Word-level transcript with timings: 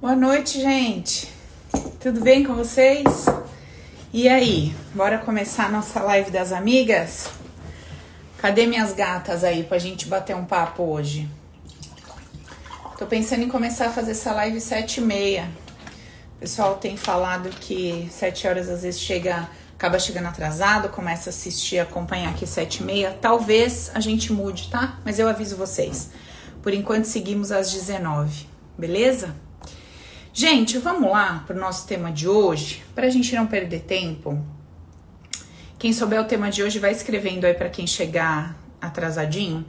Boa 0.00 0.16
noite, 0.16 0.58
gente. 0.58 1.28
Tudo 2.00 2.22
bem 2.22 2.42
com 2.42 2.54
vocês? 2.54 3.26
E 4.10 4.30
aí, 4.30 4.74
bora 4.94 5.18
começar 5.18 5.66
a 5.66 5.68
nossa 5.68 6.00
live 6.00 6.30
das 6.30 6.52
amigas? 6.52 7.28
Cadê 8.38 8.64
minhas 8.66 8.94
gatas 8.94 9.44
aí 9.44 9.62
pra 9.62 9.76
gente 9.76 10.08
bater 10.08 10.34
um 10.34 10.46
papo 10.46 10.84
hoje? 10.84 11.28
Tô 12.98 13.04
pensando 13.04 13.42
em 13.42 13.48
começar 13.50 13.88
a 13.88 13.92
fazer 13.92 14.12
essa 14.12 14.32
live 14.32 14.58
sete 14.58 15.02
e 15.02 15.04
meia. 15.04 15.50
O 16.36 16.40
pessoal 16.40 16.76
tem 16.76 16.96
falado 16.96 17.50
que 17.50 18.08
sete 18.10 18.48
horas 18.48 18.70
às 18.70 18.80
vezes 18.80 19.00
chega, 19.00 19.50
acaba 19.74 19.98
chegando 19.98 20.28
atrasado, 20.28 20.88
começa 20.88 21.28
a 21.28 21.30
assistir, 21.30 21.78
acompanhar 21.78 22.30
aqui 22.30 22.46
sete 22.46 22.76
e 22.76 22.84
meia. 22.84 23.18
Talvez 23.20 23.90
a 23.92 24.00
gente 24.00 24.32
mude, 24.32 24.70
tá? 24.70 24.98
Mas 25.04 25.18
eu 25.18 25.28
aviso 25.28 25.56
vocês. 25.56 26.08
Por 26.62 26.72
enquanto 26.72 27.04
seguimos 27.04 27.52
às 27.52 27.70
19, 27.70 28.46
beleza? 28.78 29.49
Gente, 30.42 30.78
vamos 30.78 31.10
lá 31.10 31.44
para 31.46 31.54
o 31.54 31.60
nosso 31.60 31.86
tema 31.86 32.10
de 32.10 32.26
hoje, 32.26 32.82
para 32.94 33.06
a 33.06 33.10
gente 33.10 33.34
não 33.34 33.46
perder 33.46 33.80
tempo. 33.80 34.42
Quem 35.78 35.92
souber 35.92 36.18
o 36.18 36.24
tema 36.24 36.50
de 36.50 36.62
hoje 36.62 36.78
vai 36.78 36.92
escrevendo 36.92 37.44
aí 37.44 37.52
para 37.52 37.68
quem 37.68 37.86
chegar 37.86 38.56
atrasadinho. 38.80 39.66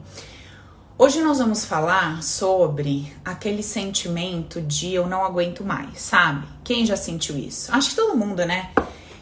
Hoje 0.98 1.22
nós 1.22 1.40
vamos 1.40 1.66
falar 1.66 2.24
sobre 2.24 3.12
aquele 3.26 3.62
sentimento 3.62 4.62
de 4.62 4.94
eu 4.94 5.08
não 5.08 5.26
aguento 5.26 5.62
mais, 5.62 6.00
sabe? 6.00 6.48
Quem 6.64 6.86
já 6.86 6.96
sentiu 6.96 7.38
isso? 7.38 7.70
Acho 7.76 7.90
que 7.90 7.96
todo 7.98 8.18
mundo, 8.18 8.46
né? 8.46 8.72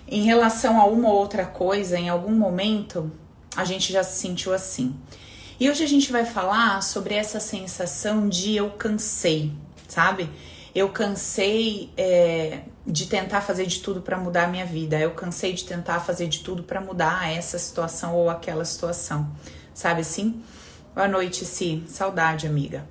Em 0.07 0.21
relação 0.21 0.79
a 0.79 0.85
uma 0.85 1.09
ou 1.09 1.15
outra 1.15 1.47
coisa, 1.47 1.97
em 1.97 2.09
algum 2.09 2.35
momento, 2.35 3.11
a 3.55 3.65
gente 3.65 3.91
já 3.91 4.03
se 4.03 4.19
sentiu 4.19 4.53
assim. 4.53 4.95
E 5.59 5.67
hoje 5.67 5.83
a 5.83 5.87
gente 5.87 6.11
vai 6.11 6.25
falar 6.25 6.83
sobre 6.83 7.15
essa 7.15 7.39
sensação 7.39 8.29
de 8.29 8.55
eu 8.55 8.69
cansei, 8.69 9.51
sabe? 9.87 10.29
Eu 10.73 10.89
cansei 10.89 11.91
é, 11.97 12.61
de 12.85 13.07
tentar 13.07 13.41
fazer 13.41 13.65
de 13.65 13.79
tudo 13.79 14.01
para 14.01 14.17
mudar 14.17 14.45
a 14.45 14.47
minha 14.47 14.65
vida. 14.65 14.99
Eu 14.99 15.11
cansei 15.11 15.53
de 15.53 15.65
tentar 15.65 15.99
fazer 15.99 16.27
de 16.27 16.39
tudo 16.39 16.63
para 16.63 16.79
mudar 16.79 17.31
essa 17.31 17.57
situação 17.57 18.15
ou 18.15 18.29
aquela 18.29 18.63
situação. 18.65 19.29
Sabe 19.73 20.01
assim? 20.01 20.41
Boa 20.93 21.07
noite, 21.07 21.45
Si. 21.45 21.83
Saudade, 21.87 22.45
amiga. 22.45 22.85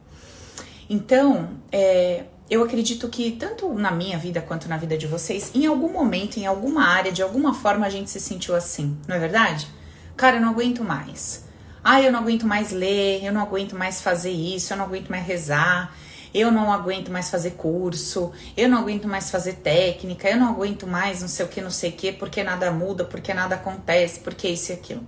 Então, 0.89 1.51
é, 1.71 2.25
eu 2.51 2.63
acredito 2.63 3.09
que 3.09 3.33
tanto 3.33 3.75
na 3.75 3.91
minha 3.91 4.17
vida 4.17 4.41
quanto 4.41 4.69
na 4.69 4.79
vida 4.79 4.97
de 4.97 5.07
vocês, 5.07 5.51
em 5.55 5.67
algum 5.67 5.93
momento, 5.93 6.39
em 6.39 6.47
alguma 6.47 6.87
área, 6.87 7.13
de 7.13 7.23
alguma 7.23 7.53
forma 7.53 7.87
a 7.87 7.91
gente 7.91 8.09
se 8.09 8.19
sentiu 8.19 8.55
assim, 8.55 8.97
não 9.07 9.17
é 9.17 9.19
verdade? 9.19 9.69
Cara, 10.17 10.37
eu 10.37 10.41
não 10.41 10.51
aguento 10.51 10.83
mais. 10.83 11.45
Ah, 11.85 12.01
eu 12.01 12.11
não 12.11 12.21
aguento 12.21 12.47
mais 12.47 12.73
ler, 12.73 13.23
eu 13.23 13.33
não 13.33 13.43
aguento 13.43 13.77
mais 13.77 14.01
fazer 14.01 14.31
isso, 14.31 14.73
eu 14.73 14.79
não 14.79 14.87
aguento 14.87 15.11
mais 15.11 15.27
rezar, 15.27 15.95
eu 16.35 16.51
não 16.51 16.73
aguento 16.73 17.11
mais 17.11 17.31
fazer 17.31 17.53
curso, 17.53 18.33
eu 18.57 18.69
não 18.69 18.79
aguento 18.79 19.09
mais 19.09 19.31
fazer 19.31 19.55
técnica, 19.55 20.29
eu 20.29 20.37
não 20.37 20.49
aguento 20.51 20.87
mais 20.87 21.21
não 21.21 21.29
sei 21.29 21.47
o 21.47 21.49
que, 21.49 21.61
não 21.61 21.71
sei 21.71 21.91
o 21.91 21.93
que, 21.95 22.13
porque 22.13 22.43
nada 22.43 22.71
muda, 22.71 23.05
porque 23.05 23.33
nada 23.33 23.55
acontece, 23.55 24.21
porque 24.21 24.49
isso 24.49 24.73
e 24.73 24.75
aquilo. 24.75 25.03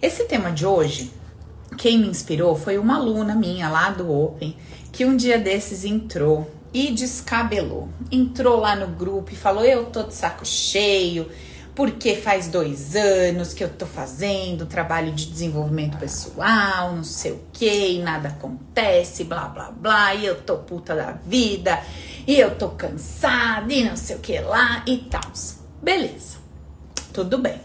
Esse 0.00 0.24
tema 0.24 0.50
de 0.50 0.66
hoje, 0.66 1.12
quem 1.78 1.98
me 1.98 2.08
inspirou 2.08 2.56
foi 2.56 2.78
uma 2.78 2.96
aluna 2.96 3.34
minha 3.34 3.68
lá 3.68 3.90
do 3.90 4.10
Open, 4.10 4.56
que 4.90 5.04
um 5.04 5.16
dia 5.16 5.38
desses 5.38 5.84
entrou 5.84 6.50
e 6.72 6.90
descabelou. 6.90 7.88
Entrou 8.10 8.58
lá 8.58 8.74
no 8.74 8.88
grupo 8.88 9.32
e 9.32 9.36
falou: 9.36 9.64
Eu 9.64 9.86
tô 9.86 10.02
de 10.02 10.14
saco 10.14 10.44
cheio 10.44 11.28
porque 11.74 12.16
faz 12.16 12.48
dois 12.48 12.94
anos 12.94 13.54
que 13.54 13.64
eu 13.64 13.70
tô 13.70 13.86
fazendo 13.86 14.66
trabalho 14.66 15.12
de 15.12 15.26
desenvolvimento 15.26 15.96
pessoal, 15.96 16.94
não 16.94 17.04
sei 17.04 17.32
o 17.32 17.40
que, 17.52 17.92
e 17.92 18.02
nada 18.02 18.28
acontece, 18.28 19.24
blá 19.24 19.48
blá 19.48 19.70
blá, 19.70 20.14
e 20.14 20.26
eu 20.26 20.42
tô 20.42 20.58
puta 20.58 20.94
da 20.94 21.12
vida, 21.12 21.82
e 22.26 22.38
eu 22.38 22.56
tô 22.56 22.70
cansada, 22.70 23.72
e 23.72 23.84
não 23.84 23.96
sei 23.96 24.16
o 24.16 24.18
que 24.18 24.38
lá 24.38 24.82
e 24.86 24.98
tal. 24.98 25.32
Beleza, 25.82 26.36
tudo 27.12 27.38
bem. 27.38 27.60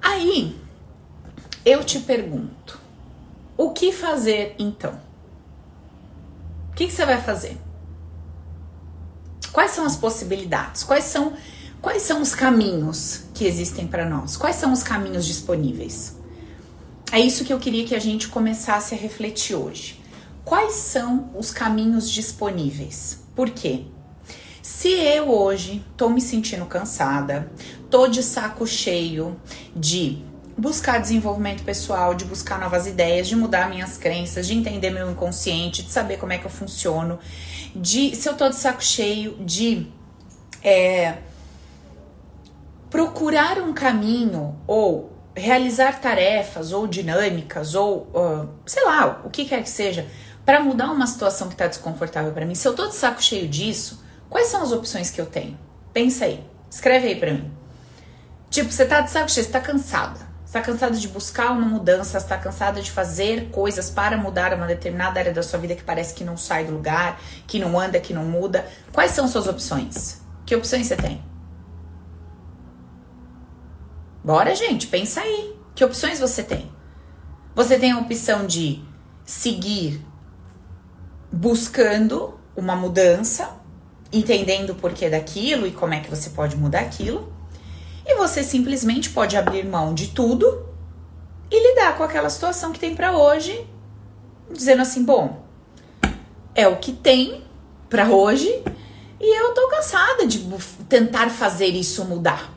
Aí 0.00 0.60
eu 1.64 1.82
te 1.84 1.98
pergunto, 1.98 2.80
o 3.56 3.70
que 3.70 3.90
fazer 3.92 4.54
então? 4.58 4.98
O 6.70 6.74
que, 6.74 6.86
que 6.86 6.92
você 6.92 7.04
vai 7.04 7.20
fazer? 7.20 7.58
Quais 9.52 9.72
são 9.72 9.84
as 9.84 9.96
possibilidades? 9.96 10.82
Quais 10.82 11.04
são 11.04 11.34
Quais 11.82 12.02
são 12.02 12.22
os 12.22 12.32
caminhos 12.32 13.24
que 13.34 13.44
existem 13.44 13.88
para 13.88 14.08
nós? 14.08 14.36
Quais 14.36 14.54
são 14.54 14.72
os 14.72 14.84
caminhos 14.84 15.26
disponíveis? 15.26 16.16
É 17.10 17.18
isso 17.18 17.44
que 17.44 17.52
eu 17.52 17.58
queria 17.58 17.84
que 17.84 17.96
a 17.96 17.98
gente 17.98 18.28
começasse 18.28 18.94
a 18.94 18.96
refletir 18.96 19.56
hoje. 19.56 20.00
Quais 20.44 20.74
são 20.74 21.30
os 21.34 21.50
caminhos 21.50 22.08
disponíveis? 22.08 23.24
Por 23.34 23.50
quê? 23.50 23.82
Se 24.62 24.90
eu 24.90 25.28
hoje 25.28 25.84
tô 25.96 26.08
me 26.08 26.20
sentindo 26.20 26.64
cansada, 26.66 27.50
tô 27.90 28.06
de 28.06 28.22
saco 28.22 28.64
cheio 28.64 29.36
de 29.74 30.22
buscar 30.56 31.00
desenvolvimento 31.00 31.64
pessoal, 31.64 32.14
de 32.14 32.24
buscar 32.24 32.60
novas 32.60 32.86
ideias, 32.86 33.26
de 33.26 33.34
mudar 33.34 33.68
minhas 33.68 33.98
crenças, 33.98 34.46
de 34.46 34.54
entender 34.54 34.90
meu 34.90 35.10
inconsciente, 35.10 35.82
de 35.82 35.90
saber 35.90 36.16
como 36.16 36.32
é 36.32 36.38
que 36.38 36.46
eu 36.46 36.50
funciono, 36.50 37.18
de 37.74 38.14
se 38.14 38.28
eu 38.28 38.36
tô 38.36 38.48
de 38.48 38.54
saco 38.54 38.84
cheio 38.84 39.36
de 39.44 39.88
é, 40.62 41.18
procurar 42.92 43.58
um 43.58 43.72
caminho 43.72 44.60
ou 44.66 45.10
realizar 45.34 45.98
tarefas 45.98 46.72
ou 46.72 46.86
dinâmicas 46.86 47.74
ou 47.74 48.02
uh, 48.14 48.46
sei 48.66 48.84
lá, 48.84 49.22
o 49.24 49.30
que 49.30 49.46
quer 49.46 49.62
que 49.62 49.70
seja, 49.70 50.06
para 50.44 50.60
mudar 50.60 50.90
uma 50.90 51.06
situação 51.06 51.48
que 51.48 51.54
está 51.54 51.66
desconfortável 51.66 52.32
para 52.32 52.44
mim. 52.44 52.54
Se 52.54 52.68
eu 52.68 52.74
tô 52.74 52.86
de 52.86 52.94
saco 52.94 53.22
cheio 53.22 53.48
disso, 53.48 54.04
quais 54.28 54.48
são 54.48 54.62
as 54.62 54.72
opções 54.72 55.10
que 55.10 55.18
eu 55.18 55.24
tenho? 55.24 55.58
Pensa 55.90 56.26
aí, 56.26 56.44
escreve 56.70 57.08
aí 57.08 57.16
para 57.16 57.32
mim. 57.32 57.50
Tipo, 58.50 58.70
você 58.70 58.84
tá 58.84 59.00
de 59.00 59.10
saco 59.10 59.30
cheio, 59.30 59.46
você 59.46 59.52
tá 59.52 59.60
cansada. 59.60 60.20
Você 60.44 60.52
tá 60.52 60.60
cansada 60.60 60.94
de 60.94 61.08
buscar 61.08 61.50
uma 61.50 61.66
mudança, 61.66 62.20
você 62.20 62.26
tá 62.26 62.36
cansada 62.36 62.82
de 62.82 62.90
fazer 62.90 63.48
coisas 63.48 63.88
para 63.88 64.18
mudar 64.18 64.52
uma 64.52 64.66
determinada 64.66 65.18
área 65.18 65.32
da 65.32 65.42
sua 65.42 65.58
vida 65.58 65.74
que 65.74 65.82
parece 65.82 66.12
que 66.12 66.24
não 66.24 66.36
sai 66.36 66.66
do 66.66 66.72
lugar, 66.72 67.18
que 67.46 67.58
não 67.58 67.80
anda, 67.80 67.98
que 67.98 68.12
não 68.12 68.26
muda. 68.26 68.66
Quais 68.92 69.12
são 69.12 69.26
suas 69.26 69.46
opções? 69.46 70.20
Que 70.44 70.54
opções 70.54 70.88
você 70.88 70.96
tem? 70.96 71.31
Bora, 74.24 74.54
gente, 74.54 74.86
pensa 74.86 75.20
aí. 75.20 75.56
Que 75.74 75.84
opções 75.84 76.20
você 76.20 76.42
tem? 76.42 76.70
Você 77.54 77.78
tem 77.78 77.92
a 77.92 77.98
opção 77.98 78.46
de 78.46 78.82
seguir 79.24 80.04
buscando 81.30 82.38
uma 82.56 82.76
mudança, 82.76 83.56
entendendo 84.12 84.70
o 84.70 84.74
porquê 84.74 85.08
daquilo 85.08 85.66
e 85.66 85.72
como 85.72 85.94
é 85.94 86.00
que 86.00 86.10
você 86.10 86.30
pode 86.30 86.56
mudar 86.56 86.80
aquilo. 86.80 87.32
E 88.06 88.14
você 88.16 88.42
simplesmente 88.42 89.10
pode 89.10 89.36
abrir 89.36 89.64
mão 89.64 89.94
de 89.94 90.08
tudo 90.08 90.66
e 91.50 91.70
lidar 91.70 91.96
com 91.96 92.02
aquela 92.02 92.30
situação 92.30 92.72
que 92.72 92.78
tem 92.78 92.94
para 92.94 93.16
hoje, 93.16 93.66
dizendo 94.50 94.82
assim: 94.82 95.02
bom, 95.02 95.44
é 96.54 96.68
o 96.68 96.76
que 96.76 96.92
tem 96.92 97.42
para 97.88 98.08
hoje 98.08 98.62
e 99.20 99.40
eu 99.40 99.54
tô 99.54 99.68
cansada 99.68 100.26
de 100.26 100.46
tentar 100.88 101.30
fazer 101.30 101.68
isso 101.68 102.04
mudar. 102.04 102.51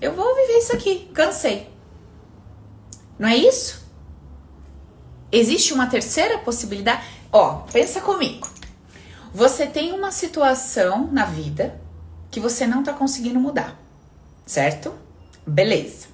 Eu 0.00 0.14
vou 0.14 0.34
viver 0.34 0.58
isso 0.58 0.74
aqui, 0.74 1.10
cansei. 1.12 1.68
Não 3.18 3.28
é 3.28 3.36
isso? 3.36 3.84
Existe 5.30 5.74
uma 5.74 5.88
terceira 5.88 6.38
possibilidade? 6.38 7.04
Ó, 7.32 7.62
pensa 7.72 8.00
comigo. 8.00 8.48
Você 9.34 9.66
tem 9.66 9.92
uma 9.92 10.10
situação 10.10 11.08
na 11.12 11.24
vida 11.24 11.80
que 12.30 12.40
você 12.40 12.66
não 12.66 12.82
tá 12.82 12.92
conseguindo 12.92 13.40
mudar, 13.40 13.78
certo? 14.46 14.94
Beleza. 15.46 16.06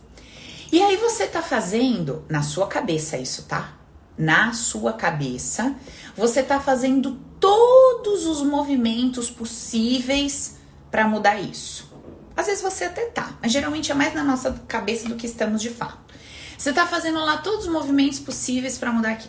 E 0.73 0.83
aí 0.83 0.97
você 0.97 1.27
tá 1.27 1.43
fazendo 1.43 2.25
na 2.29 2.43
sua 2.43 2.67
cabeça 2.67 3.17
isso, 3.17 3.45
tá? 3.45 3.75
Na 4.17 4.53
sua 4.53 4.93
cabeça, 4.95 5.75
você 6.17 6.43
tá 6.43 6.59
fazendo 6.59 7.21
todos 7.39 8.27
os 8.27 8.43
movimentos 8.43 9.31
possíveis 9.31 10.57
para 10.91 11.07
mudar 11.07 11.39
isso. 11.39 11.94
Às 12.37 12.47
vezes 12.47 12.63
você 12.63 12.85
até 12.85 13.07
tá, 13.07 13.39
mas 13.41 13.53
geralmente 13.53 13.93
é 13.93 13.95
mais 13.95 14.13
na 14.15 14.25
nossa 14.25 14.53
cabeça 14.67 15.09
do 15.09 15.15
que 15.15 15.27
estamos 15.27 15.63
de 15.63 15.71
fato. 15.71 16.15
Você 16.59 16.73
tá 16.73 16.87
fazendo 16.87 17.19
lá 17.19 17.39
todos 17.39 17.67
os 17.67 17.73
movimentos 17.73 18.19
possíveis 18.19 18.79
para 18.79 18.93
mudar 18.93 19.13
aqui. 19.13 19.29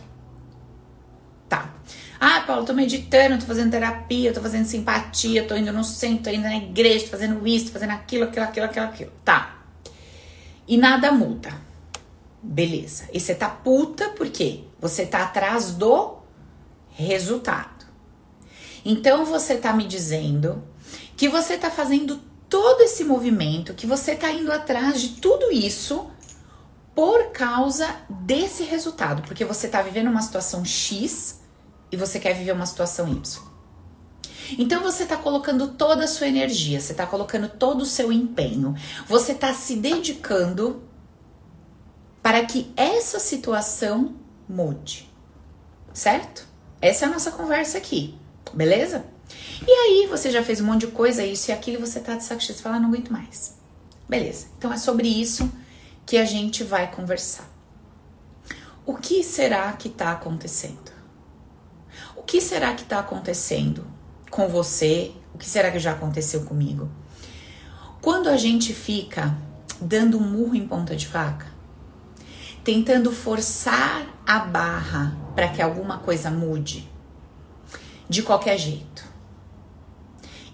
Tá. 1.48 1.74
Ah, 2.20 2.42
Paulo, 2.48 2.66
tô 2.66 2.74
meditando, 2.74 3.38
tô 3.38 3.46
fazendo 3.46 3.72
terapia, 3.72 4.34
tô 4.34 4.42
fazendo 4.42 4.66
simpatia, 4.66 5.46
tô 5.48 5.56
indo 5.56 5.72
no 5.72 5.84
centro, 5.84 6.24
tô 6.24 6.30
indo 6.30 6.44
na 6.44 6.56
igreja, 6.56 7.06
tô 7.06 7.12
fazendo 7.12 7.46
isso, 7.48 7.68
tô 7.68 7.72
fazendo 7.74 7.92
aquilo, 7.92 8.24
aquilo, 8.24 8.46
aquilo, 8.46 8.66
aquilo, 8.66 8.86
aquilo. 8.86 9.12
Tá. 9.24 9.64
E 10.68 10.78
nada 10.78 11.12
muda. 11.12 11.54
Beleza. 12.42 13.10
E 13.12 13.20
você 13.20 13.36
tá 13.36 13.50
puta 13.50 14.10
por 14.10 14.30
quê? 14.30 14.64
Você 14.80 15.06
tá 15.06 15.24
atrás 15.24 15.72
do 15.72 16.18
resultado. 16.92 17.86
Então 18.84 19.26
você 19.26 19.58
tá 19.58 19.74
me 19.74 19.86
dizendo 19.86 20.64
que 21.18 21.28
você 21.28 21.58
tá 21.58 21.70
fazendo 21.72 22.20
todo 22.50 22.82
esse 22.82 23.04
movimento, 23.04 23.74
que 23.74 23.88
você 23.88 24.12
está 24.12 24.32
indo 24.32 24.52
atrás 24.52 25.02
de 25.02 25.10
tudo 25.22 25.52
isso 25.52 26.10
por 26.94 27.32
causa 27.32 27.94
desse 28.10 28.64
resultado, 28.64 29.22
porque 29.24 29.44
você 29.44 29.66
está 29.66 29.82
vivendo 29.82 30.08
uma 30.10 30.22
situação 30.22 30.64
X 30.64 31.42
e 31.92 31.98
você 31.98 32.20
quer 32.20 32.34
viver 32.34 32.54
uma 32.54 32.66
situação 32.66 33.08
Y. 33.08 33.44
Então 34.58 34.82
você 34.82 35.04
está 35.04 35.18
colocando 35.18 35.70
toda 35.70 36.06
a 36.06 36.08
sua 36.08 36.28
energia, 36.28 36.80
você 36.80 36.92
está 36.94 37.06
colocando 37.06 37.50
todo 37.50 37.82
o 37.82 37.86
seu 37.86 38.12
empenho, 38.12 38.76
você 39.08 39.32
está 39.32 39.54
se 39.54 39.76
dedicando 39.76 40.84
para 42.22 42.46
que 42.46 42.72
essa 42.78 43.20
situação 43.20 44.16
mude, 44.48 45.12
certo? 45.94 46.48
Essa 46.82 47.06
é 47.06 47.08
a 47.08 47.12
nossa 47.12 47.32
conversa 47.32 47.78
aqui, 47.78 48.18
beleza? 48.54 49.06
E 49.68 49.72
aí 49.72 50.08
você 50.08 50.30
já 50.30 50.44
fez 50.44 50.62
um 50.62 50.66
monte 50.66 50.82
de 50.82 50.88
coisa, 50.88 51.26
isso 51.26 51.50
e 51.50 51.54
aquilo, 51.54 51.78
e 51.78 51.82
você 51.82 52.00
tá 52.00 52.16
de 52.16 52.24
saco 52.24 52.42
cheio, 52.42 52.58
você 52.58 52.64
fala, 52.64 52.80
não 52.80 52.90
aguento 52.90 53.12
mais. 53.12 53.56
Beleza, 54.08 54.48
então 54.58 54.72
é 54.72 54.78
sobre 54.78 55.08
isso 55.08 55.52
que 56.06 56.18
a 56.18 56.26
gente 56.26 56.64
vai 56.64 56.92
conversar. 56.92 57.50
O 58.86 58.96
que 58.96 59.24
será 59.24 59.72
que 59.74 59.88
está 59.88 60.12
acontecendo? 60.12 60.92
O 62.16 62.22
que 62.22 62.40
será 62.40 62.74
que 62.74 62.84
está 62.84 63.00
acontecendo 63.00 63.86
com 64.30 64.48
você? 64.48 65.12
O 65.34 65.38
que 65.38 65.50
será 65.50 65.72
que 65.72 65.80
já 65.80 65.94
aconteceu 65.94 66.46
comigo? 66.46 66.90
Quando 68.02 68.30
a 68.30 68.38
gente 68.38 68.74
fica 68.74 69.36
dando 69.82 70.18
um 70.18 70.24
murro 70.24 70.56
em 70.56 70.68
ponta 70.68 70.96
de 70.96 71.08
faca, 71.08 71.48
tentando 72.64 73.12
forçar 73.12 74.08
a 74.26 74.40
barra 74.40 75.16
para 75.36 75.48
que 75.50 75.62
alguma 75.62 76.00
coisa 76.00 76.32
mude, 76.32 76.90
de 78.10 78.24
qualquer 78.24 78.58
jeito. 78.58 79.05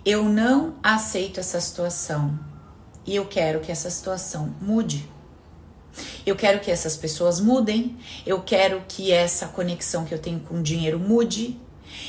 Eu 0.03 0.23
não 0.23 0.75
aceito 0.81 1.39
essa 1.39 1.61
situação 1.61 2.39
e 3.05 3.15
eu 3.15 3.25
quero 3.27 3.59
que 3.59 3.71
essa 3.71 3.89
situação 3.89 4.55
mude. 4.59 5.07
Eu 6.25 6.35
quero 6.35 6.59
que 6.59 6.71
essas 6.71 6.95
pessoas 6.95 7.39
mudem, 7.39 7.97
eu 8.25 8.41
quero 8.41 8.81
que 8.87 9.11
essa 9.11 9.47
conexão 9.47 10.03
que 10.03 10.13
eu 10.13 10.17
tenho 10.17 10.39
com 10.39 10.59
o 10.59 10.63
dinheiro 10.63 10.97
mude. 10.97 11.59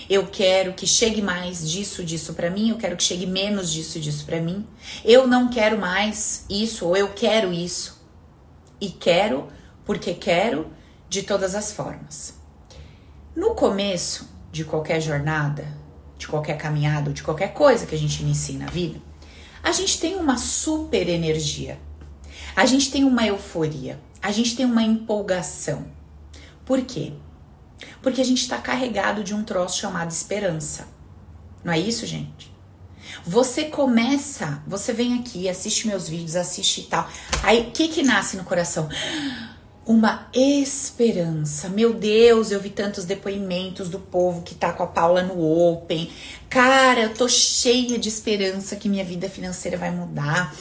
Eu 0.09 0.27
quero 0.29 0.73
que 0.73 0.87
chegue 0.87 1.21
mais 1.21 1.69
disso, 1.69 2.03
disso 2.03 2.33
para 2.33 2.49
mim, 2.49 2.71
eu 2.71 2.79
quero 2.79 2.97
que 2.97 3.03
chegue 3.03 3.27
menos 3.27 3.71
disso, 3.71 4.01
disso 4.01 4.25
para 4.25 4.41
mim. 4.41 4.67
Eu 5.05 5.27
não 5.27 5.51
quero 5.51 5.79
mais 5.79 6.47
isso 6.49 6.87
ou 6.87 6.97
eu 6.97 7.13
quero 7.13 7.53
isso. 7.53 8.01
E 8.81 8.89
quero 8.89 9.49
porque 9.85 10.15
quero 10.15 10.73
de 11.11 11.25
todas 11.25 11.55
as 11.55 11.73
formas. 11.73 12.35
No 13.37 13.55
começo 13.55 14.31
de 14.51 14.65
qualquer 14.65 15.01
jornada, 15.01 15.82
de 16.23 16.29
qualquer 16.29 16.57
caminhada, 16.57 17.13
de 17.13 17.23
qualquer 17.23 17.53
coisa 17.53 17.87
que 17.87 17.95
a 17.95 17.99
gente 17.99 18.23
inicie 18.23 18.57
na 18.57 18.67
vida, 18.67 19.01
a 19.63 19.73
gente 19.73 20.01
tem 20.01 20.17
uma 20.17 20.37
super 20.37 21.09
energia 21.09 21.79
a 22.55 22.67
gente 22.67 22.91
tem 22.91 23.05
uma 23.05 23.27
euforia, 23.27 24.01
a 24.21 24.31
gente 24.31 24.55
tem 24.55 24.67
uma 24.67 24.83
empolgação. 24.83 25.87
Por 26.65 26.83
quê? 26.83 27.13
Porque 28.03 28.21
a 28.21 28.25
gente 28.25 28.43
está 28.43 28.59
carregado 28.59 29.25
de 29.25 29.35
um 29.35 29.43
troço 29.43 29.79
chamado 29.79 30.11
esperança. 30.11 30.87
Não 31.65 31.73
é 31.73 31.79
isso, 31.79 32.07
gente? 32.07 32.53
Você 33.25 33.65
começa, 33.65 34.63
você 34.67 34.93
vem 34.93 35.19
aqui, 35.19 35.49
assiste 35.49 35.87
meus 35.87 36.09
vídeos, 36.09 36.37
assiste 36.37 36.83
e 36.83 36.85
tal. 36.85 37.09
Aí, 37.43 37.63
o 37.63 37.71
que 37.71 37.89
que 37.89 38.03
nasce 38.03 38.37
no 38.37 38.45
coração? 38.45 38.89
Uma 39.85 40.29
esperança. 40.33 41.69
Meu 41.69 41.93
Deus, 41.93 42.53
eu 42.53 42.61
vi 42.61 42.71
tantos 42.71 43.05
depoimentos 43.05 43.89
do 43.89 43.99
povo 43.99 44.43
que 44.43 44.55
tá 44.55 44.73
com 44.73 44.85
a 44.85 44.87
Paula 44.87 45.23
no 45.23 45.41
Open. 45.41 46.09
Cara, 46.49 47.01
eu 47.03 47.15
tô 47.15 47.29
cheia 47.29 47.99
de 47.99 48.09
esperança 48.09 48.77
que 48.77 48.89
minha 48.89 49.05
vida 49.05 49.29
financeira 49.29 49.77
vai 49.77 49.91
mudar 49.91 50.55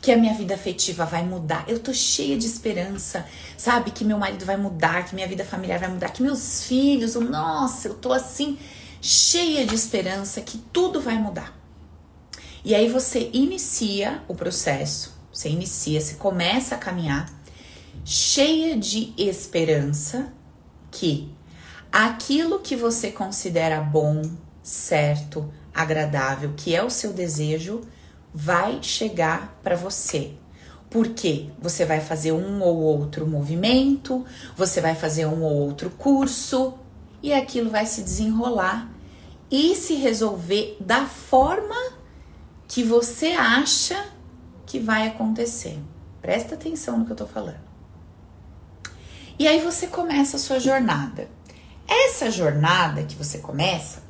que 0.00 0.12
a 0.12 0.16
minha 0.16 0.32
vida 0.32 0.54
afetiva 0.54 1.04
vai 1.04 1.22
mudar. 1.24 1.64
Eu 1.68 1.78
tô 1.78 1.92
cheia 1.92 2.36
de 2.38 2.46
esperança, 2.46 3.26
sabe? 3.56 3.90
Que 3.90 4.04
meu 4.04 4.18
marido 4.18 4.44
vai 4.44 4.56
mudar, 4.56 5.04
que 5.04 5.14
minha 5.14 5.26
vida 5.26 5.44
familiar 5.44 5.78
vai 5.78 5.88
mudar, 5.90 6.10
que 6.10 6.22
meus 6.22 6.64
filhos, 6.64 7.14
nossa, 7.16 7.88
eu 7.88 7.94
tô 7.94 8.12
assim, 8.12 8.58
cheia 9.02 9.66
de 9.66 9.74
esperança 9.74 10.40
que 10.40 10.58
tudo 10.72 11.00
vai 11.00 11.18
mudar. 11.18 11.54
E 12.64 12.74
aí 12.74 12.88
você 12.88 13.30
inicia 13.32 14.22
o 14.28 14.34
processo, 14.34 15.14
você 15.32 15.48
inicia, 15.48 16.00
você 16.00 16.14
começa 16.14 16.74
a 16.74 16.78
caminhar 16.78 17.37
cheia 18.04 18.76
de 18.76 19.12
esperança 19.16 20.32
que 20.90 21.32
aquilo 21.92 22.60
que 22.60 22.76
você 22.76 23.10
considera 23.10 23.80
bom, 23.80 24.22
certo, 24.62 25.52
agradável, 25.74 26.52
que 26.56 26.74
é 26.74 26.82
o 26.82 26.90
seu 26.90 27.12
desejo, 27.12 27.82
vai 28.32 28.82
chegar 28.82 29.58
para 29.62 29.76
você. 29.76 30.32
Porque 30.90 31.50
você 31.60 31.84
vai 31.84 32.00
fazer 32.00 32.32
um 32.32 32.62
ou 32.62 32.78
outro 32.78 33.26
movimento, 33.26 34.24
você 34.56 34.80
vai 34.80 34.94
fazer 34.94 35.26
um 35.26 35.42
ou 35.42 35.54
outro 35.54 35.90
curso 35.90 36.74
e 37.22 37.32
aquilo 37.32 37.70
vai 37.70 37.84
se 37.84 38.02
desenrolar 38.02 38.90
e 39.50 39.74
se 39.74 39.94
resolver 39.94 40.76
da 40.80 41.04
forma 41.06 41.76
que 42.66 42.82
você 42.82 43.28
acha 43.28 44.06
que 44.66 44.78
vai 44.78 45.06
acontecer. 45.06 45.78
Presta 46.20 46.54
atenção 46.54 46.98
no 46.98 47.06
que 47.06 47.12
eu 47.12 47.16
tô 47.16 47.26
falando. 47.26 47.67
E 49.38 49.46
aí 49.46 49.60
você 49.60 49.86
começa 49.86 50.36
a 50.36 50.40
sua 50.40 50.58
jornada. 50.58 51.28
Essa 51.86 52.30
jornada 52.30 53.04
que 53.04 53.14
você 53.14 53.38
começa 53.38 54.02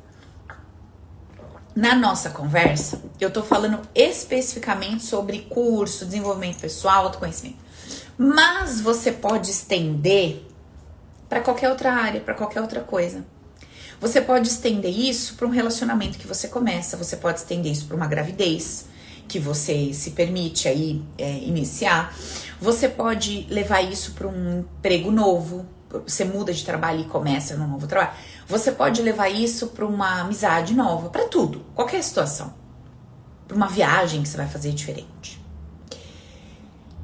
na 1.75 1.95
nossa 1.95 2.31
conversa, 2.31 3.01
eu 3.21 3.31
tô 3.31 3.43
falando 3.43 3.79
especificamente 3.93 5.03
sobre 5.03 5.41
curso, 5.41 6.05
desenvolvimento 6.05 6.59
pessoal, 6.59 7.05
autoconhecimento. 7.05 7.57
Mas 8.17 8.81
você 8.81 9.11
pode 9.11 9.49
estender 9.49 10.43
para 11.29 11.41
qualquer 11.41 11.69
outra 11.69 11.93
área, 11.93 12.19
para 12.19 12.33
qualquer 12.33 12.61
outra 12.61 12.81
coisa. 12.81 13.23
Você 14.01 14.19
pode 14.19 14.47
estender 14.47 14.91
isso 14.91 15.35
para 15.35 15.45
um 15.45 15.51
relacionamento 15.51 16.17
que 16.17 16.27
você 16.27 16.47
começa, 16.47 16.97
você 16.97 17.15
pode 17.15 17.39
estender 17.39 17.71
isso 17.71 17.85
para 17.85 17.95
uma 17.95 18.07
gravidez 18.07 18.87
que 19.27 19.39
você 19.39 19.93
se 19.93 20.11
permite 20.11 20.67
aí 20.67 21.01
é, 21.17 21.37
iniciar. 21.37 22.13
Você 22.61 22.89
pode 22.89 23.47
levar 23.49 23.81
isso 23.81 24.11
para 24.11 24.27
um 24.27 24.59
emprego 24.59 25.11
novo, 25.11 25.65
você 26.05 26.25
muda 26.25 26.53
de 26.53 26.63
trabalho 26.63 27.01
e 27.01 27.05
começa 27.05 27.55
num 27.55 27.67
novo 27.67 27.87
trabalho. 27.87 28.17
Você 28.47 28.71
pode 28.71 29.01
levar 29.01 29.29
isso 29.29 29.67
para 29.67 29.85
uma 29.85 30.21
amizade 30.21 30.73
nova, 30.73 31.09
para 31.09 31.27
tudo, 31.27 31.65
qualquer 31.73 32.03
situação. 32.03 32.53
Para 33.47 33.55
uma 33.55 33.67
viagem 33.67 34.21
que 34.21 34.29
você 34.29 34.37
vai 34.37 34.47
fazer 34.47 34.71
diferente. 34.73 35.41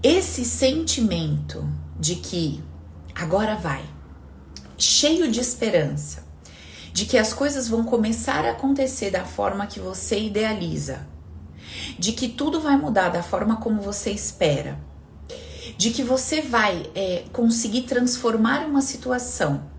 Esse 0.04 0.46
sentimento 0.46 1.68
de 2.00 2.16
que 2.16 2.64
agora 3.16 3.56
vai, 3.56 3.84
cheio 4.78 5.32
de 5.32 5.40
esperança, 5.40 6.24
de 6.94 7.06
que 7.06 7.18
as 7.18 7.34
coisas 7.34 7.68
vão 7.68 7.84
começar 7.84 8.46
a 8.46 8.52
acontecer 8.52 9.10
da 9.10 9.26
forma 9.26 9.66
que 9.66 9.80
você 9.80 10.20
idealiza, 10.20 11.08
de 11.98 12.12
que 12.12 12.28
tudo 12.28 12.62
vai 12.62 12.78
mudar 12.78 13.10
da 13.10 13.24
forma 13.24 13.56
como 13.58 13.82
você 13.82 14.12
espera, 14.12 14.78
de 15.78 15.92
que 15.92 16.04
você 16.04 16.42
vai 16.42 16.90
é, 16.96 17.26
conseguir 17.32 17.84
transformar 17.84 18.66
uma 18.66 18.82
situação 18.82 19.70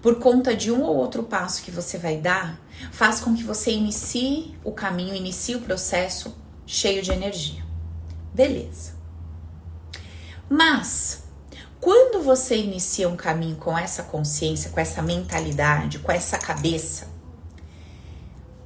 por 0.00 0.16
conta 0.16 0.54
de 0.54 0.70
um 0.70 0.82
ou 0.82 0.96
outro 0.96 1.22
passo 1.22 1.62
que 1.62 1.70
você 1.70 1.96
vai 1.96 2.18
dar, 2.18 2.60
faz 2.92 3.20
com 3.20 3.34
que 3.34 3.42
você 3.42 3.70
inicie 3.70 4.54
o 4.62 4.72
caminho, 4.72 5.14
inicie 5.14 5.56
o 5.56 5.60
processo 5.60 6.36
cheio 6.66 7.02
de 7.02 7.10
energia. 7.10 7.64
Beleza. 8.34 8.92
Mas 10.48 11.24
quando 11.80 12.22
você 12.22 12.56
inicia 12.56 13.08
um 13.08 13.16
caminho 13.16 13.56
com 13.56 13.76
essa 13.76 14.02
consciência, 14.02 14.70
com 14.70 14.80
essa 14.80 15.02
mentalidade, 15.02 15.98
com 15.98 16.10
essa 16.10 16.38
cabeça, 16.38 17.08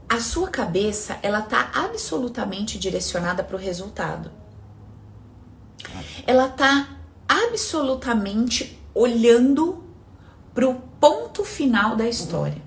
a 0.08 0.20
sua 0.20 0.48
cabeça 0.48 1.18
ela 1.22 1.42
tá 1.42 1.70
absolutamente 1.74 2.78
direcionada 2.78 3.44
para 3.44 3.56
o 3.56 3.58
resultado. 3.58 4.30
Ela 6.28 6.46
tá 6.46 6.90
absolutamente 7.26 8.78
olhando 8.94 9.82
para 10.52 10.68
o 10.68 10.74
ponto 10.74 11.42
final 11.42 11.96
da 11.96 12.06
história. 12.06 12.60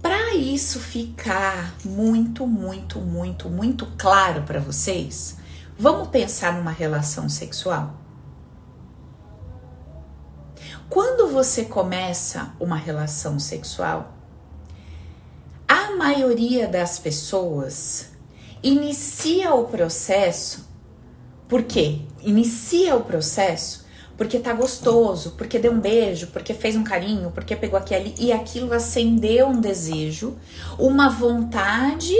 Para 0.00 0.34
isso 0.34 0.80
ficar 0.80 1.74
muito, 1.84 2.46
muito, 2.46 3.00
muito, 3.00 3.50
muito 3.50 3.84
claro 3.98 4.44
para 4.44 4.60
vocês, 4.60 5.36
vamos 5.78 6.08
pensar 6.08 6.54
numa 6.54 6.70
relação 6.70 7.28
sexual. 7.28 7.94
Quando 10.88 11.28
você 11.28 11.66
começa 11.66 12.54
uma 12.58 12.76
relação 12.76 13.38
sexual, 13.38 14.14
a 15.68 15.94
maioria 15.96 16.66
das 16.66 16.98
pessoas 16.98 18.08
inicia 18.62 19.52
o 19.52 19.66
processo, 19.66 20.67
por 21.48 21.62
quê? 21.62 22.00
Inicia 22.22 22.94
o 22.96 23.04
processo 23.04 23.88
porque 24.18 24.40
tá 24.40 24.52
gostoso, 24.52 25.34
porque 25.38 25.60
deu 25.60 25.72
um 25.72 25.80
beijo, 25.80 26.26
porque 26.28 26.52
fez 26.52 26.74
um 26.74 26.82
carinho, 26.82 27.30
porque 27.30 27.54
pegou 27.54 27.78
aquele 27.78 28.12
e 28.18 28.32
aquilo 28.32 28.74
acendeu 28.74 29.46
um 29.46 29.60
desejo, 29.60 30.36
uma 30.76 31.08
vontade 31.08 32.16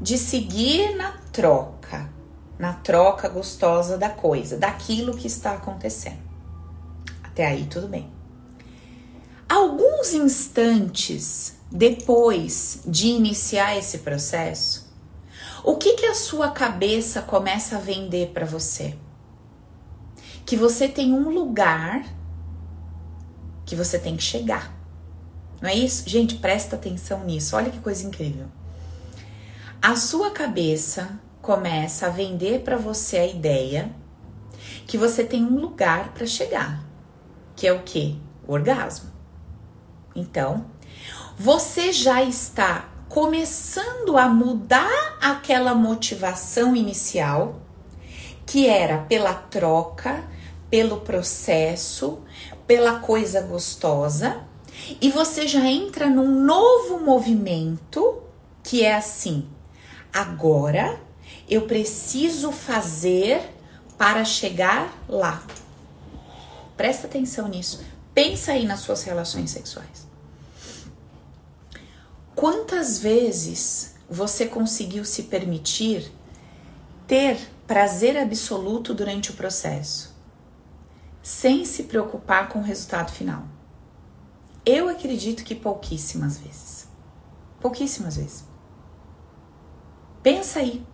de 0.00 0.16
seguir 0.16 0.94
na 0.94 1.10
troca, 1.32 2.08
na 2.56 2.72
troca 2.72 3.28
gostosa 3.28 3.98
da 3.98 4.08
coisa, 4.08 4.56
daquilo 4.56 5.16
que 5.16 5.26
está 5.26 5.54
acontecendo. 5.54 6.22
Até 7.20 7.46
aí 7.46 7.66
tudo 7.66 7.88
bem. 7.88 8.08
alguns 9.48 10.14
instantes 10.14 11.56
depois 11.70 12.82
de 12.86 13.08
iniciar 13.08 13.76
esse 13.76 13.98
processo, 13.98 14.83
o 15.64 15.76
que 15.76 15.94
que 15.94 16.04
a 16.04 16.14
sua 16.14 16.50
cabeça 16.50 17.22
começa 17.22 17.76
a 17.76 17.80
vender 17.80 18.32
para 18.34 18.44
você? 18.44 18.94
Que 20.44 20.56
você 20.56 20.86
tem 20.86 21.12
um 21.12 21.30
lugar 21.30 22.04
que 23.64 23.74
você 23.74 23.98
tem 23.98 24.14
que 24.14 24.22
chegar. 24.22 24.72
Não 25.62 25.70
é 25.70 25.74
isso? 25.74 26.06
Gente, 26.06 26.34
presta 26.34 26.76
atenção 26.76 27.24
nisso. 27.24 27.56
Olha 27.56 27.70
que 27.70 27.80
coisa 27.80 28.06
incrível. 28.06 28.46
A 29.80 29.96
sua 29.96 30.30
cabeça 30.30 31.18
começa 31.40 32.06
a 32.06 32.10
vender 32.10 32.60
para 32.60 32.76
você 32.76 33.16
a 33.16 33.26
ideia 33.26 33.90
que 34.86 34.98
você 34.98 35.24
tem 35.24 35.42
um 35.42 35.58
lugar 35.58 36.12
para 36.12 36.26
chegar, 36.26 36.84
que 37.56 37.66
é 37.66 37.72
o 37.72 37.82
que? 37.82 38.20
O 38.46 38.52
orgasmo. 38.52 39.10
Então, 40.14 40.66
você 41.38 41.90
já 41.90 42.22
está 42.22 42.93
começando 43.14 44.18
a 44.18 44.26
mudar 44.28 45.16
aquela 45.20 45.72
motivação 45.72 46.74
inicial, 46.74 47.60
que 48.44 48.66
era 48.66 48.98
pela 48.98 49.32
troca, 49.32 50.24
pelo 50.68 51.00
processo, 51.00 52.18
pela 52.66 52.98
coisa 52.98 53.40
gostosa, 53.40 54.42
e 55.00 55.12
você 55.12 55.46
já 55.46 55.64
entra 55.64 56.10
num 56.10 56.44
novo 56.44 56.98
movimento 56.98 58.20
que 58.64 58.82
é 58.82 58.96
assim: 58.96 59.48
agora 60.12 60.98
eu 61.48 61.68
preciso 61.68 62.50
fazer 62.50 63.48
para 63.96 64.24
chegar 64.24 64.92
lá. 65.08 65.40
Presta 66.76 67.06
atenção 67.06 67.46
nisso. 67.46 67.80
Pensa 68.12 68.50
aí 68.50 68.66
nas 68.66 68.80
suas 68.80 69.04
relações 69.04 69.52
sexuais. 69.52 70.03
Quantas 72.34 72.98
vezes 72.98 73.94
você 74.10 74.46
conseguiu 74.46 75.04
se 75.04 75.24
permitir 75.24 76.12
ter 77.06 77.38
prazer 77.66 78.16
absoluto 78.16 78.92
durante 78.92 79.30
o 79.30 79.34
processo, 79.34 80.14
sem 81.22 81.64
se 81.64 81.84
preocupar 81.84 82.48
com 82.48 82.58
o 82.58 82.62
resultado 82.62 83.12
final? 83.12 83.44
Eu 84.66 84.88
acredito 84.88 85.44
que 85.44 85.54
pouquíssimas 85.54 86.38
vezes. 86.38 86.88
Pouquíssimas 87.60 88.16
vezes. 88.16 88.44
Pensa 90.22 90.58
aí. 90.58 90.84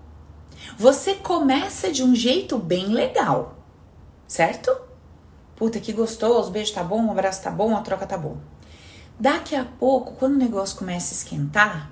Você 0.77 1.15
começa 1.15 1.91
de 1.91 2.03
um 2.03 2.15
jeito 2.15 2.59
bem 2.59 2.89
legal, 2.89 3.57
certo? 4.27 4.71
Puta, 5.57 5.81
que 5.81 5.93
gostoso, 5.93 6.51
beijo 6.51 6.75
tá 6.75 6.83
bom, 6.83 7.07
o 7.07 7.11
abraço 7.11 7.43
tá 7.43 7.51
bom, 7.51 7.77
a 7.77 7.81
troca 7.81 8.07
tá 8.07 8.19
bom. 8.19 8.39
Daqui 9.21 9.55
a 9.55 9.67
pouco, 9.67 10.15
quando 10.15 10.33
o 10.33 10.39
negócio 10.39 10.79
começa 10.79 11.13
a 11.13 11.19
esquentar, 11.19 11.91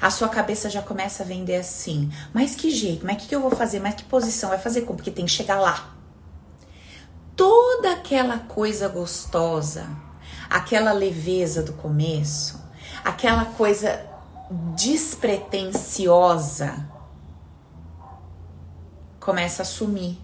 a 0.00 0.08
sua 0.08 0.30
cabeça 0.30 0.70
já 0.70 0.80
começa 0.80 1.22
a 1.22 1.26
vender 1.26 1.56
assim. 1.56 2.10
Mas 2.32 2.54
que 2.54 2.70
jeito? 2.70 3.04
Mas 3.04 3.16
o 3.16 3.18
que, 3.18 3.26
que 3.26 3.36
eu 3.36 3.42
vou 3.42 3.50
fazer? 3.50 3.78
Mas 3.78 3.96
que 3.96 4.04
posição? 4.04 4.48
Vai 4.48 4.58
fazer 4.58 4.80
como? 4.82 4.96
Porque 4.96 5.10
tem 5.10 5.26
que 5.26 5.32
chegar 5.32 5.60
lá. 5.60 5.94
Toda 7.36 7.92
aquela 7.92 8.38
coisa 8.38 8.88
gostosa, 8.88 9.86
aquela 10.48 10.92
leveza 10.92 11.62
do 11.62 11.74
começo, 11.74 12.58
aquela 13.04 13.44
coisa 13.44 14.06
despretensiosa 14.74 16.88
começa 19.20 19.60
a 19.60 19.66
sumir. 19.66 20.18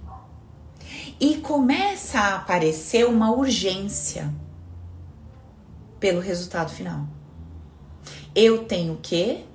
E 1.21 1.37
começa 1.37 2.19
a 2.19 2.37
aparecer 2.37 3.07
uma 3.07 3.31
urgência 3.31 4.33
pelo 6.03 6.21
resultado 6.21 6.73
final. 6.73 7.07
Eu 8.35 8.65
tenho 8.65 8.99
que 9.01 9.47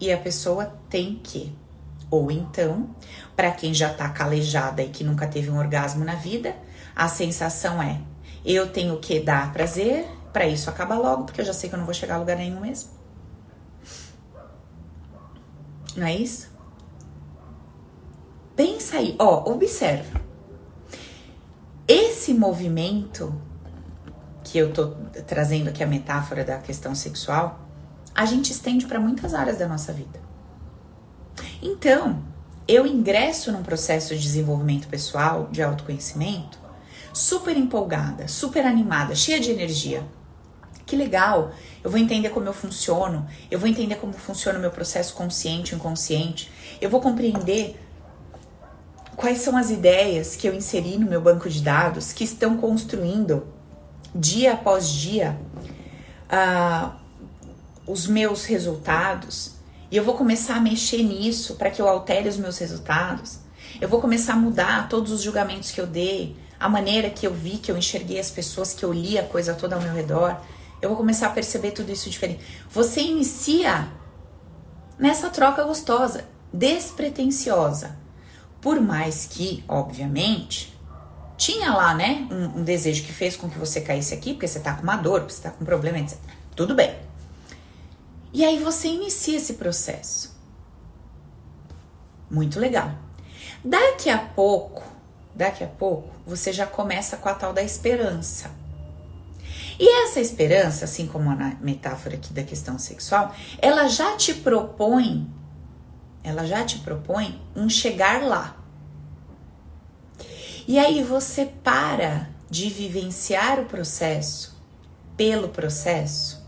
e 0.00 0.10
a 0.10 0.16
pessoa 0.16 0.64
tem 0.88 1.20
que. 1.22 1.54
Ou 2.10 2.30
então, 2.30 2.96
para 3.36 3.52
quem 3.52 3.74
já 3.74 3.92
tá 3.92 4.08
calejada 4.08 4.82
e 4.82 4.88
que 4.88 5.04
nunca 5.04 5.28
teve 5.28 5.50
um 5.50 5.58
orgasmo 5.58 6.02
na 6.02 6.14
vida, 6.14 6.56
a 6.96 7.06
sensação 7.06 7.82
é: 7.82 8.00
eu 8.42 8.72
tenho 8.72 8.98
que 8.98 9.20
dar 9.20 9.52
prazer, 9.52 10.08
para 10.32 10.46
isso 10.46 10.70
acabar 10.70 10.96
logo, 10.96 11.24
porque 11.24 11.42
eu 11.42 11.44
já 11.44 11.52
sei 11.52 11.68
que 11.68 11.74
eu 11.74 11.78
não 11.78 11.84
vou 11.84 11.94
chegar 11.94 12.14
a 12.14 12.18
lugar 12.18 12.38
nenhum 12.38 12.60
mesmo. 12.60 12.88
Não 15.94 16.06
é 16.06 16.16
isso? 16.16 16.48
Pensa 18.56 18.96
aí, 18.96 19.14
ó, 19.18 19.52
observa. 19.52 20.18
Esse 21.86 22.32
movimento 22.32 23.49
que 24.44 24.58
eu 24.58 24.72
tô 24.72 24.88
trazendo 25.26 25.68
aqui 25.68 25.82
a 25.82 25.86
metáfora 25.86 26.44
da 26.44 26.58
questão 26.58 26.94
sexual, 26.94 27.60
a 28.14 28.24
gente 28.24 28.50
estende 28.50 28.86
para 28.86 28.98
muitas 28.98 29.34
áreas 29.34 29.58
da 29.58 29.68
nossa 29.68 29.92
vida. 29.92 30.20
Então, 31.62 32.22
eu 32.66 32.86
ingresso 32.86 33.52
num 33.52 33.62
processo 33.62 34.14
de 34.14 34.22
desenvolvimento 34.22 34.88
pessoal, 34.88 35.48
de 35.50 35.62
autoconhecimento, 35.62 36.58
super 37.12 37.56
empolgada, 37.56 38.28
super 38.28 38.64
animada, 38.64 39.14
cheia 39.14 39.40
de 39.40 39.50
energia. 39.50 40.04
Que 40.86 40.96
legal! 40.96 41.52
Eu 41.82 41.90
vou 41.90 41.98
entender 41.98 42.30
como 42.30 42.46
eu 42.46 42.52
funciono, 42.52 43.26
eu 43.50 43.58
vou 43.58 43.68
entender 43.68 43.96
como 43.96 44.12
funciona 44.12 44.58
o 44.58 44.60
meu 44.60 44.70
processo 44.70 45.14
consciente 45.14 45.74
inconsciente, 45.74 46.50
eu 46.80 46.90
vou 46.90 47.00
compreender 47.00 47.80
quais 49.16 49.38
são 49.38 49.56
as 49.56 49.70
ideias 49.70 50.34
que 50.34 50.46
eu 50.46 50.54
inseri 50.54 50.96
no 50.98 51.06
meu 51.06 51.20
banco 51.20 51.48
de 51.48 51.60
dados 51.60 52.12
que 52.12 52.24
estão 52.24 52.56
construindo 52.56 53.46
dia 54.14 54.54
após 54.54 54.88
dia, 54.88 55.38
uh, 56.30 56.92
os 57.86 58.06
meus 58.06 58.44
resultados, 58.44 59.52
e 59.90 59.96
eu 59.96 60.04
vou 60.04 60.14
começar 60.14 60.56
a 60.56 60.60
mexer 60.60 61.02
nisso 61.02 61.56
para 61.56 61.70
que 61.70 61.82
eu 61.82 61.88
altere 61.88 62.28
os 62.28 62.36
meus 62.36 62.58
resultados. 62.58 63.40
Eu 63.80 63.88
vou 63.88 64.00
começar 64.00 64.34
a 64.34 64.36
mudar 64.36 64.88
todos 64.88 65.10
os 65.10 65.22
julgamentos 65.22 65.72
que 65.72 65.80
eu 65.80 65.86
dei, 65.86 66.36
a 66.58 66.68
maneira 66.68 67.10
que 67.10 67.26
eu 67.26 67.34
vi, 67.34 67.58
que 67.58 67.72
eu 67.72 67.76
enxerguei 67.76 68.20
as 68.20 68.30
pessoas, 68.30 68.72
que 68.72 68.84
eu 68.84 68.92
li 68.92 69.18
a 69.18 69.24
coisa 69.24 69.54
toda 69.54 69.74
ao 69.74 69.82
meu 69.82 69.92
redor. 69.92 70.40
Eu 70.80 70.90
vou 70.90 70.96
começar 70.96 71.26
a 71.26 71.30
perceber 71.30 71.72
tudo 71.72 71.90
isso 71.90 72.08
diferente. 72.08 72.44
Você 72.70 73.00
inicia 73.00 73.88
nessa 74.98 75.28
troca 75.30 75.64
gostosa, 75.64 76.24
despretensiosa. 76.52 77.96
Por 78.60 78.80
mais 78.80 79.26
que, 79.26 79.64
obviamente, 79.66 80.69
tinha 81.40 81.72
lá, 81.72 81.94
né, 81.94 82.28
um, 82.30 82.60
um, 82.60 82.62
desejo 82.62 83.02
que 83.02 83.12
fez 83.14 83.34
com 83.34 83.48
que 83.48 83.58
você 83.58 83.80
caísse 83.80 84.12
aqui, 84.12 84.34
porque 84.34 84.46
você 84.46 84.60
tá 84.60 84.74
com 84.74 84.82
uma 84.82 84.96
dor, 84.96 85.20
porque 85.20 85.32
você 85.32 85.40
tá 85.40 85.50
com 85.50 85.62
um 85.62 85.66
problema, 85.66 85.98
etc. 85.98 86.18
Tudo 86.54 86.74
bem. 86.74 86.94
E 88.30 88.44
aí 88.44 88.62
você 88.62 88.88
inicia 88.88 89.38
esse 89.38 89.54
processo. 89.54 90.38
Muito 92.30 92.60
legal. 92.60 92.92
Daqui 93.64 94.10
a 94.10 94.18
pouco, 94.18 94.82
daqui 95.34 95.64
a 95.64 95.66
pouco, 95.66 96.10
você 96.26 96.52
já 96.52 96.66
começa 96.66 97.16
com 97.16 97.30
a 97.30 97.34
tal 97.34 97.54
da 97.54 97.62
esperança. 97.62 98.50
E 99.78 100.04
essa 100.04 100.20
esperança, 100.20 100.84
assim 100.84 101.06
como 101.06 101.34
na 101.34 101.56
metáfora 101.62 102.16
aqui 102.16 102.34
da 102.34 102.42
questão 102.42 102.78
sexual, 102.78 103.34
ela 103.58 103.88
já 103.88 104.14
te 104.14 104.34
propõe, 104.34 105.26
ela 106.22 106.44
já 106.44 106.62
te 106.66 106.80
propõe 106.80 107.40
um 107.56 107.66
chegar 107.66 108.22
lá. 108.22 108.59
E 110.70 110.78
aí 110.78 111.02
você 111.02 111.46
para 111.64 112.28
de 112.48 112.70
vivenciar 112.70 113.58
o 113.58 113.64
processo 113.64 114.56
pelo 115.16 115.48
processo 115.48 116.46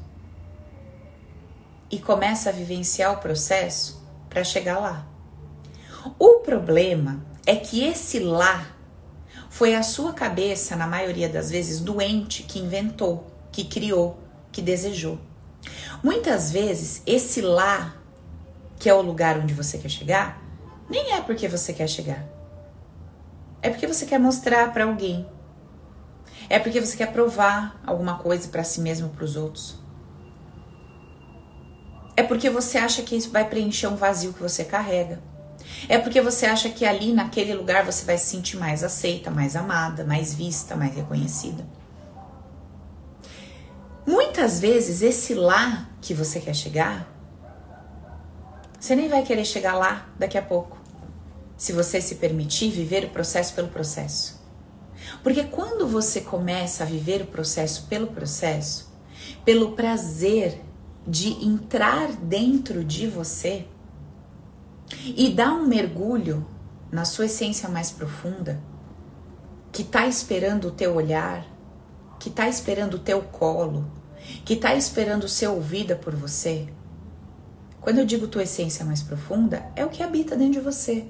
e 1.90 1.98
começa 1.98 2.48
a 2.48 2.52
vivenciar 2.52 3.14
o 3.14 3.16
processo 3.16 4.00
para 4.30 4.44
chegar 4.44 4.78
lá. 4.78 5.04
O 6.20 6.34
problema 6.34 7.26
é 7.44 7.56
que 7.56 7.82
esse 7.82 8.20
lá 8.20 8.64
foi 9.50 9.74
a 9.74 9.82
sua 9.82 10.12
cabeça, 10.12 10.76
na 10.76 10.86
maioria 10.86 11.28
das 11.28 11.50
vezes, 11.50 11.80
doente 11.80 12.44
que 12.44 12.60
inventou, 12.60 13.26
que 13.50 13.64
criou, 13.64 14.20
que 14.52 14.62
desejou. 14.62 15.18
Muitas 16.00 16.52
vezes, 16.52 17.02
esse 17.04 17.40
lá, 17.40 17.96
que 18.78 18.88
é 18.88 18.94
o 18.94 19.02
lugar 19.02 19.36
onde 19.36 19.52
você 19.52 19.78
quer 19.78 19.90
chegar, 19.90 20.40
nem 20.88 21.10
é 21.14 21.20
porque 21.20 21.48
você 21.48 21.72
quer 21.72 21.88
chegar 21.88 22.40
é 23.62 23.70
porque 23.70 23.86
você 23.86 24.04
quer 24.04 24.18
mostrar 24.18 24.72
para 24.72 24.84
alguém. 24.84 25.24
É 26.50 26.58
porque 26.58 26.80
você 26.80 26.96
quer 26.96 27.12
provar 27.12 27.80
alguma 27.86 28.18
coisa 28.18 28.48
para 28.48 28.64
si 28.64 28.80
mesmo 28.80 29.08
para 29.10 29.24
os 29.24 29.36
outros. 29.36 29.80
É 32.16 32.22
porque 32.24 32.50
você 32.50 32.76
acha 32.76 33.02
que 33.02 33.16
isso 33.16 33.30
vai 33.30 33.48
preencher 33.48 33.86
um 33.86 33.96
vazio 33.96 34.32
que 34.32 34.42
você 34.42 34.64
carrega. 34.64 35.22
É 35.88 35.96
porque 35.96 36.20
você 36.20 36.44
acha 36.44 36.68
que 36.68 36.84
ali 36.84 37.12
naquele 37.12 37.54
lugar 37.54 37.84
você 37.84 38.04
vai 38.04 38.18
se 38.18 38.26
sentir 38.26 38.56
mais 38.56 38.82
aceita, 38.82 39.30
mais 39.30 39.54
amada, 39.54 40.04
mais 40.04 40.34
vista, 40.34 40.74
mais 40.74 40.94
reconhecida. 40.94 41.64
Muitas 44.04 44.60
vezes 44.60 45.00
esse 45.00 45.34
lá 45.34 45.88
que 46.00 46.12
você 46.12 46.40
quer 46.40 46.54
chegar, 46.54 47.08
você 48.78 48.96
nem 48.96 49.08
vai 49.08 49.22
querer 49.22 49.44
chegar 49.44 49.74
lá 49.74 50.08
daqui 50.18 50.36
a 50.36 50.42
pouco 50.42 50.81
se 51.62 51.72
você 51.72 52.00
se 52.00 52.16
permitir 52.16 52.72
viver 52.72 53.04
o 53.04 53.10
processo 53.10 53.54
pelo 53.54 53.68
processo. 53.68 54.42
Porque 55.22 55.44
quando 55.44 55.86
você 55.86 56.20
começa 56.20 56.82
a 56.82 56.86
viver 56.86 57.22
o 57.22 57.26
processo 57.28 57.86
pelo 57.86 58.08
processo, 58.08 58.92
pelo 59.44 59.70
prazer 59.70 60.60
de 61.06 61.28
entrar 61.46 62.16
dentro 62.16 62.82
de 62.82 63.06
você 63.06 63.64
e 65.04 65.30
dar 65.30 65.52
um 65.52 65.64
mergulho 65.64 66.44
na 66.90 67.04
sua 67.04 67.26
essência 67.26 67.68
mais 67.68 67.92
profunda, 67.92 68.60
que 69.70 69.82
está 69.82 70.08
esperando 70.08 70.66
o 70.66 70.72
teu 70.72 70.96
olhar, 70.96 71.46
que 72.18 72.28
está 72.28 72.48
esperando 72.48 72.94
o 72.94 72.98
teu 72.98 73.22
colo, 73.22 73.88
que 74.44 74.54
está 74.54 74.74
esperando 74.74 75.28
ser 75.28 75.46
ouvida 75.46 75.94
por 75.94 76.12
você. 76.12 76.66
Quando 77.80 77.98
eu 77.98 78.04
digo 78.04 78.26
tua 78.26 78.42
essência 78.42 78.84
mais 78.84 79.00
profunda, 79.00 79.64
é 79.76 79.84
o 79.84 79.90
que 79.90 80.02
habita 80.02 80.34
dentro 80.34 80.54
de 80.54 80.60
você. 80.60 81.06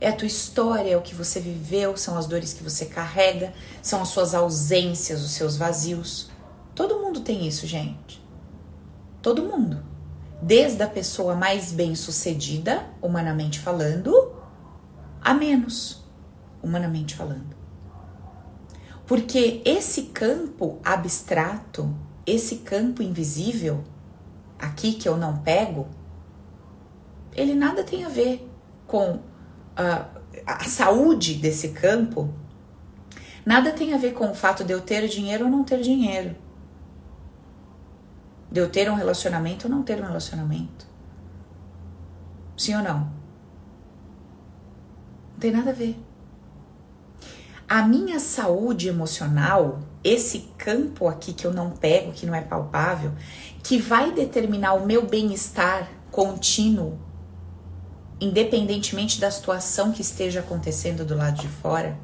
É 0.00 0.08
a 0.08 0.12
tua 0.12 0.26
história, 0.26 0.90
é 0.90 0.96
o 0.96 1.02
que 1.02 1.14
você 1.14 1.40
viveu, 1.40 1.96
são 1.96 2.18
as 2.18 2.26
dores 2.26 2.52
que 2.52 2.62
você 2.62 2.86
carrega, 2.86 3.52
são 3.82 4.02
as 4.02 4.08
suas 4.08 4.34
ausências, 4.34 5.22
os 5.22 5.30
seus 5.30 5.56
vazios. 5.56 6.30
Todo 6.74 6.98
mundo 7.00 7.20
tem 7.20 7.46
isso, 7.46 7.66
gente. 7.66 8.22
Todo 9.22 9.44
mundo. 9.44 9.82
Desde 10.42 10.82
a 10.82 10.88
pessoa 10.88 11.34
mais 11.34 11.72
bem-sucedida, 11.72 12.86
humanamente 13.00 13.60
falando, 13.60 14.34
a 15.22 15.32
menos, 15.32 16.04
humanamente 16.62 17.14
falando. 17.14 17.56
Porque 19.06 19.62
esse 19.64 20.04
campo 20.04 20.80
abstrato, 20.84 21.94
esse 22.26 22.56
campo 22.56 23.02
invisível, 23.02 23.84
aqui 24.58 24.94
que 24.94 25.08
eu 25.08 25.16
não 25.16 25.38
pego, 25.38 25.86
ele 27.34 27.54
nada 27.54 27.84
tem 27.84 28.04
a 28.04 28.08
ver 28.08 28.48
com 28.86 29.20
a, 29.76 30.06
a 30.46 30.64
saúde 30.64 31.34
desse 31.34 31.70
campo, 31.70 32.32
nada 33.44 33.72
tem 33.72 33.94
a 33.94 33.98
ver 33.98 34.12
com 34.12 34.30
o 34.30 34.34
fato 34.34 34.64
de 34.64 34.72
eu 34.72 34.80
ter 34.80 35.08
dinheiro 35.08 35.44
ou 35.44 35.50
não 35.50 35.64
ter 35.64 35.80
dinheiro 35.80 36.36
de 38.54 38.60
eu 38.60 38.70
ter 38.70 38.88
um 38.88 38.94
relacionamento 38.94 39.66
ou 39.66 39.74
não 39.74 39.82
ter 39.82 40.00
um 40.00 40.06
relacionamento. 40.06 40.86
Sim 42.56 42.76
ou 42.76 42.82
não? 42.84 43.00
Não 45.32 45.40
tem 45.40 45.50
nada 45.50 45.70
a 45.70 45.74
ver. 45.74 45.98
A 47.68 47.82
minha 47.82 48.20
saúde 48.20 48.86
emocional, 48.86 49.80
esse 50.04 50.50
campo 50.56 51.08
aqui 51.08 51.32
que 51.32 51.44
eu 51.44 51.52
não 51.52 51.72
pego, 51.72 52.12
que 52.12 52.26
não 52.26 52.34
é 52.34 52.42
palpável, 52.42 53.10
que 53.60 53.76
vai 53.76 54.12
determinar 54.12 54.74
o 54.74 54.86
meu 54.86 55.04
bem-estar 55.04 55.90
contínuo, 56.12 56.96
independentemente 58.24 59.20
da 59.20 59.30
situação 59.30 59.92
que 59.92 60.02
esteja 60.02 60.40
acontecendo 60.40 61.04
do 61.04 61.16
lado 61.16 61.40
de 61.40 61.48
fora, 61.48 61.96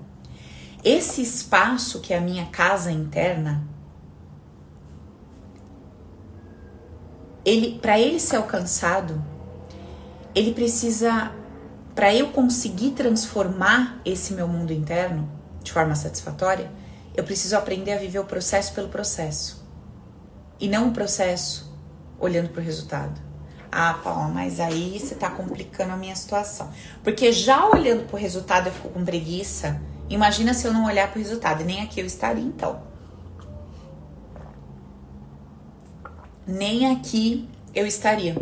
esse 0.84 1.22
espaço 1.22 2.00
que 2.00 2.12
é 2.12 2.18
a 2.18 2.20
minha 2.20 2.46
casa 2.46 2.92
interna, 2.92 3.66
ele 7.44 7.78
para 7.80 7.98
ele 7.98 8.20
ser 8.20 8.36
alcançado, 8.36 9.22
ele 10.34 10.52
precisa 10.52 11.32
para 11.94 12.14
eu 12.14 12.28
conseguir 12.28 12.92
transformar 12.92 14.00
esse 14.04 14.32
meu 14.32 14.46
mundo 14.46 14.72
interno 14.72 15.28
de 15.62 15.72
forma 15.72 15.94
satisfatória, 15.94 16.70
eu 17.14 17.24
preciso 17.24 17.56
aprender 17.56 17.92
a 17.92 17.98
viver 17.98 18.18
o 18.18 18.24
processo 18.24 18.72
pelo 18.72 18.88
processo. 18.88 19.66
E 20.58 20.68
não 20.68 20.88
o 20.88 20.92
processo 20.92 21.74
olhando 22.18 22.50
para 22.50 22.60
o 22.60 22.64
resultado. 22.64 23.29
Ah, 23.72 23.94
Paula, 24.02 24.28
mas 24.28 24.58
aí 24.58 24.98
você 24.98 25.14
está 25.14 25.30
complicando 25.30 25.92
a 25.92 25.96
minha 25.96 26.16
situação. 26.16 26.70
Porque 27.04 27.32
já 27.32 27.66
olhando 27.66 28.06
para 28.06 28.16
o 28.16 28.18
resultado 28.18 28.66
eu 28.66 28.72
fico 28.72 28.88
com 28.88 29.04
preguiça. 29.04 29.80
Imagina 30.08 30.52
se 30.54 30.66
eu 30.66 30.72
não 30.72 30.86
olhar 30.86 31.08
para 31.10 31.20
o 31.20 31.22
resultado. 31.22 31.64
Nem 31.64 31.80
aqui 31.82 32.00
eu 32.00 32.06
estaria, 32.06 32.44
então. 32.44 32.90
nem 36.50 36.90
aqui 36.92 37.48
eu 37.74 37.86
estaria. 37.86 38.36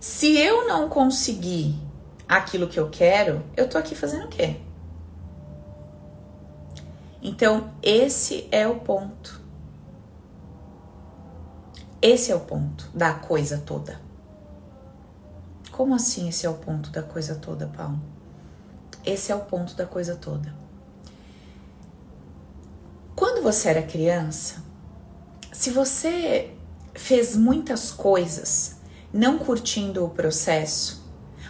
Se 0.00 0.36
eu 0.36 0.66
não 0.66 0.88
conseguir 0.88 1.76
aquilo 2.28 2.68
que 2.68 2.78
eu 2.78 2.90
quero, 2.90 3.42
eu 3.56 3.68
tô 3.68 3.78
aqui 3.78 3.94
fazendo 3.94 4.24
o 4.24 4.28
quê? 4.28 4.56
Então, 7.22 7.70
esse 7.82 8.48
é 8.50 8.66
o 8.66 8.76
ponto. 8.76 9.39
Esse 12.02 12.32
é 12.32 12.34
o 12.34 12.40
ponto 12.40 12.88
da 12.94 13.12
coisa 13.12 13.58
toda. 13.58 14.00
Como 15.70 15.94
assim 15.94 16.28
esse 16.28 16.46
é 16.46 16.50
o 16.50 16.54
ponto 16.54 16.90
da 16.90 17.02
coisa 17.02 17.34
toda, 17.34 17.66
Paulo? 17.66 18.00
Esse 19.04 19.32
é 19.32 19.34
o 19.34 19.40
ponto 19.40 19.74
da 19.74 19.84
coisa 19.84 20.16
toda. 20.16 20.54
Quando 23.14 23.42
você 23.42 23.68
era 23.68 23.82
criança, 23.82 24.62
se 25.52 25.70
você 25.70 26.54
fez 26.94 27.36
muitas 27.36 27.90
coisas 27.90 28.76
não 29.12 29.38
curtindo 29.38 30.02
o 30.02 30.08
processo, 30.10 31.04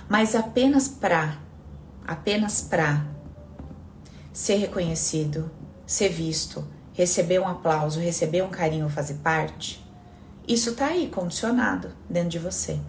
mas 0.09 0.35
apenas 0.35 0.89
para 0.89 1.39
apenas 2.05 2.61
para 2.61 3.07
ser 4.33 4.57
reconhecido, 4.57 5.49
ser 5.87 6.09
visto, 6.09 6.67
receber 6.93 7.39
um 7.39 7.47
aplauso, 7.47 8.01
receber 8.01 8.43
um 8.43 8.51
carinho, 8.51 8.89
fazer 8.89 9.15
parte, 9.15 9.81
isso 10.53 10.75
tá 10.75 10.87
aí 10.87 11.07
condicionado 11.07 11.93
dentro 12.09 12.31
de 12.31 12.39
você. 12.41 12.81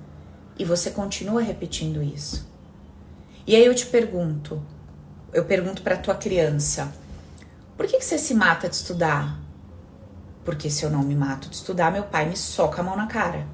E 0.58 0.65
você 0.65 0.89
continua 0.89 1.43
repetindo 1.43 2.02
isso. 2.02 2.50
E 3.45 3.56
aí 3.56 3.63
eu 3.63 3.76
te 3.76 3.86
pergunto, 3.86 4.60
eu 5.32 5.45
pergunto 5.45 5.84
para 5.84 5.95
tua 5.95 6.15
criança, 6.15 6.91
por 7.78 7.86
que, 7.86 8.00
que 8.00 8.06
você 8.06 8.17
se 8.17 8.34
mata 8.34 8.67
de 8.67 8.76
estudar? 8.76 9.39
Porque 10.43 10.71
se 10.71 10.84
eu 10.84 10.89
não 10.89 11.04
me 11.04 11.15
mato 11.15 11.50
de 11.50 11.56
estudar, 11.56 11.91
meu 11.91 12.04
pai 12.04 12.28
me 12.28 12.36
soca 12.36 12.82
a 12.82 12.84
mão 12.84 12.95
na 12.95 13.06
cara. 13.06 13.45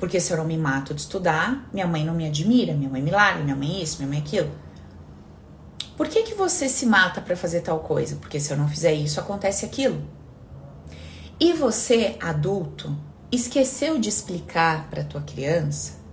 Porque 0.00 0.18
se 0.18 0.32
eu 0.32 0.36
não 0.36 0.44
me 0.44 0.58
mato 0.58 0.92
de 0.92 1.02
estudar, 1.02 1.68
minha 1.72 1.86
mãe 1.86 2.04
não 2.04 2.14
me 2.14 2.26
admira, 2.26 2.74
minha 2.74 2.90
mãe 2.90 3.00
me 3.00 3.12
larga, 3.12 3.44
minha 3.44 3.54
mãe 3.54 3.80
isso, 3.80 3.98
minha 3.98 4.08
mãe 4.08 4.18
aquilo. 4.18 4.50
Por 5.96 6.08
que, 6.08 6.24
que 6.24 6.34
você 6.34 6.68
se 6.68 6.86
mata 6.86 7.20
para 7.20 7.36
fazer 7.36 7.60
tal 7.60 7.78
coisa? 7.78 8.16
Porque 8.16 8.40
se 8.40 8.52
eu 8.52 8.56
não 8.56 8.68
fizer 8.68 8.92
isso, 8.92 9.20
acontece 9.20 9.64
aquilo. 9.64 10.02
E 11.38 11.52
você, 11.52 12.16
adulto, 12.20 12.96
esqueceu 13.34 13.98
de 13.98 14.08
explicar 14.08 14.88
para 14.90 15.04
tua 15.04 15.22
criança 15.22 16.04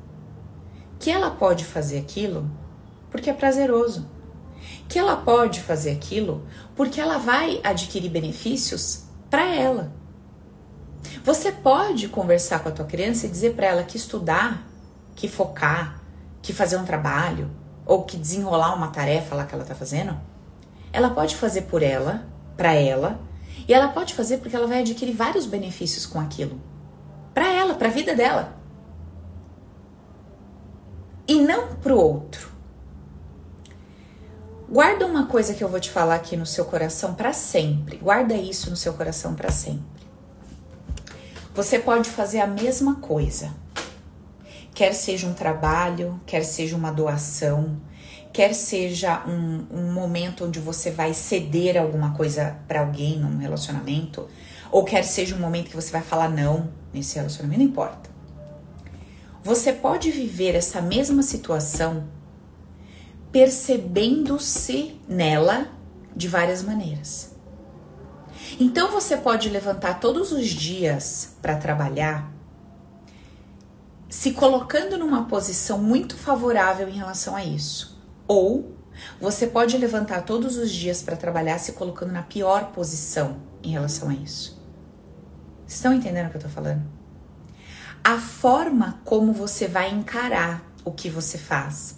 que 1.00 1.10
ela 1.10 1.32
pode 1.32 1.66
fazer 1.66 1.98
aquilo 1.98 2.50
porque 3.10 3.30
é 3.30 3.34
prazeroso. 3.34 4.08
Que 4.88 5.00
ela 5.00 5.18
pode 5.18 5.60
fazer 5.60 5.92
aquilo 5.92 6.46
porque 6.76 7.02
ela 7.02 7.18
vai 7.18 7.60
adquirir 7.64 8.10
benefícios 8.10 9.04
para 9.30 9.46
ela. 9.54 9.92
Você 11.24 11.52
pode 11.52 12.08
conversar 12.08 12.60
com 12.60 12.70
a 12.70 12.72
tua 12.72 12.86
criança 12.86 13.26
e 13.26 13.30
dizer 13.30 13.56
para 13.56 13.68
ela 13.68 13.84
que 13.84 13.98
estudar, 13.98 14.68
que 15.16 15.28
focar, 15.28 16.02
que 16.42 16.54
fazer 16.54 16.78
um 16.78 16.86
trabalho 16.86 17.50
ou 17.86 18.04
que 18.04 18.18
desenrolar 18.18 18.76
uma 18.76 18.90
tarefa 18.90 19.36
lá 19.36 19.46
que 19.46 19.54
ela 19.54 19.66
tá 19.66 19.76
fazendo, 19.76 20.18
ela 20.94 21.10
pode 21.10 21.36
fazer 21.36 21.64
por 21.64 21.82
ela, 21.82 22.26
para 22.56 22.74
ela, 22.74 23.20
e 23.68 23.74
ela 23.74 23.90
pode 23.90 24.14
fazer 24.14 24.38
porque 24.38 24.56
ela 24.56 24.68
vai 24.68 24.80
adquirir 24.80 25.14
vários 25.14 25.46
benefícios 25.46 26.06
com 26.06 26.20
aquilo. 26.20 26.62
Para 27.34 27.52
ela, 27.52 27.76
para 27.76 27.88
a 27.88 27.92
vida 27.92 28.16
dela. 28.16 28.58
E 31.28 31.40
não 31.40 31.76
pro 31.76 31.98
outro. 31.98 32.52
Guarda 34.70 35.06
uma 35.06 35.28
coisa 35.28 35.54
que 35.54 35.64
eu 35.64 35.70
vou 35.70 35.80
te 35.80 35.90
falar 35.90 36.16
aqui 36.16 36.38
no 36.38 36.46
seu 36.46 36.66
coração 36.66 37.14
para 37.14 37.34
sempre. 37.34 37.98
Guarda 37.98 38.34
isso 38.34 38.70
no 38.70 38.76
seu 38.76 38.94
coração 38.94 39.36
para 39.36 39.52
sempre. 39.52 40.02
Você 41.54 41.78
pode 41.78 42.10
fazer 42.10 42.40
a 42.40 42.48
mesma 42.48 42.96
coisa. 42.96 43.54
Quer 44.74 44.94
seja 44.94 45.28
um 45.28 45.34
trabalho, 45.34 46.20
quer 46.26 46.44
seja 46.44 46.78
uma 46.78 46.92
doação, 46.92 47.82
quer 48.32 48.54
seja 48.54 49.24
um, 49.28 49.68
um 49.70 49.92
momento 49.92 50.46
onde 50.46 50.60
você 50.60 50.90
vai 50.90 51.14
ceder 51.14 51.78
alguma 51.78 52.14
coisa 52.14 52.58
para 52.68 52.80
alguém 52.80 53.20
num 53.20 53.38
relacionamento, 53.38 54.30
ou 54.72 54.86
quer 54.86 55.04
seja 55.04 55.36
um 55.36 55.40
momento 55.40 55.70
que 55.70 55.76
você 55.76 55.92
vai 55.92 56.02
falar 56.02 56.30
não 56.30 56.81
nesse 56.94 57.16
relacionamento, 57.16 57.60
não 57.60 57.70
importa. 57.70 58.10
Você 59.44 59.74
pode 59.74 60.12
viver 60.12 60.56
essa 60.56 60.82
mesma 60.82 61.24
situação 61.24 62.08
percebendo-se 63.32 65.00
nela 65.08 65.68
de 66.16 66.28
várias 66.28 66.62
maneiras. 66.62 67.32
Então 68.60 68.92
você 68.92 69.16
pode 69.18 69.50
levantar 69.50 70.00
todos 70.00 70.32
os 70.32 70.48
dias 70.48 71.36
para 71.42 71.56
trabalhar, 71.56 72.32
se 74.10 74.32
colocando 74.32 74.98
numa 74.98 75.26
posição 75.26 75.78
muito 75.78 76.18
favorável 76.18 76.90
em 76.90 76.98
relação 76.98 77.36
a 77.36 77.44
isso. 77.44 78.00
Ou 78.28 78.76
você 79.20 79.48
pode 79.48 79.78
levantar 79.78 80.24
todos 80.24 80.58
os 80.58 80.70
dias 80.70 81.02
para 81.02 81.16
trabalhar 81.16 81.58
se 81.58 81.72
colocando 81.74 82.12
na 82.12 82.22
pior 82.22 82.72
posição 82.72 83.38
em 83.64 83.72
relação 83.72 84.10
a 84.10 84.14
isso. 84.14 84.61
Estão 85.72 85.94
entendendo 85.94 86.28
o 86.28 86.30
que 86.32 86.36
eu 86.36 86.42
tô 86.42 86.50
falando? 86.50 86.84
A 88.04 88.18
forma 88.18 89.00
como 89.06 89.32
você 89.32 89.70
vai 89.70 89.90
encarar 89.90 90.62
o 90.84 90.92
que 90.92 91.10
você 91.10 91.38
faz, 91.38 91.98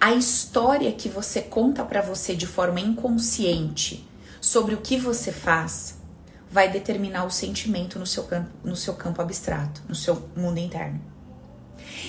a 0.00 0.12
história 0.14 0.92
que 0.92 1.08
você 1.08 1.42
conta 1.42 1.84
para 1.84 2.00
você 2.00 2.36
de 2.36 2.46
forma 2.46 2.78
inconsciente 2.78 4.08
sobre 4.40 4.74
o 4.74 4.80
que 4.80 4.96
você 4.96 5.32
faz, 5.32 5.98
vai 6.48 6.70
determinar 6.70 7.24
o 7.24 7.30
sentimento 7.30 7.98
no 7.98 8.06
seu 8.06 8.22
campo, 8.22 8.50
no 8.62 8.76
seu 8.76 8.94
campo 8.94 9.20
abstrato, 9.20 9.82
no 9.88 9.96
seu 9.96 10.30
mundo 10.36 10.58
interno. 10.58 11.00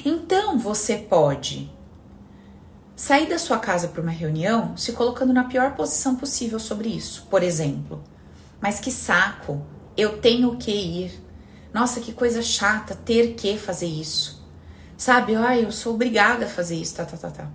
Então 0.06 0.60
você 0.60 0.96
pode 0.96 1.72
sair 2.96 3.28
da 3.28 3.40
sua 3.40 3.58
casa 3.58 3.88
para 3.88 4.02
uma 4.02 4.12
reunião 4.12 4.78
se 4.78 4.92
colocando 4.92 5.34
na 5.34 5.46
pior 5.46 5.74
posição 5.74 6.16
possível 6.16 6.60
sobre 6.60 6.88
isso. 6.88 7.26
Por 7.32 7.42
exemplo, 7.42 8.04
mas 8.62 8.80
que 8.80 8.92
saco, 8.92 9.66
eu 9.96 10.20
tenho 10.20 10.58
que 10.58 10.72
ir. 10.72 11.24
Nossa, 11.74 12.00
que 12.00 12.14
coisa 12.14 12.42
chata 12.42 12.96
ter 12.96 13.36
que 13.36 13.58
fazer 13.58 13.88
isso. 13.88 14.40
Sabe, 14.98 15.36
ai, 15.36 15.64
eu 15.64 15.72
sou 15.72 15.94
obrigada 15.94 16.46
a 16.46 16.50
fazer 16.50 16.76
isso, 16.76 16.96
tá, 16.96 17.06
tá, 17.06 17.16
tá, 17.16 17.30
tá. 17.32 17.48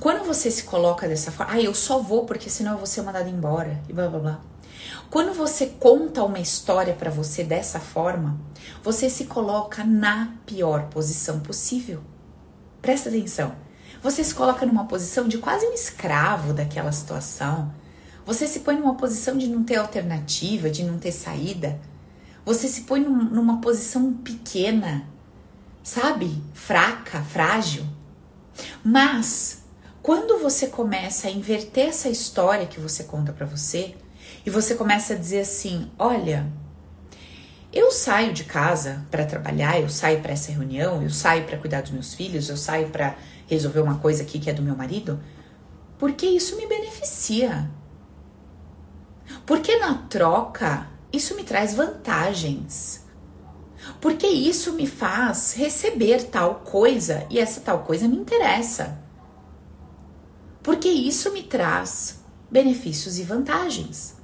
Quando 0.00 0.24
você 0.24 0.50
se 0.50 0.64
coloca 0.64 1.08
dessa 1.08 1.30
forma, 1.30 1.52
ah, 1.52 1.60
eu 1.60 1.74
só 1.74 1.98
vou 1.98 2.24
porque 2.24 2.50
senão 2.50 2.72
eu 2.72 2.78
vou 2.78 2.86
ser 2.86 3.02
mandada 3.02 3.28
embora 3.28 3.82
e 3.88 3.92
blá 3.92 4.08
blá 4.08 4.18
blá. 4.18 4.40
Quando 5.10 5.32
você 5.32 5.66
conta 5.66 6.24
uma 6.24 6.40
história 6.40 6.94
para 6.94 7.10
você 7.10 7.44
dessa 7.44 7.78
forma, 7.78 8.38
você 8.82 9.08
se 9.08 9.26
coloca 9.26 9.84
na 9.84 10.34
pior 10.44 10.88
posição 10.88 11.40
possível. 11.40 12.02
Presta 12.82 13.08
atenção. 13.08 13.54
Você 14.02 14.22
se 14.22 14.34
coloca 14.34 14.66
numa 14.66 14.86
posição 14.86 15.26
de 15.28 15.38
quase 15.38 15.64
um 15.66 15.72
escravo 15.72 16.52
daquela 16.52 16.92
situação. 16.92 17.72
Você 18.26 18.46
se 18.46 18.60
põe 18.60 18.76
numa 18.76 18.94
posição 18.94 19.36
de 19.36 19.46
não 19.46 19.62
ter 19.62 19.76
alternativa, 19.76 20.70
de 20.70 20.82
não 20.82 20.98
ter 20.98 21.12
saída. 21.12 21.78
Você 22.44 22.68
se 22.68 22.82
põe 22.82 23.00
num, 23.00 23.24
numa 23.24 23.60
posição 23.60 24.12
pequena, 24.14 25.06
sabe? 25.82 26.42
Fraca, 26.54 27.22
frágil. 27.22 27.84
Mas 28.82 29.64
quando 30.02 30.38
você 30.38 30.68
começa 30.68 31.28
a 31.28 31.30
inverter 31.30 31.88
essa 31.88 32.08
história 32.08 32.66
que 32.66 32.80
você 32.80 33.04
conta 33.04 33.32
para 33.32 33.46
você 33.46 33.94
e 34.44 34.50
você 34.50 34.74
começa 34.74 35.14
a 35.14 35.16
dizer 35.16 35.40
assim: 35.40 35.90
"Olha, 35.98 36.50
eu 37.72 37.90
saio 37.90 38.32
de 38.32 38.44
casa 38.44 39.04
para 39.10 39.26
trabalhar, 39.26 39.80
eu 39.80 39.88
saio 39.88 40.20
para 40.20 40.32
essa 40.32 40.52
reunião, 40.52 41.02
eu 41.02 41.10
saio 41.10 41.44
para 41.44 41.58
cuidar 41.58 41.82
dos 41.82 41.90
meus 41.90 42.14
filhos, 42.14 42.48
eu 42.48 42.56
saio 42.56 42.88
para 42.88 43.16
resolver 43.48 43.80
uma 43.80 43.98
coisa 43.98 44.22
aqui 44.22 44.38
que 44.38 44.48
é 44.48 44.52
do 44.52 44.62
meu 44.62 44.76
marido, 44.76 45.20
porque 45.98 46.24
isso 46.24 46.56
me 46.56 46.66
beneficia. 46.66 47.68
Porque 49.46 49.76
na 49.76 49.94
troca, 49.94 50.88
isso 51.12 51.34
me 51.34 51.44
traz 51.44 51.74
vantagens. 51.74 53.04
Porque 54.00 54.26
isso 54.26 54.72
me 54.72 54.86
faz 54.86 55.54
receber 55.54 56.24
tal 56.24 56.56
coisa 56.56 57.26
e 57.30 57.38
essa 57.38 57.60
tal 57.60 57.80
coisa 57.80 58.08
me 58.08 58.16
interessa 58.16 59.04
porque 60.64 60.88
isso 60.88 61.30
me 61.30 61.42
traz 61.42 62.24
benefícios 62.50 63.18
e 63.18 63.22
vantagens. 63.22 64.16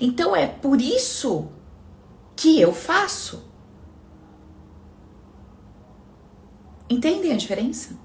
Então 0.00 0.34
é 0.34 0.46
por 0.46 0.80
isso 0.80 1.48
que 2.36 2.60
eu 2.60 2.72
faço. 2.72 3.50
Entendem 6.88 7.32
a 7.32 7.36
diferença? 7.36 7.98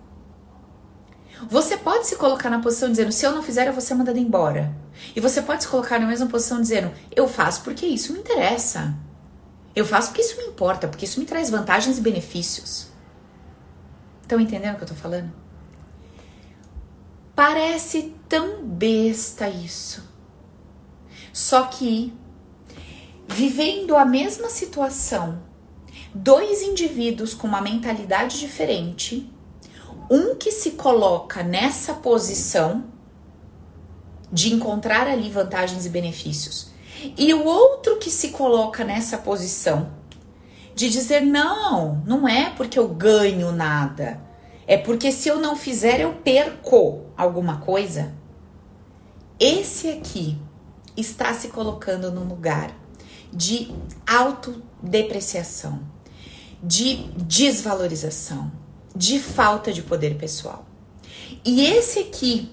Você 1.47 1.77
pode 1.77 2.07
se 2.07 2.15
colocar 2.15 2.49
na 2.49 2.59
posição 2.59 2.89
dizendo: 2.89 3.11
se 3.11 3.23
eu 3.25 3.31
não 3.31 3.43
fizer, 3.43 3.67
eu 3.67 3.73
vou 3.73 3.81
ser 3.81 3.93
mandado 3.93 4.17
embora. 4.17 4.75
E 5.15 5.19
você 5.19 5.41
pode 5.41 5.63
se 5.63 5.69
colocar 5.69 5.99
na 5.99 6.07
mesma 6.07 6.27
posição 6.27 6.61
dizendo: 6.61 6.91
eu 7.15 7.27
faço 7.27 7.61
porque 7.63 7.85
isso 7.85 8.13
me 8.13 8.19
interessa. 8.19 8.95
Eu 9.75 9.85
faço 9.85 10.09
porque 10.09 10.21
isso 10.21 10.37
me 10.37 10.47
importa, 10.47 10.87
porque 10.87 11.05
isso 11.05 11.19
me 11.19 11.25
traz 11.25 11.49
vantagens 11.49 11.97
e 11.97 12.01
benefícios. 12.01 12.87
Estão 14.21 14.39
entendendo 14.39 14.75
o 14.75 14.77
que 14.77 14.83
eu 14.83 14.87
tô 14.89 14.95
falando? 14.95 15.31
Parece 17.35 18.13
tão 18.27 18.65
besta 18.65 19.47
isso. 19.47 20.03
Só 21.31 21.63
que, 21.63 22.13
vivendo 23.27 23.95
a 23.95 24.03
mesma 24.03 24.49
situação, 24.49 25.41
dois 26.13 26.61
indivíduos 26.61 27.33
com 27.33 27.47
uma 27.47 27.61
mentalidade 27.61 28.39
diferente, 28.39 29.31
um 30.09 30.35
que 30.35 30.51
se 30.51 30.71
coloca 30.71 31.43
nessa 31.43 31.93
posição 31.93 32.83
de 34.31 34.53
encontrar 34.53 35.07
ali 35.07 35.29
vantagens 35.29 35.85
e 35.85 35.89
benefícios, 35.89 36.71
e 37.17 37.33
o 37.33 37.45
outro 37.45 37.97
que 37.97 38.11
se 38.11 38.29
coloca 38.29 38.83
nessa 38.83 39.17
posição 39.17 39.91
de 40.75 40.89
dizer: 40.89 41.21
não, 41.21 42.03
não 42.05 42.27
é 42.27 42.49
porque 42.49 42.77
eu 42.77 42.87
ganho 42.87 43.51
nada 43.51 44.29
é 44.69 44.77
porque 44.77 45.11
se 45.11 45.27
eu 45.27 45.39
não 45.39 45.55
fizer, 45.55 45.99
eu 45.99 46.13
perco 46.13 47.05
alguma 47.17 47.57
coisa. 47.57 48.13
Esse 49.39 49.89
aqui 49.89 50.39
está 50.95 51.33
se 51.33 51.47
colocando 51.47 52.11
num 52.11 52.25
lugar 52.25 52.71
de 53.33 53.73
autodepreciação, 54.05 55.81
de 56.61 56.97
desvalorização, 57.17 58.51
de 58.95 59.19
falta 59.19 59.73
de 59.73 59.81
poder 59.81 60.19
pessoal. 60.19 60.67
E 61.43 61.65
esse 61.65 61.97
aqui 61.97 62.51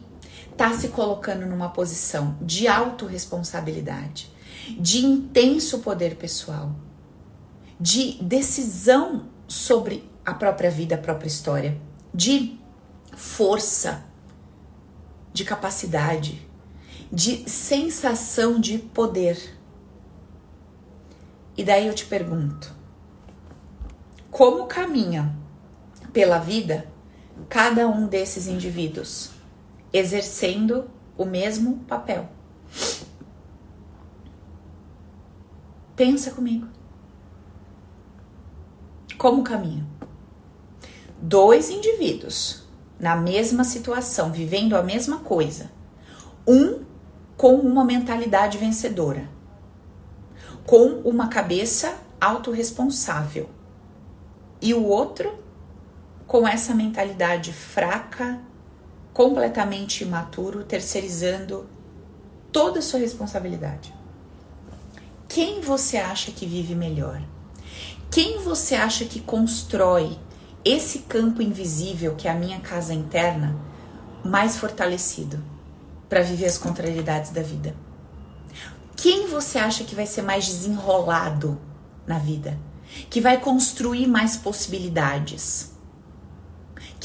está 0.56 0.72
se 0.72 0.88
colocando 0.88 1.44
numa 1.44 1.68
posição 1.68 2.38
de 2.40 2.66
autorresponsabilidade, 2.66 4.32
de 4.80 5.04
intenso 5.04 5.80
poder 5.80 6.16
pessoal, 6.16 6.74
de 7.78 8.14
decisão 8.22 9.28
sobre 9.46 10.10
a 10.24 10.32
própria 10.32 10.70
vida, 10.70 10.94
a 10.94 10.98
própria 10.98 11.28
história 11.28 11.78
de 12.12 12.58
força, 13.14 14.06
de 15.30 15.44
capacidade, 15.44 16.48
de 17.12 17.48
sensação 17.48 18.58
de 18.58 18.78
poder. 18.78 19.58
E 21.54 21.62
daí 21.62 21.86
eu 21.86 21.94
te 21.94 22.06
pergunto: 22.06 22.74
como 24.30 24.64
caminha 24.64 25.36
pela 26.14 26.38
vida 26.38 26.90
cada 27.46 27.86
um 27.86 28.06
desses 28.06 28.46
indivíduos 28.46 29.35
exercendo 29.96 30.90
o 31.16 31.24
mesmo 31.24 31.78
papel? 31.88 32.28
Pensa 35.94 36.30
comigo. 36.30 36.68
Como 39.16 39.42
caminha? 39.42 39.96
dois 41.20 41.70
indivíduos 41.70 42.64
na 42.98 43.16
mesma 43.16 43.64
situação, 43.64 44.32
vivendo 44.32 44.74
a 44.74 44.82
mesma 44.82 45.18
coisa, 45.18 45.70
um 46.46 46.84
com 47.36 47.56
uma 47.56 47.84
mentalidade 47.84 48.56
vencedora, 48.56 49.28
com 50.64 51.00
uma 51.04 51.28
cabeça 51.28 51.94
autorresponsável, 52.20 53.48
e 54.60 54.72
o 54.72 54.84
outro 54.84 55.44
com 56.26 56.48
essa 56.48 56.74
mentalidade 56.74 57.52
fraca, 57.52 58.40
completamente 59.16 60.04
imaturo, 60.04 60.62
terceirizando 60.62 61.66
toda 62.52 62.80
a 62.80 62.82
sua 62.82 63.00
responsabilidade. 63.00 63.90
Quem 65.26 65.62
você 65.62 65.96
acha 65.96 66.30
que 66.30 66.44
vive 66.44 66.74
melhor? 66.74 67.22
Quem 68.10 68.42
você 68.42 68.74
acha 68.74 69.06
que 69.06 69.20
constrói 69.20 70.18
esse 70.62 70.98
campo 70.98 71.40
invisível 71.40 72.14
que 72.14 72.28
é 72.28 72.30
a 72.30 72.34
minha 72.34 72.60
casa 72.60 72.92
interna 72.92 73.56
mais 74.22 74.58
fortalecido 74.58 75.42
para 76.10 76.20
viver 76.20 76.44
as 76.44 76.58
contrariedades 76.58 77.30
da 77.30 77.40
vida? 77.40 77.74
Quem 78.96 79.28
você 79.28 79.58
acha 79.58 79.82
que 79.82 79.94
vai 79.94 80.04
ser 80.04 80.20
mais 80.20 80.44
desenrolado 80.44 81.58
na 82.06 82.18
vida? 82.18 82.58
Que 83.08 83.22
vai 83.22 83.40
construir 83.40 84.06
mais 84.06 84.36
possibilidades? 84.36 85.74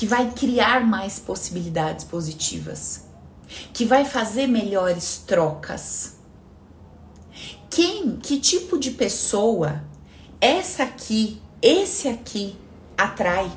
Que 0.02 0.08
vai 0.08 0.32
criar 0.32 0.84
mais 0.84 1.20
possibilidades 1.20 2.04
positivas? 2.04 3.04
Que 3.72 3.86
vai 3.86 4.04
fazer 4.04 4.48
melhores 4.48 5.24
trocas? 5.28 6.16
Quem, 7.70 8.16
que 8.16 8.40
tipo 8.40 8.80
de 8.80 8.90
pessoa 8.90 9.84
essa 10.42 10.82
aqui, 10.82 11.40
esse 11.62 12.08
aqui 12.08 12.56
atrai. 12.98 13.52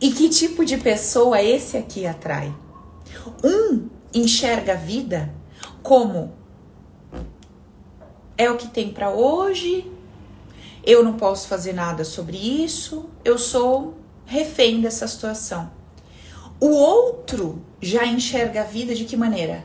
E 0.00 0.12
que 0.12 0.30
tipo 0.30 0.64
de 0.64 0.78
pessoa 0.78 1.42
esse 1.42 1.76
aqui 1.76 2.06
atrai? 2.06 2.50
Um 3.44 3.86
enxerga 4.14 4.72
a 4.72 4.76
vida 4.76 5.30
como 5.82 6.32
é 8.34 8.50
o 8.50 8.56
que 8.56 8.68
tem 8.68 8.90
para 8.90 9.10
hoje, 9.10 9.92
eu 10.82 11.04
não 11.04 11.18
posso 11.18 11.48
fazer 11.48 11.74
nada 11.74 12.02
sobre 12.02 12.38
isso, 12.38 13.10
eu 13.22 13.36
sou 13.36 13.99
refém 14.30 14.80
dessa 14.80 15.08
situação. 15.08 15.68
O 16.60 16.68
outro 16.68 17.60
já 17.82 18.06
enxerga 18.06 18.60
a 18.60 18.64
vida 18.64 18.94
de 18.94 19.04
que 19.04 19.16
maneira? 19.16 19.64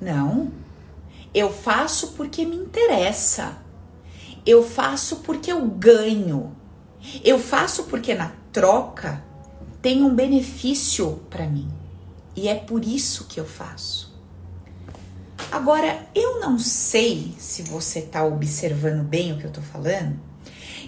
Não, 0.00 0.52
eu 1.34 1.52
faço 1.52 2.12
porque 2.12 2.46
me 2.46 2.54
interessa, 2.54 3.58
eu 4.46 4.62
faço 4.62 5.16
porque 5.16 5.50
eu 5.50 5.66
ganho, 5.66 6.54
eu 7.24 7.40
faço 7.40 7.84
porque 7.84 8.14
na 8.14 8.32
troca 8.52 9.24
tem 9.82 10.04
um 10.04 10.14
benefício 10.14 11.20
para 11.28 11.46
mim. 11.46 11.68
E 12.36 12.46
é 12.46 12.54
por 12.54 12.84
isso 12.84 13.24
que 13.24 13.40
eu 13.40 13.44
faço. 13.44 14.14
Agora, 15.50 16.06
eu 16.14 16.38
não 16.38 16.56
sei 16.56 17.34
se 17.36 17.62
você 17.62 17.98
está 17.98 18.24
observando 18.24 19.02
bem 19.02 19.32
o 19.32 19.38
que 19.38 19.44
eu 19.44 19.48
estou 19.48 19.64
falando, 19.64 20.20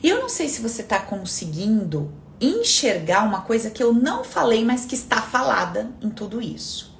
eu 0.00 0.20
não 0.20 0.28
sei 0.28 0.48
se 0.48 0.62
você 0.62 0.82
está 0.82 1.00
conseguindo 1.00 2.12
enxergar 2.40 3.24
uma 3.24 3.42
coisa 3.42 3.70
que 3.70 3.82
eu 3.82 3.92
não 3.92 4.22
falei, 4.22 4.64
mas 4.64 4.84
que 4.84 4.94
está 4.94 5.22
falada 5.22 5.90
em 6.00 6.10
tudo 6.10 6.40
isso. 6.40 6.94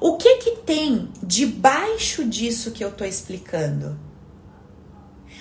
O 0.00 0.16
que 0.16 0.36
que 0.36 0.56
tem 0.58 1.10
debaixo 1.22 2.24
disso 2.24 2.70
que 2.70 2.84
eu 2.84 2.88
estou 2.88 3.06
explicando? 3.06 3.98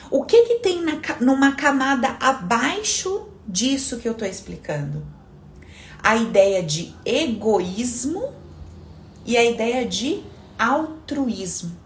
O 0.09 0.23
que 0.23 0.43
que 0.43 0.55
tem 0.59 0.81
na, 0.81 0.99
numa 1.19 1.51
camada 1.55 2.17
abaixo 2.19 3.27
disso 3.47 3.97
que 3.97 4.07
eu 4.07 4.13
estou 4.13 4.27
explicando? 4.27 5.05
A 6.01 6.15
ideia 6.15 6.63
de 6.63 6.95
egoísmo 7.05 8.33
e 9.25 9.37
a 9.37 9.43
ideia 9.43 9.85
de 9.85 10.23
altruísmo. 10.57 11.77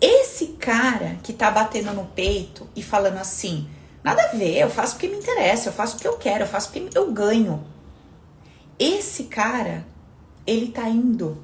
Esse 0.00 0.48
cara 0.58 1.16
que 1.22 1.32
tá 1.32 1.50
batendo 1.50 1.92
no 1.92 2.04
peito 2.04 2.68
e 2.76 2.82
falando 2.82 3.16
assim: 3.16 3.68
nada 4.04 4.22
a 4.22 4.36
ver, 4.36 4.58
eu 4.58 4.70
faço 4.70 4.94
porque 4.94 5.08
me 5.08 5.16
interessa, 5.16 5.70
eu 5.70 5.72
faço 5.72 5.94
porque 5.94 6.06
eu 6.06 6.18
quero, 6.18 6.44
eu 6.44 6.48
faço 6.48 6.70
porque 6.70 6.96
eu 6.96 7.10
ganho. 7.10 7.64
Esse 8.78 9.24
cara, 9.24 9.86
ele 10.46 10.68
tá 10.68 10.88
indo 10.88 11.42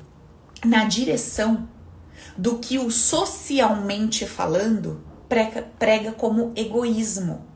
na 0.65 0.85
direção 0.85 1.69
do 2.37 2.59
que 2.59 2.79
o 2.79 2.91
socialmente 2.91 4.27
falando 4.27 5.03
prega, 5.29 5.63
prega 5.79 6.13
como 6.13 6.53
egoísmo. 6.55 7.47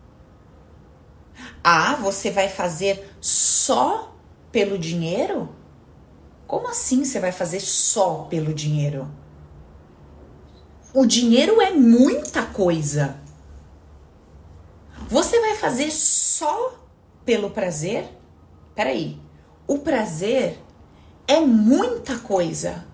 Ah, 1.62 1.96
você 1.96 2.30
vai 2.30 2.48
fazer 2.48 3.10
só 3.20 4.16
pelo 4.52 4.78
dinheiro? 4.78 5.48
Como 6.46 6.68
assim 6.68 7.04
você 7.04 7.18
vai 7.18 7.32
fazer 7.32 7.60
só 7.60 8.26
pelo 8.30 8.54
dinheiro? 8.54 9.10
O 10.94 11.04
dinheiro 11.04 11.60
é 11.60 11.72
muita 11.72 12.44
coisa. 12.44 13.16
Você 15.08 15.38
vai 15.40 15.54
fazer 15.54 15.90
só 15.90 16.74
pelo 17.24 17.50
prazer? 17.50 18.08
Peraí, 18.74 19.20
o 19.66 19.78
prazer 19.78 20.58
é 21.28 21.40
muita 21.40 22.18
coisa. 22.18 22.86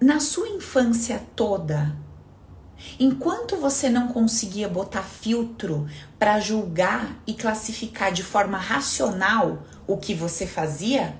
Na 0.00 0.18
sua 0.18 0.48
infância 0.48 1.22
toda, 1.36 1.96
enquanto 2.98 3.56
você 3.56 3.88
não 3.88 4.08
conseguia 4.08 4.68
botar 4.68 5.02
filtro 5.02 5.86
para 6.18 6.40
julgar 6.40 7.22
e 7.24 7.34
classificar 7.34 8.12
de 8.12 8.24
forma 8.24 8.58
racional 8.58 9.62
o 9.86 9.96
que 9.96 10.12
você 10.12 10.44
fazia, 10.44 11.16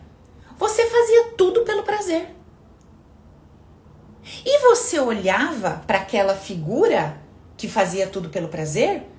você 0.58 0.84
fazia 0.90 1.32
tudo 1.38 1.62
pelo 1.62 1.84
prazer. 1.84 2.34
E 4.44 4.68
você 4.68 4.98
olhava 4.98 5.82
para 5.86 5.98
aquela 5.98 6.34
figura 6.34 7.20
que 7.56 7.68
fazia 7.68 8.08
tudo 8.08 8.28
pelo 8.28 8.48
prazer 8.48 9.11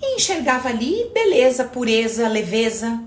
e 0.00 0.16
enxergava 0.16 0.68
ali 0.68 1.10
beleza, 1.12 1.64
pureza, 1.64 2.28
leveza. 2.28 3.02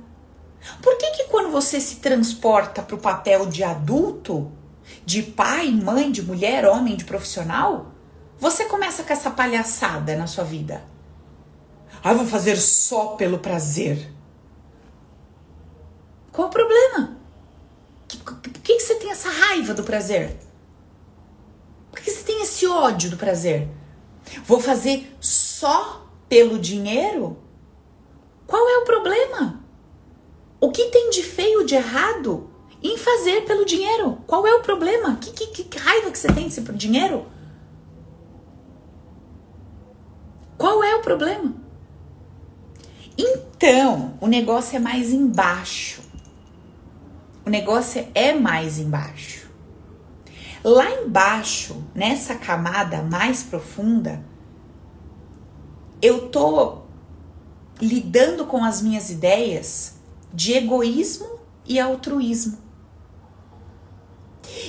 Por 0.82 0.98
que 0.98 1.12
que 1.12 1.24
quando 1.26 1.52
você 1.52 1.80
se 1.80 1.98
transporta 1.98 2.82
para 2.82 2.96
o 2.96 3.00
papel 3.00 3.46
de 3.48 3.64
adulto, 3.64 4.52
de 5.06 5.24
pai, 5.24 5.72
mãe, 5.72 6.12
de 6.12 6.22
mulher, 6.22 6.66
homem, 6.66 6.96
de 6.96 7.06
profissional, 7.06 7.92
você 8.40 8.66
começa 8.66 9.04
com 9.04 9.14
essa 9.14 9.32
palhaçada 9.32 10.16
na 10.16 10.28
sua 10.28 10.44
vida? 10.44 10.84
Ah, 12.04 12.14
vou 12.14 12.26
fazer 12.26 12.58
só 12.58 13.10
pelo 13.10 13.40
prazer. 13.40 14.12
Qual 16.32 16.48
o 16.48 16.52
problema? 16.52 17.18
Por 18.24 18.40
que, 18.64 18.80
você 18.80 18.96
tem 18.96 19.12
essa 19.12 19.30
raiva 19.30 19.74
do 19.74 19.84
prazer? 19.84 20.38
Por 21.92 22.00
que 22.00 22.10
você 22.10 22.24
tem 22.24 22.42
esse 22.42 22.66
ódio 22.66 23.10
do 23.10 23.18
prazer? 23.18 23.68
Vou 24.46 24.60
fazer 24.60 25.16
só 25.20 26.08
pelo 26.32 26.58
dinheiro? 26.58 27.38
Qual 28.48 28.66
é 28.66 28.78
o 28.78 28.86
problema? 28.86 29.62
O 30.62 30.72
que 30.72 30.86
tem 30.86 31.10
de 31.10 31.22
feio, 31.24 31.66
de 31.66 31.76
errado 31.76 32.50
em 32.82 32.98
fazer 32.98 33.42
pelo 33.42 33.66
dinheiro? 33.66 34.18
Qual 34.26 34.48
é 34.48 34.56
o 34.56 34.62
problema? 34.62 35.18
Que, 35.18 35.32
que, 35.32 35.66
que 35.66 35.78
raiva 35.78 36.10
que 36.10 36.18
você 36.18 36.32
tem 36.32 36.50
por 36.50 36.74
dinheiro? 36.74 37.26
Qual 40.58 40.82
é 40.82 40.96
o 40.96 41.02
problema? 41.02 41.54
Então, 43.18 44.18
o 44.22 44.28
negócio 44.28 44.78
é 44.78 44.80
mais 44.80 45.12
embaixo. 45.12 46.02
O 47.46 47.50
negócio 47.50 48.08
é 48.16 48.32
mais 48.34 48.80
embaixo. 48.80 49.52
Lá 50.64 50.90
embaixo, 50.92 51.84
nessa 51.94 52.36
camada 52.36 53.02
mais 53.02 53.44
profunda, 53.44 54.31
eu 56.02 56.30
tô 56.30 56.80
lidando 57.80 58.46
com 58.46 58.64
as 58.64 58.82
minhas 58.82 59.10
ideias 59.10 59.96
de 60.34 60.54
egoísmo 60.54 61.28
e 61.66 61.80
altruísmo. 61.80 62.58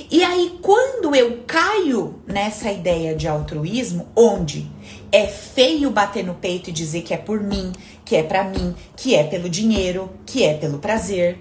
E 0.09 0.23
aí, 0.23 0.59
quando 0.61 1.15
eu 1.15 1.43
caio 1.45 2.21
nessa 2.25 2.71
ideia 2.71 3.15
de 3.15 3.27
altruísmo, 3.27 4.07
onde 4.15 4.69
é 5.11 5.27
feio 5.27 5.89
bater 5.89 6.23
no 6.23 6.35
peito 6.35 6.69
e 6.69 6.73
dizer 6.73 7.01
que 7.01 7.13
é 7.13 7.17
por 7.17 7.41
mim, 7.41 7.71
que 8.05 8.15
é 8.15 8.23
para 8.23 8.43
mim, 8.43 8.75
que 8.95 9.15
é 9.15 9.23
pelo 9.23 9.49
dinheiro, 9.49 10.09
que 10.25 10.43
é 10.43 10.53
pelo 10.55 10.79
prazer, 10.79 11.39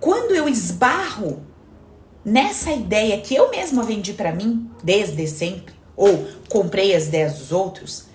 quando 0.00 0.34
eu 0.34 0.48
esbarro 0.48 1.42
nessa 2.24 2.72
ideia 2.72 3.20
que 3.20 3.34
eu 3.34 3.50
mesma 3.50 3.82
vendi 3.82 4.12
para 4.12 4.32
mim 4.32 4.70
desde 4.82 5.26
sempre, 5.26 5.74
ou 5.96 6.26
comprei 6.48 6.94
as 6.94 7.06
ideias 7.06 7.38
dos 7.38 7.52
outros, 7.52 8.07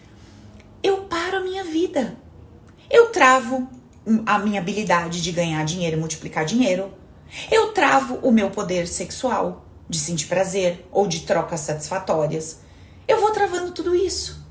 eu 0.83 1.05
paro 1.05 1.37
a 1.37 1.39
minha 1.39 1.63
vida. 1.63 2.17
Eu 2.91 3.07
travo 3.07 3.69
a 4.25 4.37
minha 4.37 4.59
habilidade 4.59 5.21
de 5.21 5.31
ganhar 5.31 5.63
dinheiro 5.63 5.95
e 5.95 5.99
multiplicar 5.99 6.45
dinheiro. 6.45 6.93
Eu 7.49 7.71
travo 7.71 8.19
o 8.21 8.31
meu 8.31 8.51
poder 8.51 8.87
sexual, 8.87 9.65
de 9.89 9.97
sentir 9.97 10.27
prazer 10.27 10.85
ou 10.91 11.07
de 11.07 11.21
trocas 11.21 11.61
satisfatórias. 11.61 12.59
Eu 13.07 13.19
vou 13.19 13.31
travando 13.31 13.71
tudo 13.71 13.95
isso. 13.95 14.45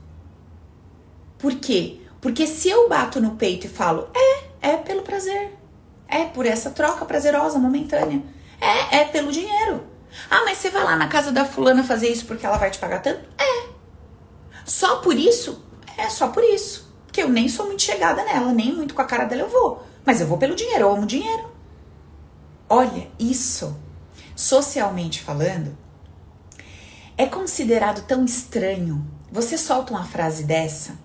Por 1.39 1.55
quê? 1.57 2.01
Porque 2.21 2.47
se 2.47 2.69
eu 2.69 2.89
bato 2.89 3.21
no 3.21 3.37
peito 3.37 3.67
e 3.67 3.71
falo, 3.71 4.09
é, 4.15 4.71
é 4.73 4.77
pelo 4.77 5.03
prazer. 5.03 5.57
É 6.09 6.25
por 6.25 6.47
essa 6.47 6.71
troca 6.71 7.05
prazerosa, 7.05 7.59
momentânea. 7.59 8.23
É, 8.61 9.01
é 9.01 9.05
pelo 9.05 9.33
dinheiro. 9.33 9.85
Ah, 10.31 10.43
mas 10.45 10.59
você 10.59 10.71
vai 10.71 10.85
lá 10.85 10.97
na 10.97 11.09
casa 11.09 11.33
da 11.33 11.45
fulana 11.45 11.83
fazer 11.83 12.09
isso 12.09 12.27
porque 12.27 12.47
ela 12.47 12.59
vai 12.59 12.71
te 12.71 12.79
pagar 12.79 13.01
tanto? 13.01 13.21
É. 13.39 13.69
Só 14.65 14.97
por 14.97 15.17
isso? 15.17 15.65
É 16.03 16.11
só 16.11 16.29
por 16.29 16.43
isso. 16.43 16.93
Porque 17.07 17.23
eu 17.23 17.29
nem 17.29 17.49
sou 17.49 17.67
muito 17.67 17.83
chegada 17.83 18.25
nela, 18.25 18.53
nem 18.53 18.75
muito 18.75 18.93
com 18.93 19.03
a 19.03 19.05
cara 19.05 19.25
dela 19.25 19.43
eu 19.43 19.49
vou. 19.49 19.85
Mas 20.05 20.21
eu 20.21 20.27
vou 20.27 20.37
pelo 20.37 20.57
dinheiro, 20.57 20.81
eu 20.81 20.93
amo 20.93 21.07
dinheiro. 21.07 21.49
Olha, 22.69 23.09
isso, 23.21 23.77
socialmente 24.35 25.23
falando, 25.23 25.79
é 27.17 27.27
considerado 27.27 28.05
tão 28.05 28.25
estranho. 28.25 29.07
Você 29.31 29.57
solta 29.57 29.93
uma 29.93 30.05
frase 30.05 30.43
dessa 30.43 30.99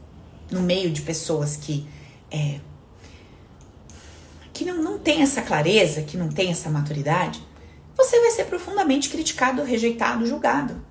no 0.49 0.61
meio 0.61 0.89
de 0.89 1.03
pessoas 1.03 1.55
que 1.55 1.87
é, 2.31 2.59
que 4.51 4.65
não, 4.65 4.81
não 4.81 4.97
tem 4.97 5.21
essa 5.21 5.43
clareza, 5.43 6.01
que 6.01 6.17
não 6.17 6.29
tem 6.29 6.49
essa 6.49 6.69
maturidade, 6.69 7.45
você 7.95 8.19
vai 8.19 8.31
ser 8.31 8.45
profundamente 8.45 9.09
criticado, 9.09 9.61
rejeitado, 9.63 10.25
julgado. 10.25 10.83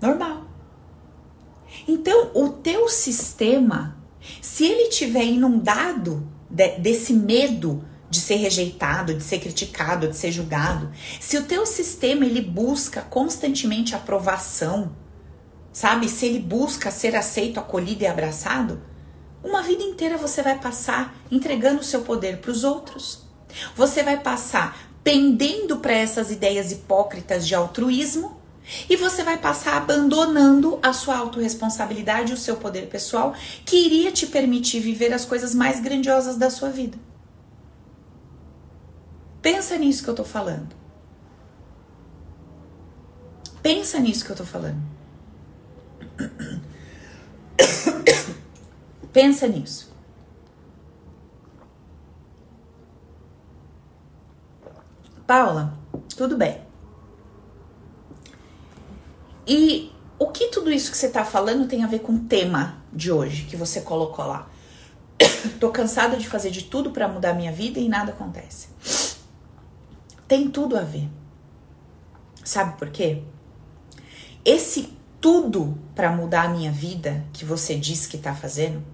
Normal. 0.00 0.53
Então, 1.86 2.30
o 2.34 2.48
teu 2.48 2.88
sistema, 2.88 3.96
se 4.40 4.64
ele 4.64 4.88
tiver 4.88 5.24
inundado 5.24 6.26
de, 6.48 6.78
desse 6.78 7.12
medo 7.12 7.84
de 8.08 8.20
ser 8.20 8.36
rejeitado, 8.36 9.14
de 9.14 9.22
ser 9.22 9.40
criticado, 9.40 10.08
de 10.08 10.16
ser 10.16 10.30
julgado, 10.30 10.92
se 11.20 11.36
o 11.36 11.44
teu 11.44 11.66
sistema 11.66 12.24
ele 12.24 12.40
busca 12.40 13.02
constantemente 13.02 13.94
aprovação, 13.94 14.94
sabe? 15.72 16.08
Se 16.08 16.26
ele 16.26 16.38
busca 16.38 16.90
ser 16.90 17.16
aceito, 17.16 17.58
acolhido 17.58 18.04
e 18.04 18.06
abraçado, 18.06 18.80
uma 19.42 19.62
vida 19.62 19.82
inteira 19.82 20.16
você 20.16 20.42
vai 20.42 20.58
passar 20.58 21.14
entregando 21.30 21.80
o 21.80 21.84
seu 21.84 22.02
poder 22.02 22.38
para 22.38 22.50
os 22.50 22.62
outros. 22.62 23.24
Você 23.76 24.02
vai 24.02 24.20
passar 24.20 24.78
pendendo 25.02 25.78
para 25.78 25.92
essas 25.92 26.30
ideias 26.30 26.72
hipócritas 26.72 27.46
de 27.46 27.54
altruísmo 27.54 28.40
e 28.88 28.96
você 28.96 29.22
vai 29.22 29.36
passar 29.36 29.76
abandonando 29.76 30.78
a 30.82 30.92
sua 30.92 31.18
autorresponsabilidade 31.18 32.32
e 32.32 32.34
o 32.34 32.38
seu 32.38 32.56
poder 32.56 32.88
pessoal 32.88 33.34
que 33.64 33.76
iria 33.76 34.10
te 34.10 34.26
permitir 34.26 34.80
viver 34.80 35.12
as 35.12 35.24
coisas 35.24 35.54
mais 35.54 35.80
grandiosas 35.80 36.36
da 36.36 36.50
sua 36.50 36.70
vida. 36.70 36.96
Pensa 39.42 39.76
nisso 39.76 40.02
que 40.02 40.08
eu 40.08 40.14
tô 40.14 40.24
falando. 40.24 40.74
Pensa 43.62 43.98
nisso 43.98 44.24
que 44.24 44.32
eu 44.32 44.36
tô 44.36 44.44
falando. 44.44 44.82
Pensa 49.12 49.46
nisso. 49.46 49.92
Paula, 55.26 55.78
tudo 56.16 56.36
bem. 56.36 56.63
E 59.46 59.92
o 60.18 60.28
que 60.28 60.48
tudo 60.48 60.70
isso 60.70 60.90
que 60.90 60.96
você 60.96 61.08
tá 61.08 61.24
falando 61.24 61.68
tem 61.68 61.84
a 61.84 61.86
ver 61.86 62.00
com 62.00 62.14
o 62.14 62.20
tema 62.20 62.82
de 62.92 63.12
hoje 63.12 63.44
que 63.44 63.56
você 63.56 63.80
colocou 63.80 64.26
lá? 64.26 64.48
Tô 65.60 65.70
cansada 65.70 66.16
de 66.16 66.28
fazer 66.28 66.50
de 66.50 66.62
tudo 66.64 66.90
para 66.90 67.08
mudar 67.08 67.34
minha 67.34 67.52
vida 67.52 67.78
e 67.78 67.88
nada 67.88 68.12
acontece. 68.12 68.68
Tem 70.26 70.48
tudo 70.48 70.76
a 70.76 70.82
ver. 70.82 71.08
Sabe 72.42 72.78
por 72.78 72.90
quê? 72.90 73.22
Esse 74.44 74.92
tudo 75.20 75.78
para 75.94 76.10
mudar 76.10 76.42
a 76.42 76.48
minha 76.48 76.70
vida 76.70 77.24
que 77.32 77.44
você 77.44 77.74
diz 77.74 78.06
que 78.06 78.18
tá 78.18 78.34
fazendo, 78.34 78.84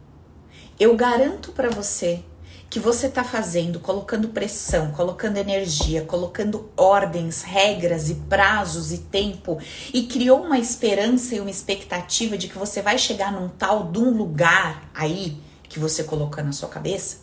eu 0.78 0.96
garanto 0.96 1.52
para 1.52 1.68
você 1.68 2.24
que 2.70 2.78
você 2.78 3.08
está 3.08 3.24
fazendo, 3.24 3.80
colocando 3.80 4.28
pressão, 4.28 4.92
colocando 4.92 5.38
energia, 5.38 6.04
colocando 6.04 6.70
ordens, 6.76 7.42
regras 7.42 8.08
e 8.08 8.14
prazos 8.14 8.92
e 8.92 8.98
tempo 8.98 9.58
e 9.92 10.06
criou 10.06 10.44
uma 10.44 10.56
esperança 10.56 11.34
e 11.34 11.40
uma 11.40 11.50
expectativa 11.50 12.38
de 12.38 12.46
que 12.46 12.56
você 12.56 12.80
vai 12.80 12.96
chegar 12.96 13.32
num 13.32 13.48
tal 13.48 13.90
de 13.90 13.98
um 13.98 14.16
lugar 14.16 14.88
aí 14.94 15.42
que 15.64 15.80
você 15.80 16.04
colocou 16.04 16.44
na 16.44 16.52
sua 16.52 16.68
cabeça 16.68 17.18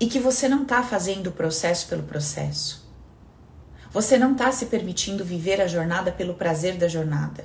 e 0.00 0.08
que 0.08 0.18
você 0.18 0.48
não 0.48 0.62
está 0.62 0.82
fazendo 0.82 1.28
o 1.28 1.32
processo 1.32 1.86
pelo 1.86 2.02
processo. 2.02 2.84
Você 3.92 4.18
não 4.18 4.32
está 4.32 4.50
se 4.50 4.66
permitindo 4.66 5.24
viver 5.24 5.60
a 5.60 5.68
jornada 5.68 6.10
pelo 6.10 6.34
prazer 6.34 6.76
da 6.76 6.88
jornada. 6.88 7.44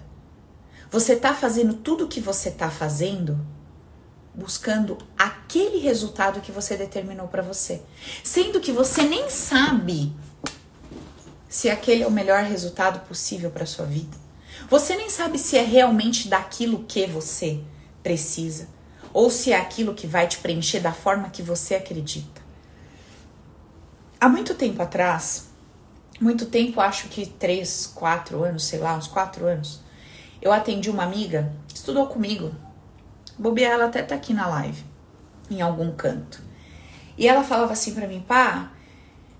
Você 0.89 1.13
está 1.13 1.31
fazendo 1.35 1.75
tudo 1.75 2.05
o 2.05 2.07
que 2.07 2.19
você 2.19 2.49
está 2.49 2.71
fazendo 2.71 3.39
buscando 4.39 4.97
aquele 5.17 5.79
resultado 5.79 6.41
que 6.41 6.51
você 6.51 6.77
determinou 6.77 7.27
para 7.27 7.43
você, 7.43 7.81
sendo 8.23 8.59
que 8.59 8.71
você 8.71 9.03
nem 9.03 9.29
sabe 9.29 10.13
se 11.47 11.69
aquele 11.69 12.03
é 12.03 12.07
o 12.07 12.11
melhor 12.11 12.43
resultado 12.43 13.05
possível 13.07 13.51
para 13.51 13.65
sua 13.65 13.85
vida. 13.85 14.17
Você 14.69 14.95
nem 14.95 15.09
sabe 15.09 15.37
se 15.37 15.57
é 15.57 15.63
realmente 15.63 16.27
daquilo 16.27 16.85
que 16.87 17.05
você 17.05 17.59
precisa 18.01 18.67
ou 19.11 19.29
se 19.29 19.51
é 19.51 19.57
aquilo 19.57 19.93
que 19.93 20.07
vai 20.07 20.27
te 20.27 20.37
preencher 20.37 20.79
da 20.79 20.93
forma 20.93 21.29
que 21.29 21.41
você 21.41 21.75
acredita. 21.75 22.41
Há 24.21 24.29
muito 24.29 24.53
tempo 24.53 24.81
atrás, 24.81 25.49
muito 26.21 26.45
tempo, 26.45 26.79
acho 26.81 27.07
que 27.07 27.25
três, 27.25 27.87
quatro 27.87 28.43
anos, 28.43 28.65
sei 28.65 28.79
lá, 28.79 28.95
uns 28.95 29.07
quatro 29.07 29.45
anos, 29.45 29.81
eu 30.41 30.51
atendi 30.51 30.89
uma 30.89 31.03
amiga, 31.03 31.51
estudou 31.73 32.07
comigo 32.07 32.53
Bobear, 33.39 33.71
ela 33.71 33.85
até 33.85 34.03
tá 34.03 34.15
aqui 34.15 34.33
na 34.33 34.45
live, 34.47 34.83
em 35.49 35.61
algum 35.61 35.91
canto. 35.93 36.41
E 37.17 37.25
ela 37.25 37.41
falava 37.43 37.71
assim 37.71 37.95
para 37.95 38.05
mim, 38.05 38.23
pá, 38.27 38.71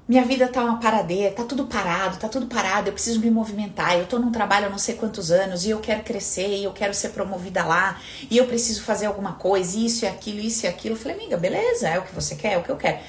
minha 0.07 0.23
vida 0.23 0.47
tá 0.47 0.63
uma 0.63 0.79
paradeira, 0.79 1.35
tá 1.35 1.43
tudo 1.43 1.67
parado, 1.67 2.17
tá 2.17 2.27
tudo 2.27 2.47
parado, 2.47 2.88
eu 2.88 2.93
preciso 2.93 3.19
me 3.19 3.29
movimentar, 3.29 3.95
eu 3.97 4.07
tô 4.07 4.17
num 4.17 4.31
trabalho 4.31 4.67
há 4.67 4.69
não 4.69 4.77
sei 4.77 4.95
quantos 4.95 5.31
anos 5.31 5.65
e 5.65 5.69
eu 5.69 5.79
quero 5.79 6.01
crescer, 6.01 6.47
e 6.47 6.63
eu 6.63 6.71
quero 6.71 6.93
ser 6.93 7.09
promovida 7.09 7.63
lá, 7.63 7.99
e 8.31 8.38
eu 8.38 8.47
preciso 8.47 8.81
fazer 8.83 9.05
alguma 9.05 9.33
coisa, 9.33 9.77
isso 9.77 10.05
e 10.05 10.07
aquilo, 10.07 10.39
isso 10.39 10.65
e 10.65 10.69
aquilo. 10.69 10.95
Eu 10.95 10.99
falei, 10.99 11.17
amiga, 11.17 11.38
beleza, 11.38 11.89
é 11.89 11.99
o 11.99 12.03
que 12.03 12.15
você 12.15 12.35
quer, 12.35 12.53
é 12.53 12.57
o 12.57 12.63
que 12.63 12.71
eu 12.71 12.77
quero. 12.77 12.99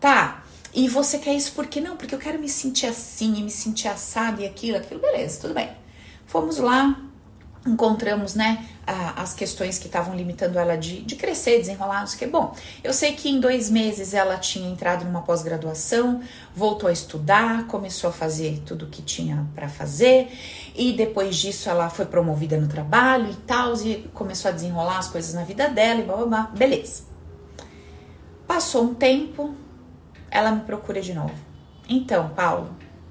Tá, 0.00 0.44
e 0.72 0.88
você 0.88 1.18
quer 1.18 1.34
isso 1.34 1.52
por 1.52 1.66
quê? 1.66 1.80
Não, 1.80 1.96
porque 1.96 2.14
eu 2.14 2.18
quero 2.18 2.38
me 2.38 2.48
sentir 2.48 2.86
assim, 2.86 3.34
e 3.36 3.42
me 3.42 3.50
sentir 3.50 3.88
assado 3.88 4.40
e 4.40 4.46
aquilo, 4.46 4.78
aquilo, 4.78 5.00
beleza, 5.00 5.40
tudo 5.40 5.54
bem. 5.54 5.70
Fomos 6.24 6.56
lá, 6.58 6.98
encontramos, 7.66 8.34
né, 8.34 8.64
as 8.86 9.34
questões 9.34 9.78
que 9.78 9.86
estavam 9.86 10.14
limitando 10.14 10.58
ela 10.58 10.76
de, 10.76 11.02
de 11.02 11.16
crescer, 11.16 11.58
desenrolar, 11.58 12.00
não 12.00 12.06
sei 12.06 12.16
o 12.16 12.18
que. 12.20 12.26
Bom, 12.26 12.54
eu 12.84 12.92
sei 12.92 13.14
que 13.14 13.28
em 13.28 13.40
dois 13.40 13.68
meses 13.68 14.14
ela 14.14 14.36
tinha 14.36 14.70
entrado 14.70 15.04
numa 15.04 15.22
pós-graduação, 15.22 16.20
voltou 16.54 16.88
a 16.88 16.92
estudar, 16.92 17.66
começou 17.66 18.10
a 18.10 18.12
fazer 18.12 18.62
tudo 18.64 18.84
o 18.84 18.88
que 18.88 19.02
tinha 19.02 19.44
para 19.56 19.68
fazer, 19.68 20.28
e 20.74 20.92
depois 20.92 21.36
disso 21.36 21.68
ela 21.68 21.90
foi 21.90 22.06
promovida 22.06 22.56
no 22.56 22.68
trabalho 22.68 23.28
e 23.30 23.34
tal, 23.34 23.74
e 23.84 24.08
começou 24.14 24.50
a 24.50 24.54
desenrolar 24.54 24.98
as 24.98 25.08
coisas 25.08 25.34
na 25.34 25.42
vida 25.42 25.68
dela 25.68 26.00
e 26.00 26.04
blá 26.04 26.16
blá 26.16 26.26
blá. 26.26 26.42
Beleza. 26.56 27.02
Passou 28.46 28.84
um 28.84 28.94
tempo, 28.94 29.56
ela 30.30 30.52
me 30.52 30.60
procura 30.60 31.00
de 31.00 31.12
novo. 31.12 31.34
Então, 31.88 32.28
Paulo, 32.28 32.70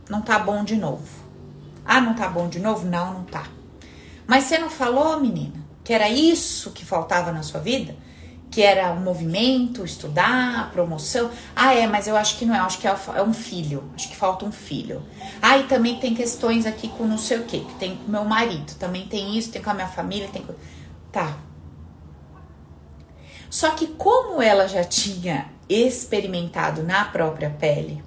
não 0.10 0.22
tá 0.22 0.40
bom 0.40 0.64
de 0.64 0.78
novo. 0.78 1.26
Ah, 1.84 2.00
não 2.00 2.14
tá 2.14 2.30
bom 2.30 2.48
de 2.48 2.60
novo? 2.60 2.88
Não, 2.88 3.14
não 3.14 3.24
tá. 3.26 3.44
Mas 4.26 4.46
você 4.46 4.58
não 4.58 4.70
falou, 4.70 5.20
menina, 5.20 5.65
que 5.86 5.94
era 5.94 6.10
isso 6.10 6.72
que 6.72 6.84
faltava 6.84 7.32
na 7.32 7.44
sua 7.44 7.60
vida? 7.60 7.96
Que 8.50 8.64
era 8.64 8.92
o 8.92 9.00
movimento, 9.00 9.86
estudar, 9.86 10.72
promoção. 10.72 11.30
Ah, 11.56 11.76
é, 11.76 11.86
mas 11.86 12.08
eu 12.08 12.18
acho 12.18 12.40
que 12.40 12.46
não 12.46 12.56
é, 12.56 12.58
acho 12.58 12.80
que 12.80 12.88
é, 12.88 12.96
é 13.16 13.22
um 13.22 13.34
filho. 13.34 13.84
Acho 13.94 14.10
que 14.10 14.16
falta 14.16 14.46
um 14.46 14.52
filho. 14.52 15.04
Ah, 15.40 15.60
e 15.60 15.64
também 15.66 16.00
tem 16.00 16.16
questões 16.16 16.66
aqui 16.66 16.88
com 16.88 17.06
não 17.06 17.20
sei 17.20 17.38
o 17.38 17.44
que, 17.44 17.60
que 17.60 17.76
tem 17.76 17.98
com 17.98 18.12
meu 18.12 18.26
marido, 18.26 18.74
também 18.80 19.06
tem 19.06 19.38
isso, 19.38 19.52
tem 19.52 19.62
com 19.62 19.70
a 19.70 19.74
minha 19.76 19.88
família, 19.88 20.28
tem 20.28 20.42
com. 20.42 20.56
Tá. 21.12 21.38
Só 23.48 23.70
que 23.72 23.86
como 23.88 24.42
ela 24.42 24.68
já 24.68 24.84
tinha 24.84 25.52
experimentado 25.70 26.82
na 26.82 27.06
própria 27.06 27.52
pele, 27.52 28.04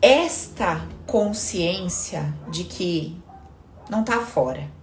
esta 0.00 0.80
consciência 1.06 2.32
de 2.50 2.64
que 2.64 3.20
não 3.90 4.02
tá 4.02 4.20
fora. 4.20 4.81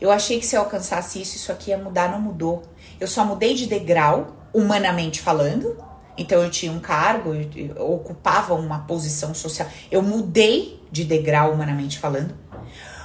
Eu 0.00 0.10
achei 0.10 0.38
que 0.38 0.46
se 0.46 0.56
eu 0.56 0.60
alcançasse 0.60 1.20
isso, 1.20 1.36
isso 1.36 1.50
aqui 1.50 1.70
ia 1.70 1.78
mudar, 1.78 2.10
não 2.10 2.20
mudou. 2.20 2.62
Eu 3.00 3.06
só 3.06 3.24
mudei 3.24 3.54
de 3.54 3.66
degrau, 3.66 4.36
humanamente 4.52 5.20
falando. 5.20 5.76
Então 6.16 6.42
eu 6.42 6.50
tinha 6.50 6.72
um 6.72 6.80
cargo, 6.80 7.34
eu 7.34 7.92
ocupava 7.92 8.54
uma 8.54 8.80
posição 8.80 9.34
social. 9.34 9.68
Eu 9.90 10.02
mudei 10.02 10.82
de 10.90 11.04
degrau, 11.04 11.52
humanamente 11.52 11.98
falando. 11.98 12.34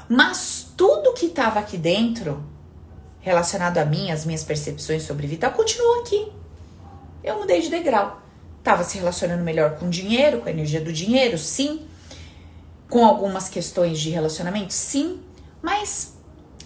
Mas 0.09 0.67
tudo 0.75 1.13
que 1.13 1.27
estava 1.27 1.59
aqui 1.59 1.77
dentro, 1.77 2.43
relacionado 3.19 3.77
a 3.77 3.85
mim, 3.85 4.11
as 4.11 4.25
minhas 4.25 4.43
percepções 4.43 5.03
sobre 5.03 5.27
vida, 5.27 5.49
continuou 5.49 6.01
aqui. 6.01 6.31
Eu 7.23 7.39
mudei 7.39 7.61
de 7.61 7.69
degrau. 7.69 8.21
Tava 8.63 8.83
se 8.83 8.97
relacionando 8.97 9.43
melhor 9.43 9.77
com 9.77 9.87
o 9.87 9.89
dinheiro, 9.89 10.41
com 10.41 10.47
a 10.47 10.51
energia 10.51 10.81
do 10.81 10.91
dinheiro, 10.91 11.37
sim 11.37 11.87
com 12.93 13.03
algumas 13.03 13.49
questões 13.49 13.99
de 13.99 14.11
relacionamento? 14.11 14.71
Sim, 14.71 15.19
mas 15.63 16.12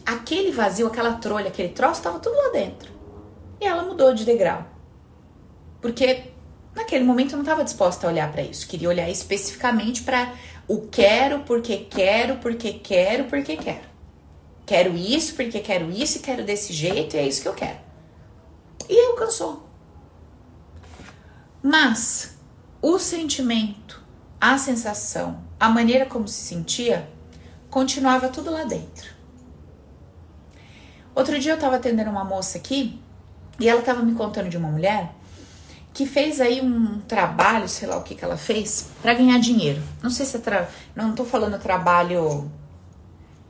aquele 0.07 0.51
vazio, 0.51 0.87
aquela 0.87 1.15
trolha, 1.15 1.49
aquele 1.49 1.69
troço 1.69 1.99
estava 1.99 2.17
tudo 2.17 2.37
lá 2.37 2.49
dentro. 2.49 2.89
E 3.59 3.65
ela 3.65 3.83
mudou 3.83 4.13
de 4.13 4.23
degrau. 4.23 4.65
Porque 5.81 6.31
naquele 6.73 7.03
momento 7.03 7.31
eu 7.31 7.37
não 7.37 7.43
estava 7.43 7.63
disposta 7.63 8.07
a 8.07 8.09
olhar 8.09 8.31
para 8.31 8.41
isso. 8.41 8.67
Queria 8.67 8.87
olhar 8.87 9.09
especificamente 9.09 10.03
para 10.03 10.33
o 10.65 10.87
quero, 10.87 11.39
porque 11.39 11.77
quero, 11.89 12.37
porque 12.37 12.73
quero, 12.73 13.25
porque 13.25 13.57
quero. 13.57 13.85
Quero 14.65 14.95
isso, 14.95 15.35
porque 15.35 15.59
quero 15.59 15.91
isso 15.91 16.19
e 16.19 16.21
quero 16.21 16.43
desse 16.43 16.71
jeito 16.71 17.15
e 17.15 17.19
é 17.19 17.27
isso 17.27 17.41
que 17.41 17.47
eu 17.47 17.53
quero. 17.53 17.79
E 18.89 19.07
alcançou. 19.07 19.67
Mas 21.61 22.37
o 22.81 22.97
sentimento, 22.97 24.01
a 24.39 24.57
sensação, 24.57 25.43
a 25.59 25.67
maneira 25.67 26.05
como 26.05 26.27
se 26.27 26.41
sentia, 26.41 27.09
continuava 27.69 28.29
tudo 28.29 28.51
lá 28.51 28.63
dentro. 28.63 29.16
Outro 31.17 31.39
dia 31.39 31.53
eu 31.53 31.55
estava 31.55 31.77
atendendo 31.77 32.11
uma 32.11 32.23
moça 32.23 32.59
aqui 32.59 33.01
e 33.59 33.67
ela 33.67 33.79
estava 33.79 34.03
me 34.03 34.13
contando 34.13 34.49
de 34.49 34.55
uma 34.55 34.69
mulher 34.69 35.15
que 35.91 36.05
fez 36.05 36.39
aí 36.39 36.61
um 36.61 36.99
trabalho, 37.07 37.67
sei 37.67 37.87
lá 37.87 37.97
o 37.97 38.03
que 38.03 38.13
que 38.13 38.23
ela 38.23 38.37
fez, 38.37 38.91
para 39.01 39.15
ganhar 39.15 39.39
dinheiro. 39.39 39.81
Não 40.03 40.11
sei 40.11 40.27
se 40.27 40.37
é 40.37 40.39
tra... 40.39 40.69
não 40.95 41.09
estou 41.09 41.25
falando 41.25 41.57
trabalho 41.57 42.51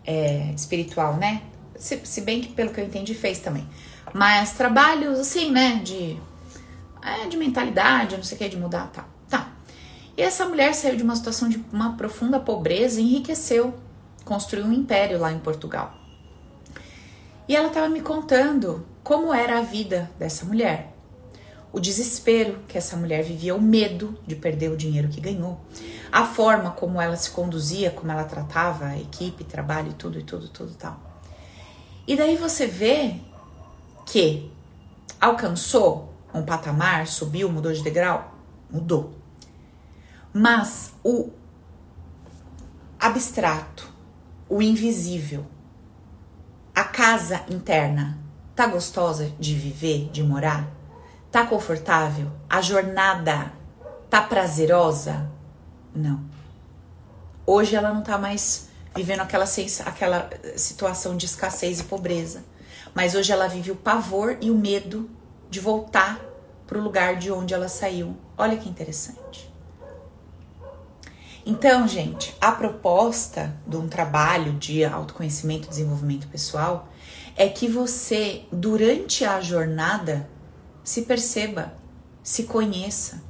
é, 0.05 0.49
espiritual, 0.55 1.17
né? 1.17 1.41
Se, 1.77 1.99
se, 2.05 2.21
bem 2.21 2.39
que 2.39 2.53
pelo 2.53 2.69
que 2.69 2.79
eu 2.79 2.85
entendi 2.85 3.13
fez 3.13 3.39
também. 3.39 3.67
Mas 4.13 4.53
trabalhos 4.53 5.19
assim, 5.19 5.51
né? 5.51 5.81
De, 5.83 6.17
é, 7.01 7.27
de 7.27 7.35
mentalidade, 7.35 8.15
não 8.15 8.23
sei 8.23 8.37
o 8.37 8.39
que, 8.39 8.47
de 8.47 8.55
mudar, 8.55 8.89
tá. 8.93 9.03
Tá. 9.29 9.51
E 10.15 10.21
essa 10.21 10.45
mulher 10.45 10.73
saiu 10.73 10.95
de 10.95 11.03
uma 11.03 11.17
situação 11.17 11.49
de 11.49 11.61
uma 11.73 11.97
profunda 11.97 12.39
pobreza 12.39 13.01
e 13.01 13.03
enriqueceu, 13.03 13.77
construiu 14.23 14.65
um 14.67 14.71
império 14.71 15.19
lá 15.19 15.33
em 15.33 15.39
Portugal. 15.39 15.96
E 17.47 17.55
ela 17.55 17.67
estava 17.67 17.87
me 17.87 18.01
contando 18.01 18.85
como 19.03 19.33
era 19.33 19.59
a 19.59 19.61
vida 19.61 20.11
dessa 20.19 20.45
mulher. 20.45 20.93
O 21.71 21.79
desespero 21.79 22.59
que 22.67 22.77
essa 22.77 22.97
mulher 22.97 23.23
vivia, 23.23 23.55
o 23.55 23.61
medo 23.61 24.17
de 24.25 24.35
perder 24.35 24.71
o 24.71 24.77
dinheiro 24.77 25.07
que 25.07 25.21
ganhou, 25.21 25.59
a 26.11 26.25
forma 26.25 26.71
como 26.71 26.99
ela 26.99 27.15
se 27.15 27.31
conduzia, 27.31 27.91
como 27.91 28.11
ela 28.11 28.23
tratava 28.23 28.87
a 28.87 28.99
equipe, 28.99 29.43
trabalho 29.43 29.91
e 29.91 29.93
tudo 29.93 30.19
e 30.19 30.23
tudo, 30.23 30.49
tudo 30.49 30.73
tal. 30.75 30.99
E 32.07 32.15
daí 32.15 32.35
você 32.35 32.65
vê 32.65 33.15
que 34.05 34.51
alcançou 35.19 36.13
um 36.33 36.43
patamar, 36.43 37.07
subiu, 37.07 37.49
mudou 37.51 37.71
de 37.71 37.83
degrau? 37.83 38.33
Mudou. 38.69 39.13
Mas 40.33 40.93
o 41.03 41.29
abstrato, 42.99 43.89
o 44.49 44.61
invisível, 44.61 45.45
a 46.77 46.83
casa 46.83 47.43
interna, 47.49 48.19
tá 48.55 48.67
gostosa 48.67 49.33
de 49.39 49.55
viver, 49.55 50.11
de 50.11 50.21
morar? 50.21 50.67
Tá 51.31 51.43
confortável? 51.43 52.31
A 52.47 52.61
jornada 52.61 53.51
tá 54.11 54.21
prazerosa? 54.21 55.27
Não. 55.91 56.23
Hoje 57.47 57.75
ela 57.75 57.91
não 57.91 58.03
tá 58.03 58.15
mais 58.19 58.69
vivendo 58.95 59.21
aquela, 59.21 59.45
aquela 59.87 60.29
situação 60.55 61.17
de 61.17 61.25
escassez 61.25 61.79
e 61.79 61.83
pobreza. 61.85 62.43
Mas 62.93 63.15
hoje 63.15 63.31
ela 63.31 63.47
vive 63.47 63.71
o 63.71 63.75
pavor 63.75 64.37
e 64.39 64.51
o 64.51 64.55
medo 64.55 65.09
de 65.49 65.59
voltar 65.59 66.23
para 66.67 66.77
o 66.77 66.81
lugar 66.83 67.15
de 67.15 67.31
onde 67.31 67.55
ela 67.55 67.69
saiu. 67.69 68.15
Olha 68.37 68.55
que 68.55 68.69
interessante. 68.69 69.46
Então, 71.49 71.87
gente, 71.87 72.35
a 72.41 72.51
proposta 72.51 73.55
de 73.65 73.77
um 73.77 73.87
trabalho 73.87 74.51
de 74.51 74.83
autoconhecimento 74.83 75.65
e 75.65 75.69
desenvolvimento 75.69 76.27
pessoal 76.27 76.89
é 77.37 77.47
que 77.47 77.69
você, 77.69 78.43
durante 78.51 79.23
a 79.23 79.39
jornada, 79.39 80.29
se 80.83 81.03
perceba, 81.03 81.73
se 82.21 82.43
conheça, 82.43 83.23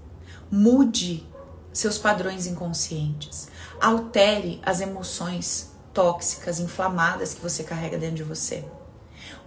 mude 0.50 1.30
seus 1.72 2.00
padrões 2.00 2.48
inconscientes, 2.48 3.50
altere 3.80 4.60
as 4.66 4.82
emoções 4.82 5.74
tóxicas, 5.94 6.60
inflamadas 6.60 7.36
que 7.36 7.42
você 7.42 7.64
carrega 7.64 8.00
dentro 8.00 8.16
de 8.16 8.24
você. 8.24 8.66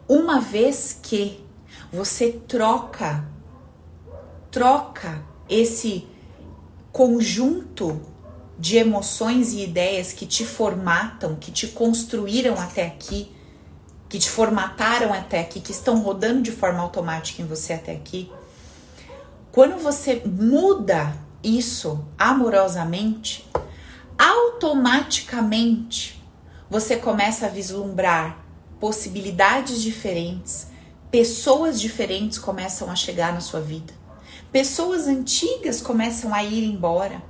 Uma 0.06 0.40
vez 0.40 0.96
que 1.02 1.44
você 1.92 2.40
troca, 2.46 3.28
troca 4.48 5.26
esse 5.48 6.06
conjunto 6.92 8.09
de 8.60 8.76
emoções 8.76 9.54
e 9.54 9.62
ideias 9.62 10.12
que 10.12 10.26
te 10.26 10.44
formatam, 10.44 11.34
que 11.34 11.50
te 11.50 11.66
construíram 11.66 12.60
até 12.60 12.86
aqui, 12.86 13.34
que 14.06 14.18
te 14.18 14.28
formataram 14.28 15.14
até 15.14 15.40
aqui, 15.40 15.62
que 15.62 15.72
estão 15.72 16.02
rodando 16.02 16.42
de 16.42 16.52
forma 16.52 16.80
automática 16.80 17.40
em 17.40 17.46
você 17.46 17.72
até 17.72 17.92
aqui. 17.92 18.30
Quando 19.50 19.78
você 19.78 20.20
muda 20.26 21.16
isso 21.42 22.04
amorosamente, 22.18 23.48
automaticamente 24.18 26.22
você 26.68 26.96
começa 26.96 27.46
a 27.46 27.48
vislumbrar 27.48 28.44
possibilidades 28.78 29.80
diferentes, 29.80 30.66
pessoas 31.10 31.80
diferentes 31.80 32.38
começam 32.38 32.90
a 32.90 32.94
chegar 32.94 33.32
na 33.32 33.40
sua 33.40 33.60
vida, 33.60 33.94
pessoas 34.52 35.06
antigas 35.06 35.80
começam 35.80 36.34
a 36.34 36.44
ir 36.44 36.62
embora. 36.62 37.29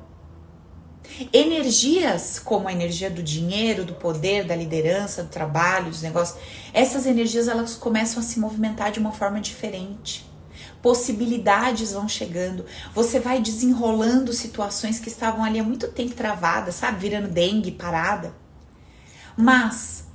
Energias 1.33 2.39
como 2.39 2.69
a 2.69 2.73
energia 2.73 3.11
do 3.11 3.23
dinheiro, 3.23 3.85
do 3.85 3.95
poder, 3.95 4.45
da 4.45 4.57
liderança, 4.57 5.23
do 5.23 5.29
trabalho, 5.29 5.91
dos 5.91 6.03
negócios, 6.03 6.39
essas 6.73 7.07
energias 7.07 7.49
elas 7.49 7.75
começam 7.75 8.21
a 8.21 8.23
se 8.23 8.39
movimentar 8.39 8.91
de 8.91 8.99
uma 8.99 9.13
forma 9.13 9.41
diferente. 9.41 10.29
Possibilidades 10.81 11.93
vão 11.93 12.09
chegando, 12.09 12.65
você 12.95 13.21
vai 13.21 13.41
desenrolando 13.41 14.33
situações 14.33 14.99
que 14.99 15.09
estavam 15.09 15.45
ali 15.45 15.59
há 15.59 15.65
muito 15.65 15.89
tempo 15.89 16.15
travadas, 16.15 16.77
sabe? 16.77 17.01
Virando 17.01 17.29
dengue, 17.29 17.73
parada. 17.73 18.35
Mas 19.37 20.07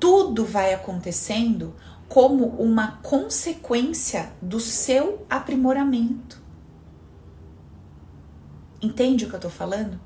tudo 0.00 0.44
vai 0.44 0.72
acontecendo 0.72 1.74
como 2.08 2.46
uma 2.46 2.98
consequência 3.02 4.32
do 4.40 4.60
seu 4.60 5.26
aprimoramento. 5.30 6.40
Entende 8.82 9.24
o 9.24 9.30
que 9.30 9.36
eu 9.36 9.40
tô 9.40 9.48
falando? 9.48 10.00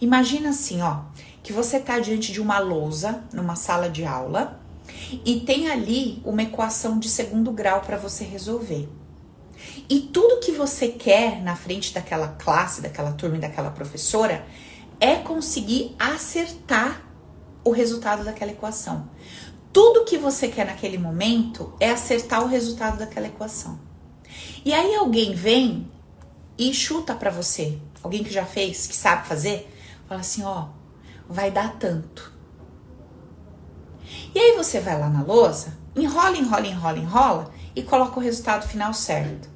Imagina 0.00 0.50
assim, 0.50 0.80
ó, 0.80 1.00
que 1.42 1.52
você 1.52 1.80
tá 1.80 1.98
diante 1.98 2.32
de 2.32 2.40
uma 2.40 2.58
lousa 2.58 3.24
numa 3.32 3.56
sala 3.56 3.88
de 3.88 4.04
aula 4.04 4.60
e 5.24 5.40
tem 5.40 5.70
ali 5.70 6.22
uma 6.24 6.42
equação 6.42 6.98
de 6.98 7.08
segundo 7.08 7.50
grau 7.52 7.80
para 7.80 7.96
você 7.96 8.24
resolver. 8.24 8.88
E 9.88 10.00
tudo 10.00 10.40
que 10.40 10.52
você 10.52 10.88
quer 10.88 11.42
na 11.42 11.56
frente 11.56 11.92
daquela 11.92 12.28
classe, 12.28 12.80
daquela 12.80 13.12
turma 13.12 13.36
e 13.36 13.40
daquela 13.40 13.70
professora 13.70 14.44
é 15.00 15.16
conseguir 15.16 15.94
acertar 15.98 17.02
o 17.64 17.70
resultado 17.70 18.24
daquela 18.24 18.52
equação. 18.52 19.08
Tudo 19.72 20.04
que 20.04 20.16
você 20.16 20.48
quer 20.48 20.66
naquele 20.66 20.98
momento 20.98 21.72
é 21.78 21.90
acertar 21.90 22.42
o 22.42 22.46
resultado 22.46 22.98
daquela 22.98 23.26
equação. 23.26 23.78
E 24.64 24.72
aí 24.72 24.94
alguém 24.94 25.34
vem 25.34 25.90
e 26.56 26.72
chuta 26.74 27.14
para 27.14 27.30
você, 27.30 27.78
alguém 28.02 28.24
que 28.24 28.32
já 28.32 28.44
fez, 28.44 28.86
que 28.86 28.96
sabe 28.96 29.26
fazer, 29.26 29.68
fala 30.08 30.20
assim, 30.20 30.42
ó, 30.42 30.68
vai 31.28 31.50
dar 31.50 31.76
tanto. 31.76 32.32
E 34.34 34.38
aí 34.38 34.56
você 34.56 34.80
vai 34.80 34.98
lá 34.98 35.08
na 35.08 35.22
lousa, 35.22 35.76
enrola, 35.94 36.36
enrola, 36.36 36.66
enrola, 36.66 36.98
enrola 36.98 37.52
e 37.76 37.82
coloca 37.82 38.18
o 38.18 38.22
resultado 38.22 38.66
final 38.66 38.94
certo. 38.94 39.50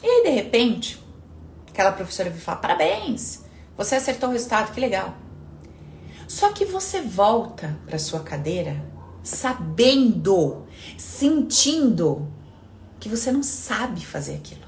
E 0.00 0.06
aí 0.06 0.22
de 0.22 0.30
repente, 0.30 1.02
aquela 1.68 1.90
professora 1.90 2.30
vai 2.30 2.38
falar: 2.38 2.58
"Parabéns, 2.58 3.44
você 3.76 3.96
acertou 3.96 4.28
o 4.28 4.32
resultado, 4.32 4.72
que 4.72 4.80
legal". 4.80 5.14
Só 6.28 6.52
que 6.52 6.64
você 6.64 7.00
volta 7.00 7.76
para 7.86 7.98
sua 7.98 8.20
cadeira 8.20 8.84
sabendo, 9.22 10.66
sentindo 10.98 12.30
que 13.00 13.08
você 13.08 13.32
não 13.32 13.42
sabe 13.42 14.04
fazer 14.04 14.36
aquilo. 14.36 14.64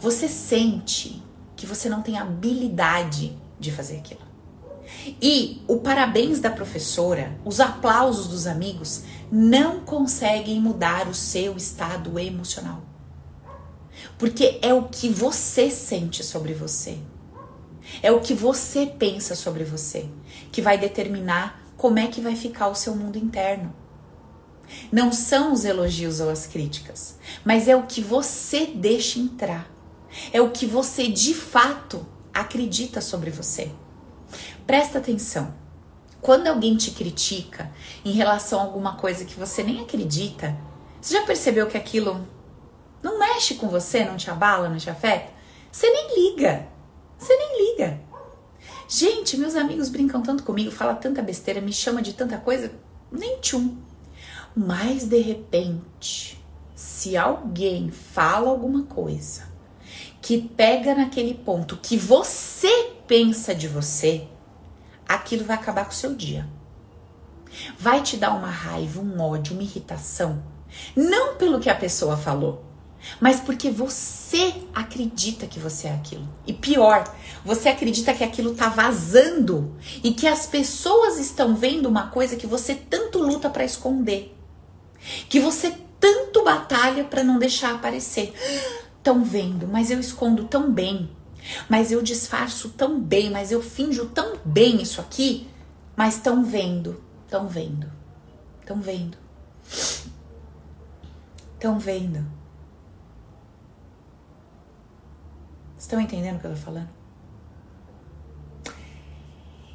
Você 0.00 0.28
sente 0.28 1.23
que 1.64 1.68
você 1.68 1.88
não 1.88 2.02
tem 2.02 2.18
habilidade 2.18 3.38
de 3.58 3.72
fazer 3.72 3.96
aquilo. 3.96 4.20
E 5.20 5.62
o 5.66 5.78
parabéns 5.78 6.38
da 6.38 6.50
professora, 6.50 7.38
os 7.42 7.58
aplausos 7.58 8.28
dos 8.28 8.46
amigos 8.46 9.04
não 9.32 9.80
conseguem 9.80 10.60
mudar 10.60 11.08
o 11.08 11.14
seu 11.14 11.56
estado 11.56 12.18
emocional. 12.18 12.82
Porque 14.18 14.58
é 14.60 14.74
o 14.74 14.82
que 14.82 15.08
você 15.08 15.70
sente 15.70 16.22
sobre 16.22 16.52
você. 16.52 16.98
É 18.02 18.12
o 18.12 18.20
que 18.20 18.34
você 18.34 18.84
pensa 18.84 19.34
sobre 19.34 19.64
você 19.64 20.06
que 20.52 20.60
vai 20.60 20.76
determinar 20.76 21.62
como 21.78 21.98
é 21.98 22.08
que 22.08 22.20
vai 22.20 22.36
ficar 22.36 22.68
o 22.68 22.74
seu 22.74 22.94
mundo 22.94 23.16
interno. 23.16 23.74
Não 24.92 25.10
são 25.10 25.50
os 25.54 25.64
elogios 25.64 26.20
ou 26.20 26.28
as 26.28 26.46
críticas, 26.46 27.16
mas 27.42 27.68
é 27.68 27.74
o 27.74 27.84
que 27.84 28.02
você 28.02 28.66
deixa 28.66 29.18
entrar. 29.18 29.73
É 30.32 30.40
o 30.40 30.50
que 30.50 30.66
você 30.66 31.08
de 31.08 31.34
fato 31.34 32.06
acredita 32.32 33.00
sobre 33.00 33.30
você. 33.30 33.70
Presta 34.66 34.98
atenção. 34.98 35.54
Quando 36.20 36.46
alguém 36.46 36.76
te 36.76 36.90
critica 36.90 37.70
em 38.04 38.12
relação 38.12 38.58
a 38.58 38.62
alguma 38.62 38.96
coisa 38.96 39.24
que 39.24 39.38
você 39.38 39.62
nem 39.62 39.82
acredita, 39.82 40.56
você 41.00 41.14
já 41.14 41.26
percebeu 41.26 41.66
que 41.66 41.76
aquilo 41.76 42.26
não 43.02 43.18
mexe 43.18 43.56
com 43.56 43.68
você, 43.68 44.04
não 44.04 44.16
te 44.16 44.30
abala, 44.30 44.68
não 44.68 44.78
te 44.78 44.88
afeta? 44.88 45.30
Você 45.70 45.90
nem 45.90 46.30
liga. 46.30 46.66
Você 47.18 47.36
nem 47.36 47.72
liga. 47.72 48.00
Gente, 48.88 49.36
meus 49.36 49.54
amigos 49.54 49.88
brincam 49.88 50.22
tanto 50.22 50.42
comigo, 50.42 50.70
fala 50.70 50.94
tanta 50.94 51.22
besteira, 51.22 51.60
me 51.60 51.72
chama 51.72 52.00
de 52.00 52.12
tanta 52.12 52.38
coisa, 52.38 52.72
nem 53.10 53.38
tchum. 53.40 53.76
Mas 54.56 55.04
de 55.04 55.18
repente, 55.18 56.42
se 56.74 57.16
alguém 57.16 57.90
fala 57.90 58.48
alguma 58.48 58.84
coisa 58.84 59.53
que 60.24 60.40
pega 60.40 60.94
naquele 60.94 61.34
ponto 61.34 61.76
que 61.76 61.98
você 61.98 62.92
pensa 63.06 63.54
de 63.54 63.68
você, 63.68 64.26
aquilo 65.06 65.44
vai 65.44 65.54
acabar 65.54 65.84
com 65.84 65.90
o 65.90 65.94
seu 65.94 66.14
dia. 66.14 66.48
Vai 67.78 68.02
te 68.02 68.16
dar 68.16 68.32
uma 68.32 68.48
raiva, 68.48 69.02
um 69.02 69.20
ódio, 69.20 69.52
uma 69.52 69.62
irritação. 69.62 70.42
Não 70.96 71.36
pelo 71.36 71.60
que 71.60 71.68
a 71.68 71.74
pessoa 71.74 72.16
falou, 72.16 72.64
mas 73.20 73.38
porque 73.38 73.70
você 73.70 74.54
acredita 74.74 75.46
que 75.46 75.60
você 75.60 75.88
é 75.88 75.94
aquilo. 75.94 76.26
E 76.46 76.54
pior, 76.54 77.04
você 77.44 77.68
acredita 77.68 78.14
que 78.14 78.24
aquilo 78.24 78.54
tá 78.54 78.70
vazando 78.70 79.76
e 80.02 80.12
que 80.12 80.26
as 80.26 80.46
pessoas 80.46 81.18
estão 81.18 81.54
vendo 81.54 81.86
uma 81.86 82.06
coisa 82.06 82.34
que 82.34 82.46
você 82.46 82.74
tanto 82.74 83.18
luta 83.18 83.50
para 83.50 83.62
esconder. 83.62 84.34
Que 85.28 85.38
você 85.38 85.76
tanto 86.00 86.42
batalha 86.42 87.04
para 87.04 87.22
não 87.22 87.38
deixar 87.38 87.74
aparecer. 87.74 88.32
Estão 89.04 89.22
vendo, 89.22 89.68
mas 89.68 89.90
eu 89.90 90.00
escondo 90.00 90.44
tão 90.44 90.72
bem. 90.72 91.10
Mas 91.68 91.92
eu 91.92 92.00
disfarço 92.00 92.70
tão 92.70 92.98
bem, 92.98 93.30
mas 93.30 93.52
eu 93.52 93.62
finjo 93.62 94.06
tão 94.06 94.38
bem 94.42 94.80
isso 94.80 94.98
aqui. 94.98 95.46
Mas 95.94 96.14
estão 96.14 96.42
vendo, 96.42 97.04
estão 97.26 97.46
vendo, 97.46 97.92
estão 98.62 98.80
vendo. 98.80 99.18
Estão 101.52 101.78
vendo. 101.78 102.24
Estão 105.76 106.00
entendendo 106.00 106.36
o 106.36 106.40
que 106.40 106.46
eu 106.46 106.52
tô 106.52 106.56
falando? 106.56 106.88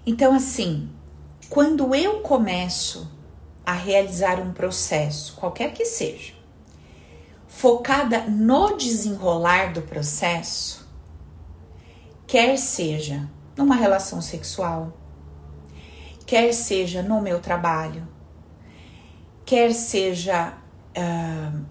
Então, 0.07 0.33
assim, 0.33 0.89
quando 1.51 1.93
eu 1.93 2.21
começo 2.21 3.07
a 3.63 3.73
realizar 3.73 4.39
um 4.39 4.51
processo, 4.53 5.35
qualquer 5.35 5.71
que 5.71 5.85
seja, 5.85 6.38
focada 7.49 8.21
no 8.21 8.77
desenrolar 8.77 9.73
do 9.73 9.81
processo, 9.81 10.87
quer 12.25 12.57
seja 12.57 13.29
numa 13.57 13.75
relação 13.75 14.21
sexual, 14.21 14.97
quer 16.25 16.53
seja 16.53 17.03
no 17.03 17.21
meu 17.21 17.41
trabalho, 17.41 18.07
quer 19.45 19.73
seja 19.73 20.53
uh, 20.95 21.65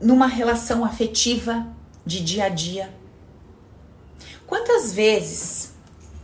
numa 0.00 0.28
relação 0.28 0.84
afetiva 0.84 1.66
de 2.06 2.22
dia 2.22 2.44
a 2.44 2.48
dia, 2.48 2.94
Quantas 4.46 4.92
vezes, 4.92 5.72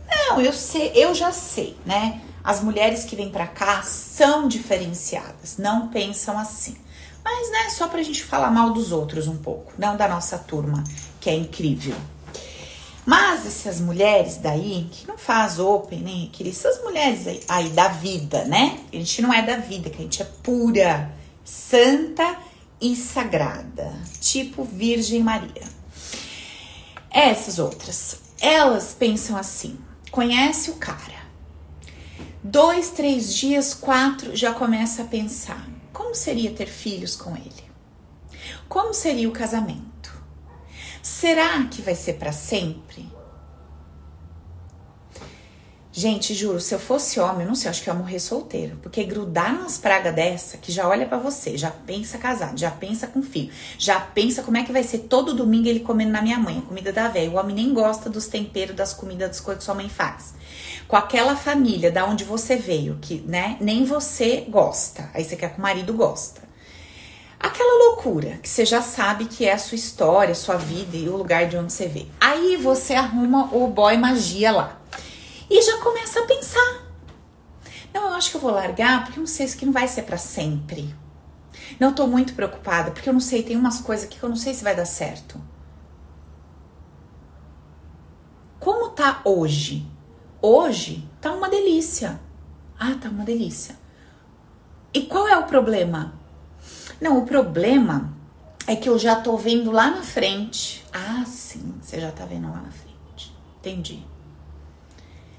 Não, 0.09 0.41
eu 0.41 0.53
sei, 0.53 0.91
eu 0.95 1.13
já 1.13 1.31
sei, 1.31 1.77
né? 1.85 2.21
As 2.43 2.61
mulheres 2.61 3.03
que 3.03 3.15
vêm 3.15 3.29
para 3.29 3.47
cá 3.47 3.81
são 3.83 4.47
diferenciadas, 4.47 5.57
não 5.57 5.87
pensam 5.89 6.37
assim. 6.37 6.77
Mas, 7.23 7.51
né, 7.51 7.69
só 7.69 7.87
pra 7.87 8.01
gente 8.01 8.23
falar 8.23 8.51
mal 8.51 8.71
dos 8.71 8.91
outros 8.91 9.27
um 9.27 9.37
pouco, 9.37 9.73
não 9.77 9.95
da 9.95 10.07
nossa 10.07 10.37
turma, 10.37 10.83
que 11.19 11.29
é 11.29 11.35
incrível. 11.35 11.95
Mas 13.05 13.45
essas 13.45 13.79
mulheres 13.79 14.37
daí, 14.37 14.87
que 14.91 15.07
não 15.07 15.17
faz 15.17 15.59
open, 15.59 15.99
nem 16.01 16.31
né, 16.39 16.49
essas 16.49 16.81
mulheres 16.83 17.27
aí, 17.27 17.43
aí 17.49 17.69
da 17.69 17.87
vida, 17.87 18.45
né? 18.45 18.79
A 18.93 18.95
gente 18.95 19.21
não 19.21 19.33
é 19.33 19.41
da 19.41 19.57
vida, 19.57 19.89
que 19.89 19.97
a 19.97 20.01
gente 20.01 20.21
é 20.21 20.25
pura, 20.43 21.11
santa 21.43 22.37
e 22.79 22.95
sagrada, 22.95 23.93
tipo 24.19 24.63
Virgem 24.63 25.21
Maria. 25.21 25.63
Essas 27.09 27.59
outras, 27.59 28.17
elas 28.39 28.95
pensam 28.97 29.35
assim: 29.35 29.77
conhece 30.11 30.69
o 30.69 30.75
cara, 30.75 31.21
dois, 32.43 32.91
três 32.91 33.35
dias, 33.35 33.73
quatro, 33.73 34.35
já 34.35 34.53
começa 34.53 35.01
a 35.01 35.05
pensar: 35.05 35.67
como 35.91 36.15
seria 36.15 36.51
ter 36.51 36.67
filhos 36.67 37.15
com 37.15 37.35
ele? 37.35 37.71
Como 38.67 38.93
seria 38.93 39.27
o 39.27 39.33
casamento? 39.33 39.91
Será 41.01 41.65
que 41.67 41.81
vai 41.81 41.95
ser 41.95 42.13
para 42.13 42.31
sempre? 42.31 43.10
Gente, 45.93 46.33
juro, 46.33 46.61
se 46.61 46.73
eu 46.73 46.79
fosse 46.79 47.19
homem, 47.19 47.45
não 47.45 47.53
sei, 47.53 47.69
acho 47.69 47.83
que 47.83 47.89
eu 47.89 47.93
ia 47.93 47.99
morrer 47.99 48.17
solteiro. 48.17 48.77
Porque 48.81 49.03
grudar 49.03 49.53
nas 49.53 49.77
pragas 49.77 50.15
dessa, 50.15 50.57
que 50.57 50.71
já 50.71 50.87
olha 50.87 51.05
para 51.05 51.17
você, 51.17 51.57
já 51.57 51.69
pensa 51.69 52.17
casado, 52.17 52.57
já 52.57 52.71
pensa 52.71 53.07
com 53.07 53.21
filho, 53.21 53.51
já 53.77 53.99
pensa 53.99 54.41
como 54.41 54.55
é 54.55 54.63
que 54.63 54.71
vai 54.71 54.83
ser 54.83 54.99
todo 54.99 55.33
domingo 55.33 55.67
ele 55.67 55.81
comendo 55.81 56.11
na 56.11 56.21
minha 56.21 56.39
mãe, 56.39 56.59
a 56.59 56.61
comida 56.61 56.93
da 56.93 57.09
velha. 57.09 57.31
O 57.31 57.35
homem 57.35 57.53
nem 57.53 57.73
gosta 57.73 58.09
dos 58.09 58.27
temperos, 58.27 58.73
das 58.73 58.93
comidas, 58.93 59.27
das 59.27 59.39
coisas 59.41 59.59
que 59.59 59.65
sua 59.65 59.75
mãe 59.75 59.89
faz. 59.89 60.33
Com 60.87 60.95
aquela 60.95 61.35
família 61.35 61.91
da 61.91 62.05
onde 62.05 62.23
você 62.23 62.55
veio, 62.55 62.97
que, 63.01 63.21
né, 63.27 63.57
nem 63.59 63.83
você 63.83 64.45
gosta. 64.47 65.09
Aí 65.13 65.25
você 65.25 65.35
quer 65.35 65.53
que 65.53 65.59
o 65.59 65.61
marido 65.61 65.93
gosta. 65.93 66.39
Aquela 67.37 67.87
loucura 67.87 68.39
que 68.41 68.47
você 68.47 68.65
já 68.65 68.81
sabe 68.81 69.25
que 69.25 69.45
é 69.45 69.51
a 69.51 69.57
sua 69.57 69.75
história, 69.75 70.33
sua 70.35 70.55
vida 70.55 70.95
e 70.95 71.09
o 71.09 71.17
lugar 71.17 71.49
de 71.49 71.57
onde 71.57 71.73
você 71.73 71.87
veio. 71.87 72.07
Aí 72.19 72.55
você 72.55 72.93
arruma 72.93 73.53
o 73.53 73.67
boy 73.67 73.97
magia 73.97 74.51
lá 74.51 74.81
e 75.51 75.61
já 75.61 75.77
começa 75.79 76.21
a 76.21 76.25
pensar. 76.25 76.85
Não, 77.93 78.03
eu 78.03 78.13
acho 78.13 78.31
que 78.31 78.37
eu 78.37 78.41
vou 78.41 78.51
largar 78.51 79.03
porque 79.03 79.19
eu 79.19 79.21
não 79.21 79.27
sei 79.27 79.45
se 79.49 79.65
não 79.65 79.73
vai 79.73 79.85
ser 79.85 80.03
para 80.03 80.17
sempre. 80.17 80.95
Não, 81.77 81.93
tô 81.93 82.07
muito 82.07 82.33
preocupada 82.33 82.91
porque 82.91 83.09
eu 83.09 83.13
não 83.13 83.19
sei, 83.19 83.43
tem 83.43 83.57
umas 83.57 83.81
coisas 83.81 84.05
aqui 84.05 84.17
que 84.17 84.23
eu 84.23 84.29
não 84.29 84.35
sei 84.37 84.53
se 84.53 84.63
vai 84.63 84.73
dar 84.73 84.85
certo. 84.85 85.39
Como 88.61 88.89
tá 88.91 89.21
hoje? 89.25 89.85
Hoje 90.41 91.05
tá 91.19 91.33
uma 91.33 91.49
delícia. 91.49 92.21
Ah, 92.79 92.95
tá 92.95 93.09
uma 93.09 93.25
delícia. 93.25 93.77
E 94.93 95.01
qual 95.01 95.27
é 95.27 95.37
o 95.37 95.47
problema? 95.47 96.13
Não, 97.01 97.17
o 97.17 97.25
problema 97.25 98.13
é 98.65 98.75
que 98.75 98.87
eu 98.87 98.97
já 98.97 99.17
tô 99.17 99.35
vendo 99.35 99.69
lá 99.69 99.91
na 99.91 100.01
frente. 100.01 100.85
Ah, 100.93 101.25
sim, 101.25 101.75
você 101.81 101.99
já 101.99 102.11
tá 102.11 102.25
vendo 102.25 102.49
lá 102.49 102.61
na 102.61 102.71
frente. 102.71 103.35
Entendi. 103.59 104.10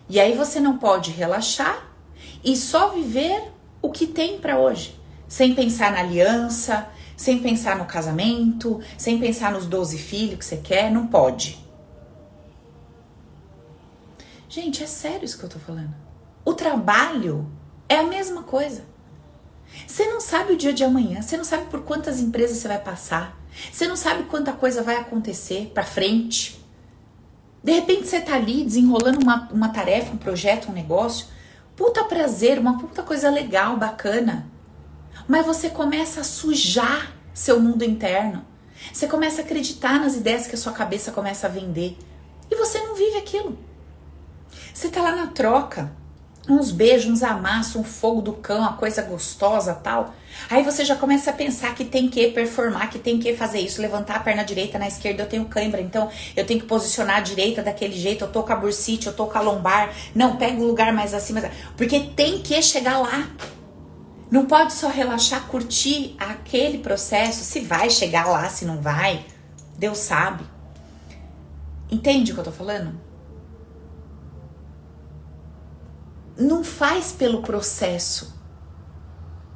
E 0.09 0.21
aí 0.21 0.37
você 0.37 0.61
não 0.61 0.79
pode 0.79 1.11
relaxar 1.11 1.89
e 2.45 2.57
só 2.57 2.91
viver 2.91 3.53
o 3.81 3.91
que 3.91 4.07
tem 4.07 4.39
para 4.39 4.59
hoje, 4.59 4.99
sem 5.27 5.55
pensar 5.55 5.93
na 5.93 6.01
aliança, 6.01 6.89
sem 7.17 7.39
pensar 7.39 7.77
no 7.77 7.85
casamento, 7.85 8.81
sem 8.99 9.19
pensar 9.19 9.53
nos 9.53 9.67
12 9.67 9.99
filhos 9.99 10.39
que 10.39 10.45
você 10.45 10.57
quer, 10.57 10.91
não 10.91 11.07
pode. 11.07 11.63
Gente, 14.49 14.83
é 14.83 14.87
sério 14.87 15.25
isso 15.25 15.39
que 15.39 15.45
eu 15.45 15.49
tô 15.49 15.59
falando. 15.59 15.95
O 16.45 16.53
trabalho 16.53 17.51
é 17.89 17.97
a 17.97 18.03
mesma 18.03 18.43
coisa. 18.43 18.85
Você 19.87 20.07
não 20.07 20.21
sabe 20.21 20.53
o 20.53 20.57
dia 20.57 20.73
de 20.73 20.85
amanhã, 20.85 21.23
você 21.23 21.37
não 21.37 21.45
sabe 21.45 21.67
por 21.67 21.83
quantas 21.83 22.21
empresas 22.21 22.59
você 22.59 22.69
vai 22.69 22.79
passar, 22.79 23.39
você 23.73 23.87
não 23.87 23.97
sabe 23.97 24.25
quanta 24.25 24.53
coisa 24.53 24.83
vai 24.83 24.97
acontecer 24.97 25.71
para 25.73 25.85
frente. 25.85 26.62
De 27.63 27.73
repente 27.73 28.09
você 28.09 28.21
tá 28.21 28.35
ali 28.35 28.65
desenrolando 28.65 29.21
uma, 29.21 29.49
uma 29.53 29.69
tarefa, 29.69 30.13
um 30.13 30.17
projeto, 30.17 30.71
um 30.71 30.75
negócio, 30.75 31.27
puta 31.77 32.05
prazer, 32.05 32.59
uma 32.59 32.79
puta 32.79 33.03
coisa 33.03 33.31
legal, 33.31 33.77
bacana. 33.77 34.47
Mas 35.29 35.47
você 35.47 35.71
começa 35.71 36.21
a 36.21 36.25
sujar 36.25 37.13
seu 37.33 37.61
mundo 37.61 37.85
interno. 37.85 38.45
Você 38.93 39.07
começa 39.07 39.41
a 39.41 39.45
acreditar 39.45 40.01
nas 40.01 40.17
ideias 40.17 40.47
que 40.47 40.55
a 40.55 40.59
sua 40.59 40.73
cabeça 40.73 41.13
começa 41.13 41.47
a 41.47 41.51
vender. 41.51 41.97
E 42.51 42.57
você 42.57 42.79
não 42.81 42.95
vive 42.97 43.19
aquilo. 43.19 43.59
Você 44.75 44.89
tá 44.89 45.01
lá 45.01 45.15
na 45.15 45.29
troca 45.29 45.93
uns 46.49 46.73
beijos, 46.73 47.11
uns 47.11 47.23
amassos, 47.23 47.77
um 47.77 47.85
fogo 47.85 48.21
do 48.21 48.33
cão, 48.33 48.59
uma 48.59 48.73
coisa 48.73 49.03
gostosa 49.03 49.75
tal. 49.75 50.15
Aí 50.51 50.63
você 50.63 50.85
já 50.85 50.97
começa 50.97 51.31
a 51.31 51.33
pensar 51.33 51.75
que 51.75 51.85
tem 51.85 52.09
que 52.09 52.29
performar, 52.29 52.91
que 52.91 52.99
tem 52.99 53.19
que 53.19 53.37
fazer 53.37 53.61
isso, 53.61 53.81
levantar 53.81 54.17
a 54.17 54.21
perna 54.21 54.43
direita 54.43 54.79
na 54.79 54.89
esquerda, 54.89 55.23
eu 55.23 55.29
tenho 55.29 55.45
cãibra, 55.45 55.81
então 55.81 56.11
eu 56.37 56.45
tenho 56.45 56.61
que 56.61 56.67
posicionar 56.67 57.17
a 57.17 57.21
direita 57.21 57.63
daquele 57.63 57.95
jeito, 57.95 58.25
eu 58.25 58.33
tô 58.33 58.43
com 58.43 58.53
a 58.53 58.57
bursite, 58.57 59.07
eu 59.07 59.13
tô 59.13 59.27
com 59.27 59.39
a 59.39 59.41
lombar. 59.41 59.95
Não, 60.15 60.37
pega 60.37 60.61
o 60.61 60.67
lugar 60.67 60.93
mais 60.93 61.15
acima, 61.15 61.43
porque 61.77 62.01
tem 62.01 62.41
que 62.41 62.61
chegar 62.63 62.99
lá. 62.99 63.29
Não 64.31 64.47
pode 64.47 64.73
só 64.73 64.89
relaxar, 64.89 65.47
curtir 65.47 66.17
aquele 66.19 66.79
processo, 66.79 67.45
se 67.45 67.61
vai 67.61 67.91
chegar 67.91 68.27
lá, 68.27 68.49
se 68.49 68.65
não 68.65 68.81
vai, 68.81 69.25
Deus 69.79 69.99
sabe. 69.99 70.45
Entende 71.91 72.33
o 72.33 72.35
que 72.35 72.41
eu 72.41 72.45
tô 72.45 72.53
falando? 72.53 73.12
Não 76.37 76.65
faz 76.65 77.13
pelo 77.13 77.43
processo, 77.43 78.35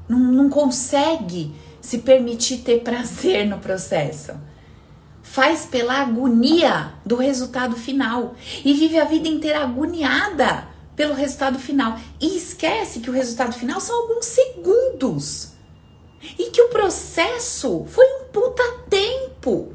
não, 0.09 0.18
não 0.18 0.49
consegue 0.49 1.55
se 1.81 1.99
permitir 1.99 2.59
ter 2.59 2.81
prazer 2.81 3.47
no 3.47 3.59
processo. 3.59 4.33
Faz 5.22 5.66
pela 5.66 6.01
agonia 6.01 6.95
do 7.05 7.16
resultado 7.16 7.77
final 7.77 8.35
e 8.64 8.72
vive 8.72 8.99
a 8.99 9.05
vida 9.05 9.29
inteira 9.29 9.62
agoniada 9.62 10.68
pelo 10.95 11.14
resultado 11.14 11.59
final 11.59 11.99
e 12.20 12.37
esquece 12.37 13.01
que 13.01 13.11
o 13.11 13.12
resultado 13.12 13.53
final 13.53 13.81
são 13.81 14.03
alguns 14.03 14.24
segundos 14.24 15.53
e 16.39 16.51
que 16.51 16.62
o 16.62 16.68
processo 16.68 17.85
foi 17.89 18.05
um 18.05 18.24
puta 18.33 18.62
tempo. 18.89 19.72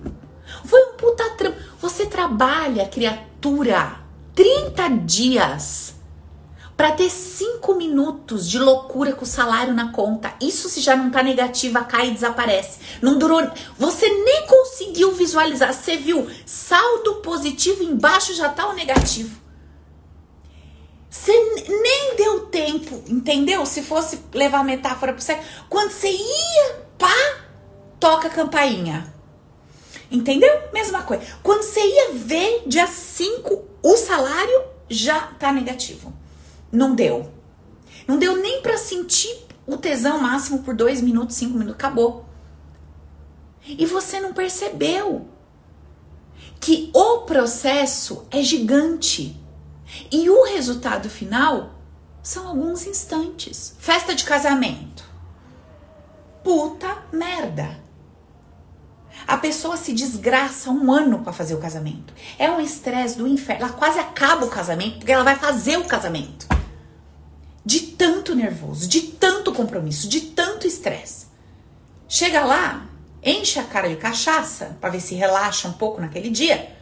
Foi 0.65 0.81
um 0.85 0.93
puta 0.97 1.29
trampo. 1.31 1.57
Você 1.79 2.05
trabalha, 2.05 2.87
criatura, 2.87 3.99
30 4.35 4.89
dias 5.05 5.95
para 6.81 6.93
ter 6.93 7.11
cinco 7.11 7.75
minutos 7.75 8.49
de 8.49 8.57
loucura 8.57 9.13
com 9.13 9.23
o 9.23 9.27
salário 9.27 9.71
na 9.71 9.91
conta. 9.91 10.33
Isso 10.41 10.67
se 10.67 10.81
já 10.81 10.95
não 10.95 11.11
tá 11.11 11.21
negativa, 11.21 11.83
cai 11.83 12.07
e 12.07 12.11
desaparece. 12.11 12.79
Não 13.03 13.19
durou. 13.19 13.39
Você 13.77 14.09
nem 14.09 14.47
conseguiu 14.47 15.11
visualizar. 15.11 15.71
Você 15.75 15.95
viu 15.97 16.27
saldo 16.43 17.17
positivo 17.17 17.83
embaixo 17.83 18.33
já 18.33 18.49
tá 18.49 18.67
o 18.67 18.73
negativo. 18.73 19.39
Você 21.07 21.31
nem 21.69 22.15
deu 22.15 22.47
tempo, 22.47 23.03
entendeu? 23.07 23.63
Se 23.63 23.83
fosse 23.83 24.19
levar 24.33 24.61
a 24.61 24.63
metáfora 24.63 25.13
pro 25.13 25.21
sério, 25.21 25.43
quando 25.69 25.91
você 25.91 26.09
ia, 26.09 26.83
pá, 26.97 27.13
toca 27.99 28.27
a 28.27 28.31
campainha. 28.31 29.13
Entendeu? 30.09 30.51
Mesma 30.73 31.03
coisa. 31.03 31.23
Quando 31.43 31.61
você 31.61 31.79
ia 31.79 32.13
ver 32.13 32.63
dia 32.65 32.87
5, 32.87 33.65
o 33.83 33.97
salário 33.97 34.63
já 34.89 35.27
tá 35.37 35.51
negativo. 35.51 36.20
Não 36.71 36.95
deu. 36.95 37.29
Não 38.07 38.17
deu 38.17 38.37
nem 38.37 38.61
para 38.61 38.77
sentir 38.77 39.45
o 39.67 39.77
tesão 39.77 40.19
máximo 40.19 40.59
por 40.59 40.73
dois 40.73 41.01
minutos, 41.01 41.35
cinco 41.35 41.57
minutos. 41.57 41.75
Acabou. 41.75 42.25
E 43.65 43.85
você 43.85 44.19
não 44.19 44.33
percebeu 44.33 45.27
que 46.59 46.89
o 46.93 47.19
processo 47.19 48.25
é 48.31 48.41
gigante 48.41 49.37
e 50.11 50.29
o 50.29 50.45
resultado 50.45 51.09
final 51.09 51.75
são 52.23 52.47
alguns 52.47 52.85
instantes. 52.85 53.75
Festa 53.79 54.15
de 54.15 54.23
casamento. 54.23 55.03
Puta 56.43 57.03
merda. 57.11 57.79
A 59.27 59.37
pessoa 59.37 59.77
se 59.77 59.93
desgraça 59.93 60.71
um 60.71 60.91
ano 60.91 61.19
para 61.19 61.33
fazer 61.33 61.53
o 61.53 61.59
casamento. 61.59 62.13
É 62.39 62.49
um 62.49 62.59
estresse 62.59 63.17
do 63.17 63.27
inferno. 63.27 63.65
Ela 63.65 63.73
quase 63.73 63.99
acaba 63.99 64.45
o 64.45 64.49
casamento 64.49 64.97
porque 64.97 65.11
ela 65.11 65.23
vai 65.23 65.35
fazer 65.35 65.77
o 65.77 65.85
casamento 65.85 66.47
de 67.65 67.79
tanto 67.79 68.35
nervoso, 68.35 68.87
de 68.87 69.01
tanto 69.01 69.53
compromisso, 69.53 70.07
de 70.07 70.21
tanto 70.21 70.65
estresse. 70.65 71.27
Chega 72.07 72.43
lá, 72.43 72.89
enche 73.23 73.59
a 73.59 73.63
cara 73.63 73.87
de 73.87 73.95
cachaça 73.95 74.77
para 74.81 74.89
ver 74.89 74.99
se 74.99 75.15
relaxa 75.15 75.67
um 75.67 75.73
pouco 75.73 76.01
naquele 76.01 76.29
dia 76.29 76.75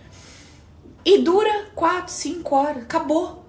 e 1.05 1.19
dura 1.19 1.67
4, 1.75 2.11
5 2.11 2.55
horas, 2.55 2.83
acabou. 2.83 3.45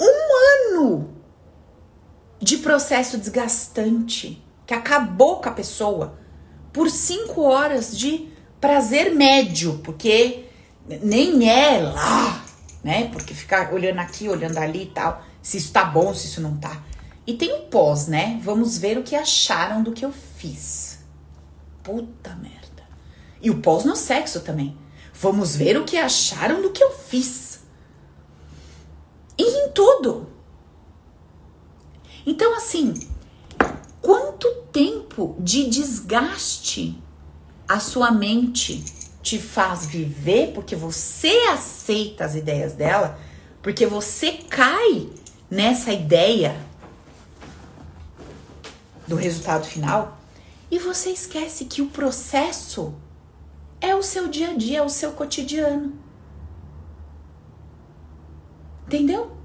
Um 0.00 0.80
ano 0.80 1.14
de 2.40 2.58
processo 2.58 3.18
desgastante 3.18 4.42
que 4.66 4.74
acabou 4.74 5.40
com 5.40 5.48
a 5.48 5.52
pessoa 5.52 6.18
por 6.72 6.90
5 6.90 7.40
horas 7.42 7.96
de 7.96 8.28
prazer 8.60 9.14
médio, 9.14 9.80
porque 9.82 10.46
nem 11.02 11.48
é 11.48 11.78
lá 11.78 12.50
né? 12.82 13.08
Porque 13.12 13.34
ficar 13.34 13.72
olhando 13.72 13.98
aqui, 13.98 14.28
olhando 14.28 14.58
ali 14.58 14.84
e 14.84 14.86
tal, 14.86 15.22
se 15.42 15.56
isso 15.56 15.72
tá 15.72 15.84
bom, 15.84 16.14
se 16.14 16.26
isso 16.26 16.40
não 16.40 16.56
tá. 16.56 16.82
E 17.26 17.34
tem 17.34 17.52
o 17.52 17.62
pós, 17.66 18.06
né? 18.06 18.40
Vamos 18.42 18.78
ver 18.78 18.98
o 18.98 19.02
que 19.02 19.14
acharam 19.14 19.82
do 19.82 19.92
que 19.92 20.04
eu 20.04 20.12
fiz. 20.12 20.98
Puta 21.82 22.34
merda. 22.36 22.60
E 23.40 23.50
o 23.50 23.60
pós 23.60 23.84
no 23.84 23.96
sexo 23.96 24.40
também. 24.40 24.76
Vamos 25.14 25.54
ver 25.54 25.76
o 25.76 25.84
que 25.84 25.96
acharam 25.96 26.62
do 26.62 26.70
que 26.70 26.82
eu 26.82 26.90
fiz. 26.90 27.60
E 29.38 29.42
em 29.42 29.70
tudo. 29.70 30.30
Então, 32.26 32.56
assim, 32.56 32.94
quanto 34.00 34.48
tempo 34.72 35.36
de 35.38 35.68
desgaste 35.68 37.02
a 37.68 37.78
sua 37.78 38.10
mente 38.10 38.84
te 39.22 39.38
faz 39.38 39.86
viver 39.86 40.52
porque 40.52 40.74
você 40.74 41.30
aceita 41.50 42.24
as 42.24 42.34
ideias 42.34 42.72
dela, 42.72 43.18
porque 43.62 43.86
você 43.86 44.32
cai 44.32 45.08
nessa 45.50 45.92
ideia 45.92 46.56
do 49.06 49.16
resultado 49.16 49.66
final 49.66 50.18
e 50.70 50.78
você 50.78 51.10
esquece 51.10 51.64
que 51.64 51.82
o 51.82 51.88
processo 51.88 52.94
é 53.80 53.94
o 53.94 54.02
seu 54.02 54.28
dia 54.28 54.50
a 54.50 54.56
dia, 54.56 54.78
é 54.78 54.82
o 54.82 54.88
seu 54.88 55.12
cotidiano. 55.12 55.98
Entendeu? 58.86 59.36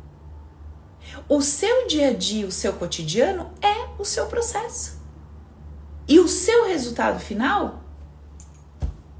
O 1.27 1.41
seu 1.41 1.87
dia 1.87 2.09
a 2.09 2.13
dia, 2.13 2.45
o 2.45 2.51
seu 2.51 2.73
cotidiano 2.73 3.51
é 3.61 3.89
o 3.97 4.05
seu 4.05 4.27
processo. 4.27 4.99
E 6.07 6.19
o 6.19 6.27
seu 6.27 6.67
resultado 6.67 7.19
final 7.19 7.81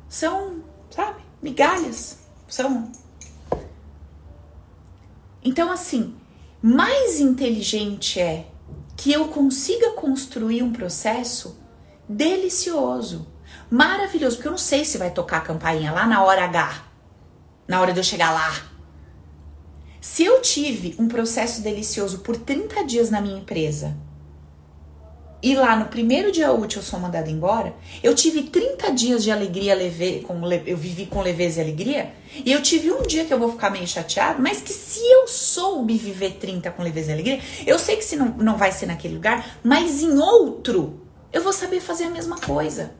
são, 0.07 0.63
sabe, 0.89 1.21
migalhas. 1.41 2.19
São. 2.47 2.91
Então, 5.43 5.71
assim, 5.71 6.15
mais 6.67 7.19
inteligente 7.19 8.19
é 8.19 8.47
que 8.97 9.13
eu 9.13 9.27
consiga 9.27 9.91
construir 9.91 10.63
um 10.63 10.73
processo 10.73 11.61
delicioso, 12.09 13.27
maravilhoso, 13.69 14.37
porque 14.37 14.47
eu 14.47 14.53
não 14.53 14.57
sei 14.57 14.83
se 14.83 14.97
vai 14.97 15.11
tocar 15.11 15.37
a 15.37 15.41
campainha 15.41 15.91
lá 15.91 16.07
na 16.07 16.23
hora 16.23 16.43
H, 16.45 16.85
na 17.67 17.79
hora 17.79 17.93
de 17.93 17.99
eu 17.99 18.03
chegar 18.03 18.31
lá. 18.31 18.51
Se 20.01 20.25
eu 20.25 20.41
tive 20.41 20.95
um 20.97 21.07
processo 21.07 21.61
delicioso 21.61 22.21
por 22.21 22.35
30 22.35 22.83
dias 22.83 23.11
na 23.11 23.21
minha 23.21 23.37
empresa 23.37 23.95
e 25.45 25.53
lá 25.53 25.75
no 25.75 25.85
primeiro 25.85 26.31
dia 26.31 26.51
útil 26.51 26.79
eu 26.79 26.83
sou 26.83 26.99
mandada 26.99 27.29
embora, 27.29 27.75
eu 28.01 28.15
tive 28.15 28.41
30 28.41 28.91
dias 28.93 29.23
de 29.23 29.29
alegria, 29.29 29.75
leve, 29.75 30.21
com, 30.21 30.43
eu 30.65 30.75
vivi 30.75 31.05
com 31.05 31.21
leveza 31.21 31.59
e 31.59 31.63
alegria, 31.63 32.15
e 32.43 32.51
eu 32.51 32.63
tive 32.63 32.91
um 32.91 33.03
dia 33.03 33.25
que 33.25 33.31
eu 33.31 33.37
vou 33.37 33.51
ficar 33.51 33.69
meio 33.69 33.87
chateado, 33.87 34.41
mas 34.41 34.59
que 34.59 34.73
se 34.73 34.99
eu 35.01 35.27
soube 35.27 35.95
viver 35.99 36.37
30 36.39 36.71
com 36.71 36.81
leveza 36.81 37.11
e 37.11 37.13
alegria, 37.13 37.39
eu 37.63 37.77
sei 37.77 37.95
que 37.95 38.03
se 38.03 38.15
não, 38.15 38.29
não 38.29 38.57
vai 38.57 38.71
ser 38.71 38.87
naquele 38.87 39.13
lugar, 39.13 39.59
mas 39.63 40.01
em 40.01 40.17
outro, 40.17 41.05
eu 41.31 41.43
vou 41.43 41.53
saber 41.53 41.79
fazer 41.79 42.05
a 42.05 42.09
mesma 42.09 42.39
coisa. 42.39 42.95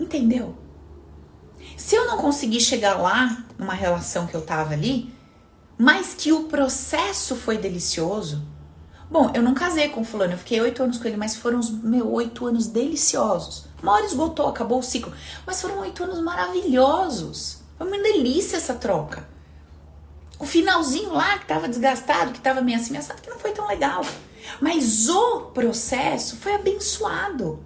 Entendeu? 0.00 0.56
Se 1.76 1.96
eu 1.96 2.06
não 2.06 2.16
conseguir 2.16 2.60
chegar 2.62 2.94
lá 2.94 3.44
numa 3.58 3.74
relação 3.74 4.26
que 4.26 4.34
eu 4.34 4.40
tava 4.40 4.72
ali, 4.72 5.12
mas 5.76 6.14
que 6.14 6.32
o 6.32 6.44
processo 6.44 7.36
foi 7.36 7.58
delicioso, 7.58 8.55
Bom, 9.08 9.30
eu 9.34 9.42
não 9.42 9.54
casei 9.54 9.88
com 9.88 10.04
fulano, 10.04 10.32
eu 10.32 10.38
fiquei 10.38 10.60
oito 10.60 10.82
anos 10.82 10.98
com 10.98 11.06
ele, 11.06 11.16
mas 11.16 11.36
foram 11.36 11.60
os 11.60 11.70
meus 11.70 12.08
oito 12.08 12.44
anos 12.46 12.66
deliciosos. 12.66 13.66
Uma 13.80 13.92
hora 13.92 14.06
esgotou, 14.06 14.48
acabou 14.48 14.80
o 14.80 14.82
ciclo. 14.82 15.12
Mas 15.46 15.60
foram 15.60 15.78
oito 15.80 16.02
anos 16.02 16.20
maravilhosos. 16.20 17.58
Foi 17.78 17.86
uma 17.86 17.98
delícia 17.98 18.56
essa 18.56 18.74
troca. 18.74 19.28
O 20.38 20.44
finalzinho 20.44 21.12
lá, 21.12 21.38
que 21.38 21.46
tava 21.46 21.68
desgastado, 21.68 22.32
que 22.32 22.40
tava 22.40 22.60
meio 22.60 22.78
assim, 22.78 22.94
que 22.94 23.30
não 23.30 23.38
foi 23.38 23.52
tão 23.52 23.68
legal. 23.68 24.04
Mas 24.60 25.08
o 25.08 25.42
processo 25.54 26.36
foi 26.36 26.54
abençoado. 26.54 27.64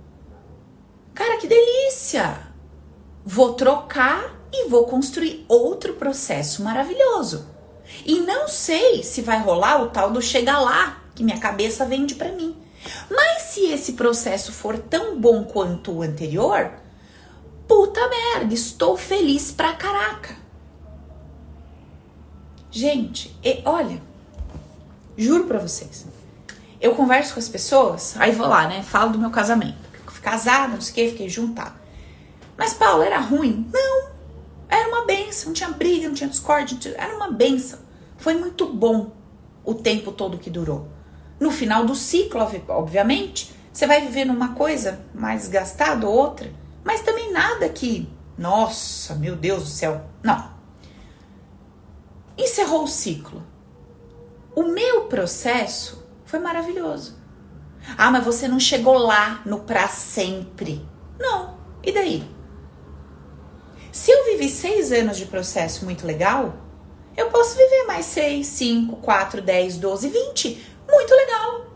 Cara, 1.15 1.39
que 1.39 1.47
delícia! 1.47 2.49
Vou 3.25 3.55
trocar 3.55 4.35
e 4.53 4.69
vou 4.69 4.85
construir 4.87 5.45
outro 5.49 5.95
processo 5.95 6.63
maravilhoso. 6.63 7.47
E 8.05 8.21
não 8.21 8.47
sei 8.47 9.03
se 9.03 9.23
vai 9.23 9.41
rolar 9.41 9.83
o 9.83 9.91
tal 9.91 10.11
do 10.11 10.23
chegar 10.23 10.61
lá, 10.61 11.00
que 11.21 11.25
minha 11.25 11.39
cabeça 11.39 11.85
vende 11.85 12.15
para 12.15 12.33
mim. 12.33 12.57
Mas 13.11 13.43
se 13.43 13.67
esse 13.67 13.93
processo 13.93 14.53
for 14.53 14.79
tão 14.79 15.21
bom 15.21 15.45
quanto 15.45 15.93
o 15.93 16.01
anterior, 16.01 16.73
puta 17.69 18.01
merda, 18.09 18.55
estou 18.55 18.97
feliz 18.97 19.53
pra 19.53 19.75
caraca. 19.75 20.35
Gente, 22.71 23.37
e, 23.45 23.61
olha, 23.67 24.01
juro 25.15 25.45
pra 25.45 25.59
vocês, 25.59 26.07
eu 26.81 26.95
converso 26.95 27.35
com 27.35 27.41
as 27.41 27.49
pessoas, 27.51 28.15
aí 28.17 28.33
vou 28.33 28.47
lá, 28.47 28.67
né? 28.67 28.83
Falo 28.83 29.13
do 29.13 29.19
meu 29.19 29.31
casamento. 29.31 29.77
Fui 30.07 30.23
casada, 30.23 30.73
não 30.73 30.81
sei 30.81 30.93
o 30.93 30.95
que, 30.95 31.11
fiquei 31.11 31.29
juntada. 31.29 31.75
Mas, 32.57 32.73
Paulo, 32.73 33.03
era 33.03 33.19
ruim? 33.19 33.69
Não. 33.71 34.11
Era 34.71 34.89
uma 34.89 35.05
benção, 35.05 35.49
não 35.49 35.55
tinha 35.55 35.69
briga, 35.69 36.09
não 36.09 36.15
tinha 36.15 36.31
discórdia, 36.31 36.95
era 36.97 37.15
uma 37.15 37.31
benção. 37.31 37.79
Foi 38.17 38.35
muito 38.35 38.67
bom 38.73 39.13
o 39.63 39.75
tempo 39.75 40.13
todo 40.13 40.39
que 40.39 40.49
durou. 40.49 40.89
No 41.41 41.51
final 41.51 41.87
do 41.87 41.95
ciclo, 41.95 42.47
obviamente, 42.69 43.53
você 43.73 43.87
vai 43.87 44.03
viver 44.03 44.27
numa 44.27 44.55
coisa 44.55 45.01
mais 45.15 45.49
gastada 45.49 46.07
ou 46.07 46.15
outra, 46.15 46.53
mas 46.85 47.01
também 47.01 47.33
nada 47.33 47.67
que, 47.71 48.07
nossa, 48.37 49.15
meu 49.15 49.35
Deus 49.35 49.63
do 49.63 49.69
céu, 49.69 50.05
não. 50.23 50.51
Encerrou 52.37 52.85
o 52.85 52.89
ciclo. 52.89 53.43
O 54.55 54.65
meu 54.65 55.07
processo 55.07 56.07
foi 56.27 56.39
maravilhoso. 56.39 57.19
Ah, 57.97 58.11
mas 58.11 58.25
você 58.25 58.47
não 58.47 58.61
chegou 58.61 58.99
lá 58.99 59.41
no 59.47 59.61
pra 59.61 59.89
sempre. 59.89 60.87
Não. 61.19 61.59
E 61.83 61.91
daí? 61.91 62.23
Se 63.91 64.11
eu 64.11 64.27
vivi 64.27 64.49
seis 64.49 64.93
anos 64.93 65.17
de 65.17 65.27
processo 65.27 65.85
muito 65.85 66.07
legal, 66.07 66.55
eu 67.17 67.31
posso 67.31 67.57
viver 67.57 67.85
mais 67.85 68.07
seis, 68.07 68.47
cinco, 68.47 68.97
quatro, 68.97 69.43
dez, 69.43 69.77
doze, 69.77 70.09
vinte 70.09 70.70
muito 70.91 71.15
legal. 71.15 71.67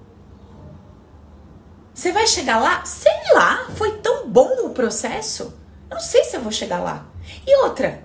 Você 1.95 2.13
vai 2.13 2.27
chegar 2.27 2.59
lá? 2.61 2.85
Sei 2.85 3.13
lá, 3.33 3.69
foi 3.77 3.99
tão 3.99 4.29
bom 4.29 4.67
o 4.67 4.71
processo. 4.71 5.55
Eu 5.89 5.95
não 5.95 6.01
sei 6.01 6.25
se 6.25 6.37
eu 6.37 6.41
vou 6.41 6.51
chegar 6.51 6.81
lá. 6.81 7.07
E 7.47 7.57
outra, 7.59 8.03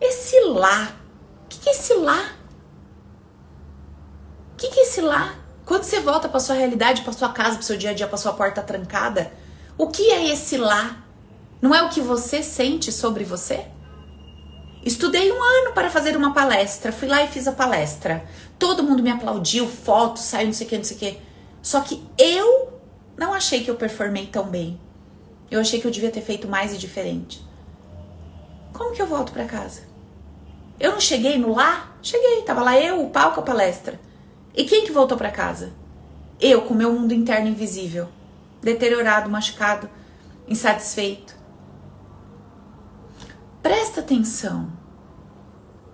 esse 0.00 0.38
lá. 0.40 0.94
O 1.44 1.48
que, 1.48 1.58
que 1.58 1.68
é 1.68 1.72
esse 1.72 1.94
lá? 1.94 2.32
O 4.52 4.56
que, 4.56 4.68
que 4.68 4.80
é 4.80 4.82
esse 4.84 5.00
lá? 5.00 5.34
Quando 5.66 5.82
você 5.82 5.98
volta 6.00 6.28
para 6.28 6.40
sua 6.40 6.54
realidade, 6.54 7.02
para 7.02 7.12
sua 7.12 7.32
casa, 7.32 7.56
para 7.56 7.62
seu 7.62 7.76
dia 7.76 7.90
a 7.90 7.94
dia, 7.94 8.06
para 8.06 8.18
sua 8.18 8.34
porta 8.34 8.62
trancada, 8.62 9.32
o 9.76 9.88
que 9.88 10.10
é 10.10 10.30
esse 10.30 10.56
lá? 10.56 11.02
Não 11.60 11.74
é 11.74 11.82
o 11.82 11.88
que 11.88 12.00
você 12.00 12.42
sente 12.42 12.92
sobre 12.92 13.24
você? 13.24 13.66
Estudei 14.84 15.32
um 15.32 15.42
ano 15.42 15.72
para 15.72 15.88
fazer 15.88 16.14
uma 16.14 16.34
palestra, 16.34 16.92
fui 16.92 17.08
lá 17.08 17.24
e 17.24 17.28
fiz 17.28 17.48
a 17.48 17.52
palestra. 17.52 18.22
Todo 18.58 18.82
mundo 18.82 19.02
me 19.02 19.10
aplaudiu, 19.10 19.66
fotos, 19.66 20.22
saiu 20.22 20.46
não 20.46 20.52
sei 20.52 20.66
o 20.66 20.70
que, 20.70 20.76
não 20.76 20.84
sei 20.84 20.96
o 20.96 21.00
que. 21.00 21.18
Só 21.62 21.80
que 21.80 22.02
eu 22.18 22.78
não 23.16 23.32
achei 23.32 23.64
que 23.64 23.70
eu 23.70 23.76
performei 23.76 24.26
tão 24.26 24.44
bem. 24.44 24.78
Eu 25.50 25.60
achei 25.60 25.80
que 25.80 25.86
eu 25.86 25.90
devia 25.90 26.10
ter 26.10 26.20
feito 26.20 26.46
mais 26.46 26.74
e 26.74 26.76
diferente. 26.76 27.42
Como 28.74 28.94
que 28.94 29.00
eu 29.00 29.06
volto 29.06 29.32
para 29.32 29.46
casa? 29.46 29.82
Eu 30.78 30.92
não 30.92 31.00
cheguei 31.00 31.38
no 31.38 31.54
lá? 31.54 31.96
Cheguei, 32.02 32.42
tava 32.42 32.62
lá 32.62 32.78
eu, 32.78 33.02
o 33.02 33.10
palco, 33.10 33.40
a 33.40 33.42
palestra. 33.42 33.98
E 34.54 34.64
quem 34.64 34.84
que 34.84 34.92
voltou 34.92 35.16
para 35.16 35.30
casa? 35.30 35.72
Eu, 36.38 36.62
com 36.62 36.74
meu 36.74 36.92
mundo 36.92 37.14
interno 37.14 37.48
invisível, 37.48 38.08
deteriorado, 38.60 39.30
machucado, 39.30 39.88
insatisfeito. 40.46 41.34
Presta 43.64 44.00
atenção. 44.00 44.70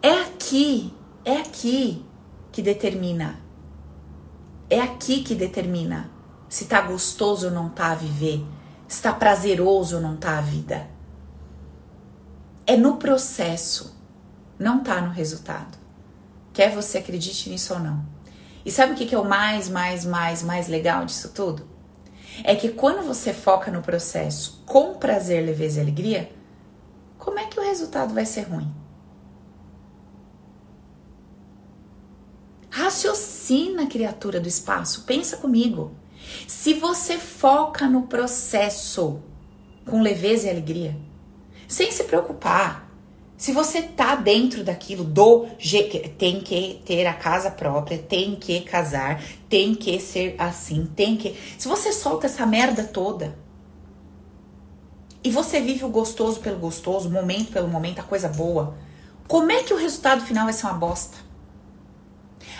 É 0.02 0.10
aqui, 0.22 0.92
é 1.24 1.36
aqui 1.36 2.04
que 2.50 2.62
determina. 2.62 3.38
É 4.68 4.80
aqui 4.80 5.22
que 5.22 5.36
determina 5.36 6.10
se 6.48 6.64
tá 6.64 6.80
gostoso 6.80 7.46
ou 7.46 7.52
não 7.52 7.68
tá 7.68 7.92
a 7.92 7.94
viver, 7.94 8.44
se 8.88 9.00
tá 9.00 9.12
prazeroso 9.12 9.94
ou 9.94 10.02
não 10.02 10.16
tá 10.16 10.36
a 10.36 10.40
vida. 10.40 10.88
É 12.66 12.76
no 12.76 12.96
processo, 12.96 13.96
não 14.58 14.82
tá 14.82 15.00
no 15.00 15.10
resultado. 15.12 15.78
Quer 16.52 16.74
você 16.74 16.98
acredite 16.98 17.48
nisso 17.50 17.74
ou 17.74 17.78
não. 17.78 18.04
E 18.64 18.72
sabe 18.72 18.94
o 18.94 18.96
que 18.96 19.14
é 19.14 19.18
o 19.18 19.24
mais, 19.24 19.68
mais, 19.68 20.04
mais, 20.04 20.42
mais 20.42 20.66
legal 20.66 21.04
disso 21.04 21.28
tudo? 21.32 21.68
É 22.42 22.56
que 22.56 22.70
quando 22.70 23.06
você 23.06 23.32
foca 23.32 23.70
no 23.70 23.80
processo 23.80 24.60
com 24.66 24.94
prazer, 24.94 25.46
leveza 25.46 25.78
e 25.78 25.82
alegria, 25.82 26.39
como 27.20 27.38
é 27.38 27.44
que 27.44 27.60
o 27.60 27.62
resultado 27.62 28.14
vai 28.14 28.24
ser 28.24 28.42
ruim? 28.48 28.74
Raciocina, 32.70 33.86
criatura 33.86 34.40
do 34.40 34.48
espaço, 34.48 35.04
pensa 35.04 35.36
comigo. 35.36 35.92
Se 36.48 36.74
você 36.74 37.18
foca 37.18 37.86
no 37.86 38.02
processo 38.06 39.22
com 39.86 40.00
leveza 40.00 40.46
e 40.46 40.50
alegria, 40.50 40.96
sem 41.68 41.92
se 41.92 42.04
preocupar 42.04 42.88
Se 43.36 43.52
você 43.52 43.80
tá 43.80 44.16
dentro 44.16 44.62
daquilo 44.62 45.02
do 45.02 45.46
tem 46.18 46.40
que 46.40 46.82
ter 46.84 47.06
a 47.06 47.14
casa 47.14 47.50
própria, 47.50 47.96
tem 47.96 48.36
que 48.36 48.60
casar, 48.60 49.22
tem 49.48 49.74
que 49.74 49.98
ser 49.98 50.34
assim, 50.38 50.84
tem 50.94 51.16
que. 51.16 51.34
Se 51.56 51.66
você 51.66 51.90
solta 51.90 52.26
essa 52.26 52.44
merda 52.44 52.84
toda 52.84 53.34
e 55.22 55.30
você 55.30 55.60
vive 55.60 55.84
o 55.84 55.88
gostoso 55.88 56.40
pelo 56.40 56.58
gostoso, 56.58 57.10
momento 57.10 57.52
pelo 57.52 57.68
momento, 57.68 58.00
a 58.00 58.04
coisa 58.04 58.28
boa, 58.28 58.74
como 59.28 59.52
é 59.52 59.62
que 59.62 59.72
o 59.72 59.76
resultado 59.76 60.22
final 60.22 60.44
vai 60.44 60.52
ser 60.52 60.66
uma 60.66 60.74
bosta? 60.74 61.16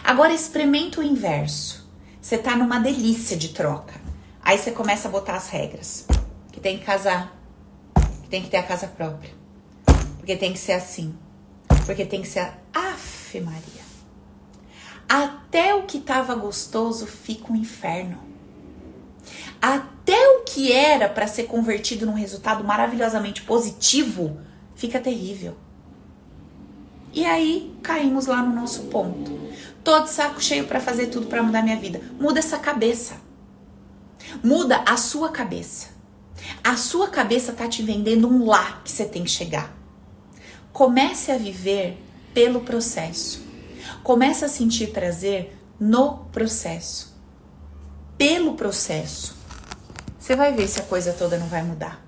Agora 0.05 0.33
experimenta 0.33 1.01
o 1.01 1.05
inverso. 1.05 1.89
Você 2.21 2.39
tá 2.39 2.57
numa 2.57 2.79
delícia 2.79 3.37
de 3.37 3.49
troca. 3.49 3.95
Aí 4.43 4.57
você 4.57 4.71
começa 4.71 5.09
a 5.09 5.11
botar 5.11 5.35
as 5.35 5.49
regras. 5.49 6.07
Que 6.53 6.61
tem 6.61 6.79
que 6.79 6.85
casar, 6.85 7.37
que 8.23 8.29
tem 8.29 8.43
que 8.43 8.51
ter 8.51 8.59
a 8.59 8.63
casa 8.63 8.87
própria 8.87 9.41
porque 10.31 10.37
tem 10.37 10.53
que 10.53 10.61
ser 10.61 10.73
assim. 10.73 11.13
Porque 11.85 12.05
tem 12.05 12.23
que 12.23 12.29
ser. 12.29 12.53
Aff, 12.73 13.41
Maria. 13.41 13.83
Até 15.09 15.75
o 15.75 15.83
que 15.83 15.99
tava 15.99 16.37
gostoso 16.37 17.05
fica 17.05 17.53
um 17.53 17.57
inferno. 17.57 18.19
Até 19.61 20.17
o 20.37 20.43
que 20.45 20.73
era 20.73 21.09
para 21.09 21.27
ser 21.27 21.45
convertido 21.45 22.07
num 22.07 22.15
resultado 22.15 22.65
maravilhosamente 22.65 23.43
positivo 23.43 24.41
fica 24.75 24.99
terrível. 24.99 25.57
E 27.13 27.25
aí 27.25 27.77
caímos 27.83 28.27
lá 28.27 28.43
no 28.43 28.55
nosso 28.55 28.85
ponto. 28.85 29.39
Todo 29.83 30.07
saco 30.07 30.43
cheio 30.43 30.67
para 30.67 30.81
fazer 30.81 31.07
tudo 31.07 31.27
para 31.27 31.43
mudar 31.43 31.63
minha 31.63 31.77
vida. 31.77 32.01
Muda 32.19 32.39
essa 32.39 32.59
cabeça. 32.59 33.17
Muda 34.43 34.83
a 34.87 34.97
sua 34.97 35.31
cabeça. 35.31 35.89
A 36.63 36.77
sua 36.77 37.09
cabeça 37.09 37.53
tá 37.53 37.69
te 37.69 37.83
vendendo 37.83 38.29
um 38.29 38.47
lá 38.47 38.81
que 38.85 38.91
você 38.91 39.05
tem 39.05 39.25
que 39.25 39.31
chegar. 39.31 39.75
Comece 40.73 41.33
a 41.33 41.37
viver 41.37 41.99
pelo 42.33 42.61
processo. 42.61 43.43
Comece 44.03 44.45
a 44.45 44.49
sentir 44.49 44.93
prazer 44.93 45.57
no 45.79 46.19
processo. 46.33 47.10
Pelo 48.21 48.53
processo. 48.53 49.35
Você 50.19 50.37
vai 50.37 50.53
ver 50.53 50.69
se 50.69 50.79
a 50.79 50.85
coisa 50.85 51.11
toda 51.11 51.39
não 51.39 51.47
vai 51.47 51.63
mudar. 51.63 52.05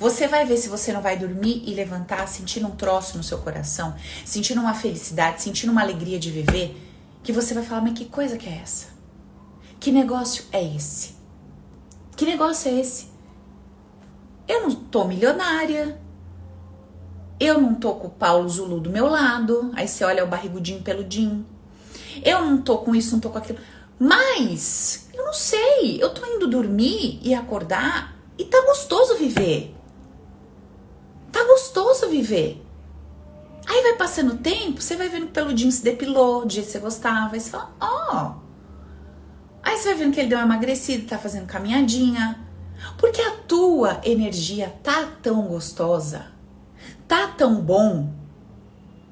Você 0.00 0.26
vai 0.26 0.44
ver 0.44 0.56
se 0.56 0.68
você 0.68 0.92
não 0.92 1.00
vai 1.00 1.16
dormir 1.16 1.62
e 1.64 1.72
levantar 1.74 2.26
sentindo 2.26 2.66
um 2.66 2.74
troço 2.74 3.16
no 3.16 3.22
seu 3.22 3.38
coração, 3.38 3.94
sentindo 4.24 4.60
uma 4.60 4.74
felicidade, 4.74 5.42
sentindo 5.42 5.70
uma 5.70 5.82
alegria 5.82 6.18
de 6.18 6.32
viver, 6.32 6.76
que 7.22 7.32
você 7.32 7.54
vai 7.54 7.62
falar: 7.62 7.82
mas 7.82 7.96
que 7.96 8.06
coisa 8.06 8.36
que 8.36 8.48
é 8.48 8.60
essa? 8.60 8.88
Que 9.78 9.92
negócio 9.92 10.46
é 10.50 10.74
esse? 10.74 11.14
Que 12.16 12.26
negócio 12.26 12.68
é 12.68 12.80
esse? 12.80 13.06
Eu 14.48 14.62
não 14.62 14.74
tô 14.74 15.04
milionária, 15.04 16.00
eu 17.38 17.60
não 17.60 17.76
tô 17.76 17.94
com 17.94 18.08
o 18.08 18.10
Paulo 18.10 18.48
Zulu 18.48 18.80
do 18.80 18.90
meu 18.90 19.06
lado. 19.06 19.70
Aí 19.76 19.86
você 19.86 20.02
olha 20.02 20.24
o 20.24 20.26
barrigudinho 20.26 20.82
peludinho. 20.82 21.46
Eu 22.24 22.44
não 22.44 22.60
tô 22.60 22.78
com 22.78 22.92
isso, 22.92 23.12
não 23.12 23.20
tô 23.20 23.30
com 23.30 23.38
aquilo. 23.38 23.60
Mas, 23.98 25.08
eu 25.14 25.24
não 25.24 25.32
sei. 25.32 26.02
Eu 26.02 26.10
tô 26.10 26.24
indo 26.26 26.46
dormir 26.46 27.20
e 27.22 27.34
acordar 27.34 28.16
e 28.38 28.44
tá 28.44 28.60
gostoso 28.66 29.16
viver. 29.16 29.74
Tá 31.32 31.44
gostoso 31.44 32.08
viver. 32.08 32.62
Aí 33.66 33.82
vai 33.82 33.94
passando 33.94 34.34
o 34.34 34.38
tempo, 34.38 34.80
você 34.80 34.96
vai 34.96 35.08
vendo 35.08 35.24
que 35.24 35.30
o 35.30 35.34
peludinho 35.34 35.72
se 35.72 35.82
depilou 35.82 36.42
do 36.42 36.48
que 36.48 36.62
você 36.62 36.78
gostava. 36.78 37.34
Aí 37.34 37.40
você 37.40 37.50
fala, 37.50 37.74
ó. 37.80 38.32
Oh. 38.32 38.46
Aí 39.62 39.76
você 39.76 39.88
vai 39.88 39.98
vendo 39.98 40.14
que 40.14 40.20
ele 40.20 40.28
deu 40.28 40.38
uma 40.38 40.44
emagrecida, 40.44 41.08
tá 41.08 41.18
fazendo 41.18 41.46
caminhadinha. 41.46 42.40
Porque 42.98 43.20
a 43.20 43.32
tua 43.32 44.00
energia 44.04 44.72
tá 44.82 45.08
tão 45.22 45.42
gostosa 45.42 46.36
tá 47.06 47.28
tão 47.28 47.60
bom, 47.60 48.12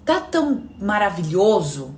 tá 0.04 0.20
tão 0.20 0.68
maravilhoso, 0.78 1.94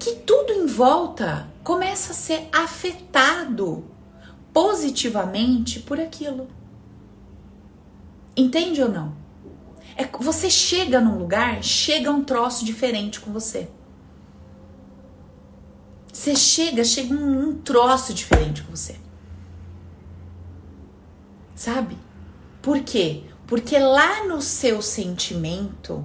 que 0.00 0.16
tudo 0.16 0.50
em 0.50 0.64
volta 0.64 1.46
começa 1.62 2.12
a 2.12 2.16
ser 2.16 2.48
afetado 2.50 3.84
positivamente 4.50 5.78
por 5.80 6.00
aquilo. 6.00 6.48
Entende 8.34 8.82
ou 8.82 8.88
não? 8.88 9.14
É, 9.94 10.06
você 10.06 10.48
chega 10.48 11.02
num 11.02 11.18
lugar, 11.18 11.62
chega 11.62 12.10
um 12.10 12.24
troço 12.24 12.64
diferente 12.64 13.20
com 13.20 13.30
você. 13.30 13.68
Você 16.10 16.34
chega, 16.34 16.82
chega 16.82 17.12
um, 17.14 17.50
um 17.50 17.58
troço 17.58 18.14
diferente 18.14 18.62
com 18.62 18.74
você. 18.74 18.96
Sabe? 21.54 21.98
Por 22.62 22.80
quê? 22.80 23.24
Porque 23.46 23.78
lá 23.78 24.26
no 24.26 24.40
seu 24.40 24.80
sentimento, 24.80 26.02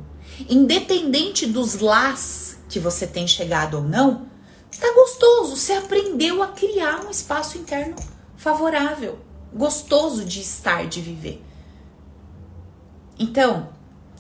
independente 0.50 1.46
dos 1.46 1.80
lá 1.80 2.55
que 2.76 2.80
você 2.82 3.08
tem 3.08 3.26
chegado 3.26 3.76
ou 3.76 3.84
não, 3.84 4.26
está 4.70 4.94
gostoso. 4.94 5.56
Você 5.56 5.72
aprendeu 5.72 6.44
a 6.44 6.50
criar 6.50 7.06
um 7.06 7.10
espaço 7.10 7.58
interno 7.58 7.96
favorável, 8.36 9.18
gostoso 9.54 10.26
de 10.26 10.42
estar, 10.42 10.86
de 10.86 11.00
viver. 11.00 11.42
Então, 13.18 13.70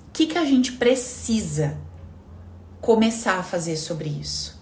o 0.07 0.11
que, 0.13 0.25
que 0.25 0.37
a 0.37 0.45
gente 0.45 0.71
precisa 0.71 1.77
começar 2.79 3.39
a 3.39 3.43
fazer 3.43 3.75
sobre 3.75 4.07
isso? 4.07 4.57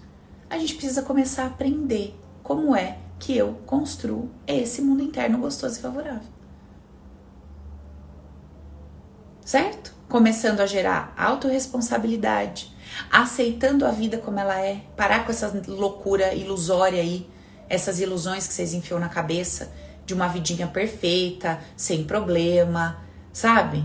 A 0.50 0.58
gente 0.58 0.74
precisa 0.74 1.02
começar 1.02 1.44
a 1.44 1.46
aprender 1.46 2.18
como 2.42 2.74
é 2.74 2.98
que 3.20 3.36
eu 3.36 3.60
construo 3.64 4.28
esse 4.44 4.82
mundo 4.82 5.04
interno 5.04 5.38
gostoso 5.38 5.78
e 5.78 5.82
favorável. 5.82 6.34
certo? 9.44 9.94
Começando 10.08 10.60
a 10.60 10.66
gerar 10.66 11.12
autorresponsabilidade, 11.16 12.73
aceitando 13.10 13.86
a 13.86 13.90
vida 13.90 14.18
como 14.18 14.38
ela 14.38 14.58
é, 14.60 14.80
parar 14.96 15.24
com 15.24 15.30
essa 15.30 15.52
loucura 15.66 16.34
ilusória 16.34 17.00
aí, 17.00 17.28
essas 17.68 18.00
ilusões 18.00 18.46
que 18.46 18.52
vocês 18.52 18.74
enfiam 18.74 18.98
na 18.98 19.08
cabeça 19.08 19.72
de 20.04 20.14
uma 20.14 20.28
vidinha 20.28 20.66
perfeita, 20.66 21.58
sem 21.76 22.04
problema, 22.04 22.98
sabe? 23.32 23.84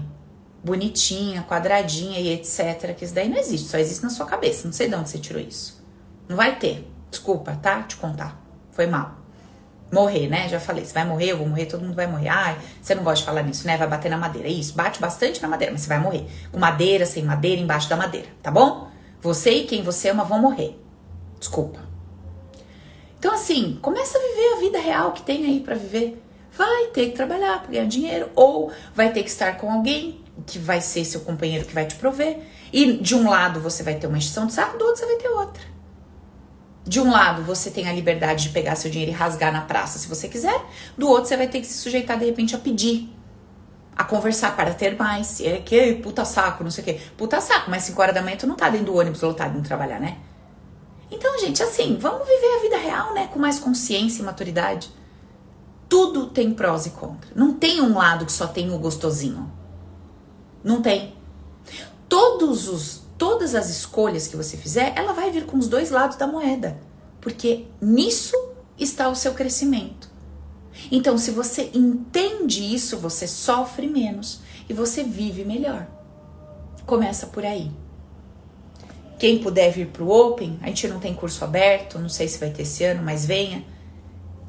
Bonitinha, 0.63 1.43
quadradinha 1.43 2.19
e 2.19 2.29
etc. 2.33 2.93
Que 2.95 3.05
isso 3.05 3.13
daí 3.13 3.29
não 3.29 3.37
existe, 3.37 3.69
só 3.69 3.77
existe 3.77 4.03
na 4.03 4.09
sua 4.09 4.25
cabeça. 4.25 4.67
Não 4.67 4.73
sei 4.73 4.89
de 4.89 4.95
onde 4.95 5.09
você 5.09 5.17
tirou 5.17 5.41
isso. 5.41 5.81
Não 6.27 6.35
vai 6.35 6.59
ter. 6.59 6.85
Desculpa, 7.09 7.55
tá? 7.55 7.83
Te 7.83 7.95
contar. 7.95 8.37
Foi 8.71 8.85
mal 8.85 9.19
morrer, 9.91 10.27
né? 10.27 10.47
Já 10.47 10.59
falei, 10.59 10.85
você 10.85 10.93
vai 10.93 11.05
morrer, 11.05 11.31
eu 11.31 11.37
vou 11.37 11.47
morrer, 11.47 11.65
todo 11.65 11.81
mundo 11.81 11.95
vai 11.95 12.07
morrer. 12.07 12.29
Ai, 12.29 12.57
você 12.81 12.93
não 12.95 13.03
gosta 13.03 13.19
de 13.19 13.25
falar 13.25 13.41
nisso, 13.43 13.65
né? 13.65 13.77
Vai 13.77 13.87
bater 13.87 14.09
na 14.09 14.17
madeira. 14.17 14.47
É 14.47 14.51
isso, 14.51 14.73
bate 14.73 14.99
bastante 14.99 15.41
na 15.41 15.47
madeira, 15.47 15.71
mas 15.71 15.81
você 15.81 15.89
vai 15.89 15.99
morrer. 15.99 16.25
Com 16.51 16.59
madeira, 16.59 17.05
sem 17.05 17.23
madeira, 17.23 17.61
embaixo 17.61 17.89
da 17.89 17.97
madeira, 17.97 18.27
tá 18.41 18.51
bom? 18.51 18.88
Você 19.21 19.51
e 19.51 19.63
quem 19.65 19.83
você 19.83 20.09
ama 20.09 20.23
vão 20.23 20.39
morrer. 20.39 20.79
Desculpa. 21.39 21.79
Então, 23.17 23.33
assim, 23.33 23.77
começa 23.81 24.17
a 24.17 24.21
viver 24.21 24.53
a 24.53 24.59
vida 24.59 24.79
real 24.79 25.11
que 25.11 25.21
tem 25.21 25.45
aí 25.45 25.59
para 25.59 25.75
viver. 25.75 26.21
Vai 26.51 26.87
ter 26.87 27.07
que 27.07 27.15
trabalhar 27.15 27.61
para 27.61 27.71
ganhar 27.71 27.85
dinheiro, 27.85 28.29
ou 28.35 28.71
vai 28.95 29.11
ter 29.11 29.23
que 29.23 29.29
estar 29.29 29.57
com 29.57 29.71
alguém 29.71 30.21
que 30.45 30.57
vai 30.57 30.81
ser 30.81 31.03
seu 31.05 31.21
companheiro 31.21 31.65
que 31.65 31.73
vai 31.73 31.85
te 31.85 31.95
prover. 31.95 32.39
E 32.71 32.93
de 32.93 33.15
um 33.15 33.29
lado 33.29 33.59
você 33.59 33.83
vai 33.83 33.95
ter 33.95 34.07
uma 34.07 34.17
extensão 34.17 34.47
de 34.47 34.53
saco, 34.53 34.77
do 34.77 34.85
outro 34.85 34.99
você 34.99 35.05
vai 35.05 35.15
ter 35.17 35.27
outra. 35.27 35.63
De 36.85 36.99
um 36.99 37.11
lado, 37.11 37.43
você 37.43 37.69
tem 37.69 37.87
a 37.87 37.93
liberdade 37.93 38.43
de 38.43 38.49
pegar 38.49 38.75
seu 38.75 38.89
dinheiro 38.89 39.11
e 39.11 39.15
rasgar 39.15 39.51
na 39.53 39.61
praça 39.61 39.99
se 39.99 40.07
você 40.07 40.27
quiser. 40.27 40.59
Do 40.97 41.07
outro, 41.07 41.25
você 41.25 41.37
vai 41.37 41.47
ter 41.47 41.59
que 41.59 41.67
se 41.67 41.77
sujeitar 41.77 42.17
de 42.17 42.25
repente 42.25 42.55
a 42.55 42.57
pedir, 42.57 43.09
a 43.99 44.05
conversar 44.05 44.55
para 44.55 44.73
ter 44.73 44.95
mais. 44.97 45.41
É 45.41 45.57
que 45.57 45.95
puta 45.95 46.23
saco, 46.23 46.63
não 46.63 46.71
sei 46.71 46.81
o 46.81 46.85
quê. 46.85 47.01
Puta 47.17 47.41
saco, 47.41 47.69
mas 47.69 47.83
5 47.83 48.01
horas 48.01 48.15
da 48.15 48.21
manhã 48.21 48.37
tu 48.37 48.47
não 48.47 48.55
tá 48.55 48.69
dentro 48.69 48.85
do 48.85 48.95
ônibus 48.95 49.21
lotado 49.21 49.57
indo 49.57 49.67
trabalhar, 49.67 49.99
né? 49.99 50.17
Então, 51.11 51.37
gente, 51.37 51.61
assim, 51.61 51.97
vamos 51.99 52.25
viver 52.25 52.55
a 52.55 52.61
vida 52.61 52.77
real, 52.77 53.13
né? 53.13 53.27
Com 53.27 53.39
mais 53.39 53.59
consciência 53.59 54.21
e 54.21 54.25
maturidade. 54.25 54.89
Tudo 55.89 56.27
tem 56.27 56.53
prós 56.53 56.85
e 56.85 56.91
contras. 56.91 57.35
Não 57.35 57.53
tem 57.53 57.81
um 57.81 57.97
lado 57.97 58.25
que 58.25 58.31
só 58.31 58.47
tem 58.47 58.71
o 58.71 58.79
gostosinho. 58.79 59.51
Não 60.63 60.81
tem. 60.81 61.13
Todos 62.07 62.69
os 62.69 63.01
todas 63.17 63.53
as 63.53 63.69
escolhas 63.69 64.29
que 64.29 64.37
você 64.37 64.55
fizer, 64.55 64.93
ela 64.95 65.11
vai 65.11 65.29
vir 65.29 65.45
com 65.45 65.57
os 65.57 65.67
dois 65.67 65.91
lados 65.91 66.15
da 66.15 66.25
moeda, 66.25 66.79
porque 67.19 67.65
nisso 67.81 68.33
está 68.77 69.09
o 69.09 69.15
seu 69.15 69.33
crescimento. 69.33 70.08
Então, 70.91 71.17
se 71.17 71.31
você 71.31 71.69
entende 71.73 72.73
isso, 72.73 72.97
você 72.97 73.27
sofre 73.27 73.87
menos 73.87 74.41
e 74.67 74.73
você 74.73 75.03
vive 75.03 75.43
melhor. 75.43 75.87
Começa 76.85 77.27
por 77.27 77.45
aí. 77.45 77.71
Quem 79.17 79.39
puder 79.39 79.71
vir 79.71 79.87
para 79.87 80.03
o 80.03 80.09
Open, 80.09 80.57
a 80.61 80.67
gente 80.67 80.87
não 80.87 80.99
tem 80.99 81.13
curso 81.13 81.43
aberto, 81.43 81.99
não 81.99 82.07
sei 82.07 82.27
se 82.27 82.39
vai 82.39 82.49
ter 82.51 82.61
esse 82.61 82.83
ano, 82.85 83.03
mas 83.03 83.25
venha. 83.25 83.65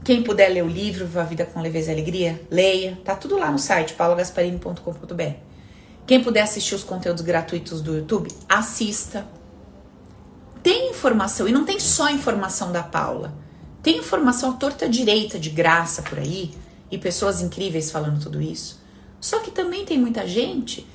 Quem 0.04 0.22
puder 0.22 0.48
ler 0.48 0.62
o 0.62 0.68
livro 0.68 1.08
A 1.18 1.24
Vida 1.24 1.44
com 1.44 1.60
Leveza 1.60 1.90
e 1.90 1.94
Alegria, 1.94 2.40
leia. 2.50 2.98
Tá 3.04 3.16
tudo 3.16 3.36
lá 3.36 3.50
no 3.50 3.58
site 3.58 3.94
paulogasparini.com.br. 3.94 5.50
Quem 6.06 6.22
puder 6.22 6.42
assistir 6.42 6.74
os 6.74 6.84
conteúdos 6.84 7.22
gratuitos 7.22 7.82
do 7.82 7.96
YouTube, 7.96 8.30
assista. 8.48 9.26
Tem 10.62 10.90
informação, 10.90 11.48
e 11.48 11.52
não 11.52 11.64
tem 11.64 11.80
só 11.80 12.08
informação 12.08 12.72
da 12.72 12.82
Paula. 12.82 13.34
Tem 13.82 13.98
informação 13.98 14.50
à 14.50 14.52
torta 14.54 14.88
direita 14.88 15.38
de 15.38 15.50
graça 15.50 16.02
por 16.02 16.18
aí, 16.18 16.52
e 16.90 16.98
pessoas 16.98 17.40
incríveis 17.40 17.90
falando 17.90 18.20
tudo 18.20 18.42
isso. 18.42 18.80
Só 19.20 19.38
que 19.40 19.50
também 19.50 19.84
tem 19.84 19.98
muita 19.98 20.26
gente 20.26 20.86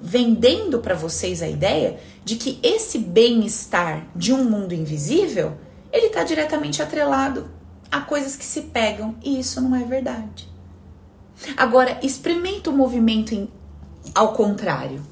vendendo 0.00 0.78
para 0.80 0.94
vocês 0.94 1.42
a 1.42 1.48
ideia 1.48 1.98
de 2.24 2.36
que 2.36 2.58
esse 2.62 2.98
bem-estar 2.98 4.06
de 4.14 4.32
um 4.32 4.44
mundo 4.44 4.74
invisível, 4.74 5.56
ele 5.92 6.06
está 6.06 6.24
diretamente 6.24 6.82
atrelado 6.82 7.50
a 7.90 8.00
coisas 8.00 8.36
que 8.36 8.44
se 8.44 8.62
pegam 8.62 9.14
e 9.22 9.38
isso 9.38 9.60
não 9.60 9.76
é 9.76 9.84
verdade. 9.84 10.48
Agora, 11.56 11.98
experimenta 12.02 12.70
o 12.70 12.76
movimento 12.76 13.34
em, 13.34 13.48
ao 14.14 14.32
contrário. 14.32 15.02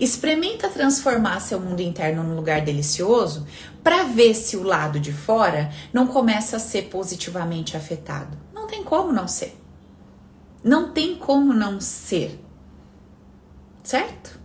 Experimenta 0.00 0.68
transformar 0.68 1.40
seu 1.40 1.60
mundo 1.60 1.80
interno 1.80 2.22
num 2.22 2.36
lugar 2.36 2.62
delicioso 2.62 3.46
para 3.82 4.04
ver 4.04 4.34
se 4.34 4.56
o 4.56 4.62
lado 4.62 4.98
de 4.98 5.12
fora 5.12 5.70
não 5.92 6.06
começa 6.06 6.56
a 6.56 6.60
ser 6.60 6.82
positivamente 6.82 7.76
afetado. 7.76 8.36
Não 8.52 8.66
tem 8.66 8.82
como 8.82 9.12
não 9.12 9.28
ser. 9.28 9.56
Não 10.62 10.92
tem 10.92 11.16
como 11.16 11.52
não 11.52 11.80
ser. 11.80 12.44
Certo? 13.82 14.38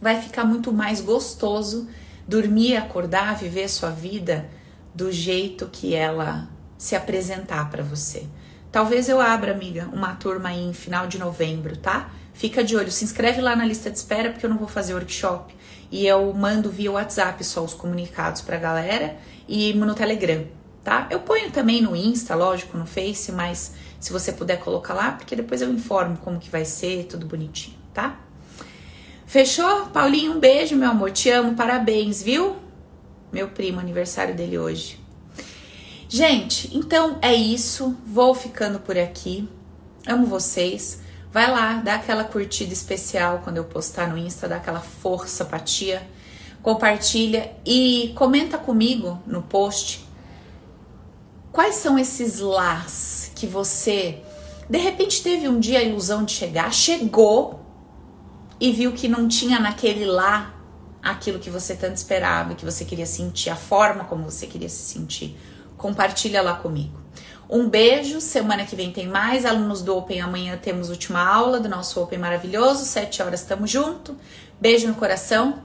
Vai 0.00 0.20
ficar 0.20 0.44
muito 0.44 0.72
mais 0.72 1.00
gostoso 1.00 1.88
dormir, 2.26 2.76
acordar, 2.76 3.36
viver 3.36 3.68
sua 3.68 3.90
vida 3.90 4.48
do 4.94 5.10
jeito 5.10 5.68
que 5.70 5.94
ela 5.94 6.48
se 6.78 6.94
apresentar 6.94 7.68
para 7.70 7.82
você. 7.82 8.26
Talvez 8.70 9.08
eu 9.08 9.20
abra, 9.20 9.52
amiga, 9.52 9.88
uma 9.92 10.14
turma 10.14 10.50
aí 10.50 10.64
em 10.64 10.72
final 10.72 11.06
de 11.08 11.18
novembro, 11.18 11.76
tá? 11.76 12.10
Fica 12.32 12.64
de 12.64 12.76
olho, 12.76 12.90
se 12.90 13.04
inscreve 13.04 13.40
lá 13.40 13.54
na 13.54 13.64
lista 13.64 13.90
de 13.90 13.98
espera 13.98 14.30
porque 14.30 14.46
eu 14.46 14.50
não 14.50 14.56
vou 14.56 14.68
fazer 14.68 14.94
workshop 14.94 15.54
e 15.90 16.06
eu 16.06 16.32
mando 16.32 16.70
via 16.70 16.92
WhatsApp 16.92 17.42
só 17.44 17.64
os 17.64 17.74
comunicados 17.74 18.40
pra 18.40 18.56
galera 18.56 19.16
e 19.48 19.72
no 19.74 19.94
Telegram, 19.94 20.46
tá? 20.84 21.06
Eu 21.10 21.20
ponho 21.20 21.50
também 21.50 21.82
no 21.82 21.94
Insta, 21.96 22.34
lógico, 22.34 22.78
no 22.78 22.86
Face, 22.86 23.32
mas 23.32 23.72
se 23.98 24.12
você 24.12 24.32
puder 24.32 24.60
colocar 24.60 24.94
lá, 24.94 25.12
porque 25.12 25.34
depois 25.34 25.60
eu 25.60 25.70
informo 25.70 26.16
como 26.18 26.38
que 26.38 26.48
vai 26.48 26.64
ser, 26.64 27.04
tudo 27.04 27.26
bonitinho, 27.26 27.76
tá? 27.92 28.18
Fechou? 29.26 29.86
Paulinho, 29.86 30.32
um 30.32 30.40
beijo, 30.40 30.74
meu 30.74 30.90
amor. 30.90 31.12
Te 31.12 31.30
amo, 31.30 31.54
parabéns, 31.54 32.20
viu? 32.20 32.56
Meu 33.32 33.46
primo, 33.46 33.78
aniversário 33.78 34.34
dele 34.34 34.58
hoje. 34.58 34.98
Gente, 36.08 36.76
então 36.76 37.18
é 37.22 37.32
isso. 37.32 37.96
Vou 38.04 38.34
ficando 38.34 38.80
por 38.80 38.98
aqui. 38.98 39.48
Amo 40.04 40.26
vocês. 40.26 40.99
Vai 41.32 41.50
lá, 41.50 41.74
dá 41.74 41.94
aquela 41.94 42.24
curtida 42.24 42.72
especial 42.72 43.40
quando 43.44 43.58
eu 43.58 43.64
postar 43.64 44.08
no 44.08 44.18
Insta, 44.18 44.48
dá 44.48 44.56
aquela 44.56 44.80
força 44.80 45.44
pra 45.44 45.58
tia. 45.58 46.02
Compartilha 46.62 47.52
e 47.64 48.12
comenta 48.16 48.58
comigo 48.58 49.22
no 49.26 49.42
post 49.42 50.06
quais 51.52 51.76
são 51.76 51.98
esses 51.98 52.38
lás 52.38 53.32
que 53.34 53.46
você 53.46 54.22
de 54.68 54.78
repente 54.78 55.22
teve 55.22 55.48
um 55.48 55.58
dia 55.58 55.80
a 55.80 55.82
ilusão 55.82 56.24
de 56.24 56.32
chegar, 56.32 56.72
chegou 56.72 57.60
e 58.60 58.70
viu 58.70 58.92
que 58.92 59.08
não 59.08 59.26
tinha 59.26 59.58
naquele 59.58 60.04
lá 60.04 60.54
aquilo 61.02 61.38
que 61.38 61.50
você 61.50 61.74
tanto 61.74 61.96
esperava, 61.96 62.54
que 62.54 62.64
você 62.64 62.84
queria 62.84 63.06
sentir, 63.06 63.50
a 63.50 63.56
forma 63.56 64.04
como 64.04 64.22
você 64.30 64.46
queria 64.46 64.68
se 64.68 64.82
sentir. 64.82 65.36
Compartilha 65.76 66.40
lá 66.40 66.54
comigo. 66.54 67.00
Um 67.52 67.68
beijo, 67.68 68.20
semana 68.20 68.64
que 68.64 68.76
vem 68.76 68.92
tem 68.92 69.08
mais. 69.08 69.44
Alunos 69.44 69.82
do 69.82 69.96
Open, 69.96 70.20
amanhã 70.20 70.56
temos 70.56 70.88
última 70.88 71.20
aula 71.20 71.58
do 71.58 71.68
nosso 71.68 72.00
Open 72.00 72.16
maravilhoso. 72.16 72.84
Sete 72.84 73.20
horas 73.20 73.40
estamos 73.40 73.68
junto. 73.68 74.16
Beijo 74.60 74.86
no 74.86 74.94
coração. 74.94 75.60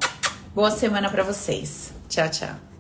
Boa 0.56 0.72
semana 0.72 1.12
para 1.12 1.22
vocês. 1.22 1.94
Tchau, 2.10 2.28
tchau. 2.28 2.75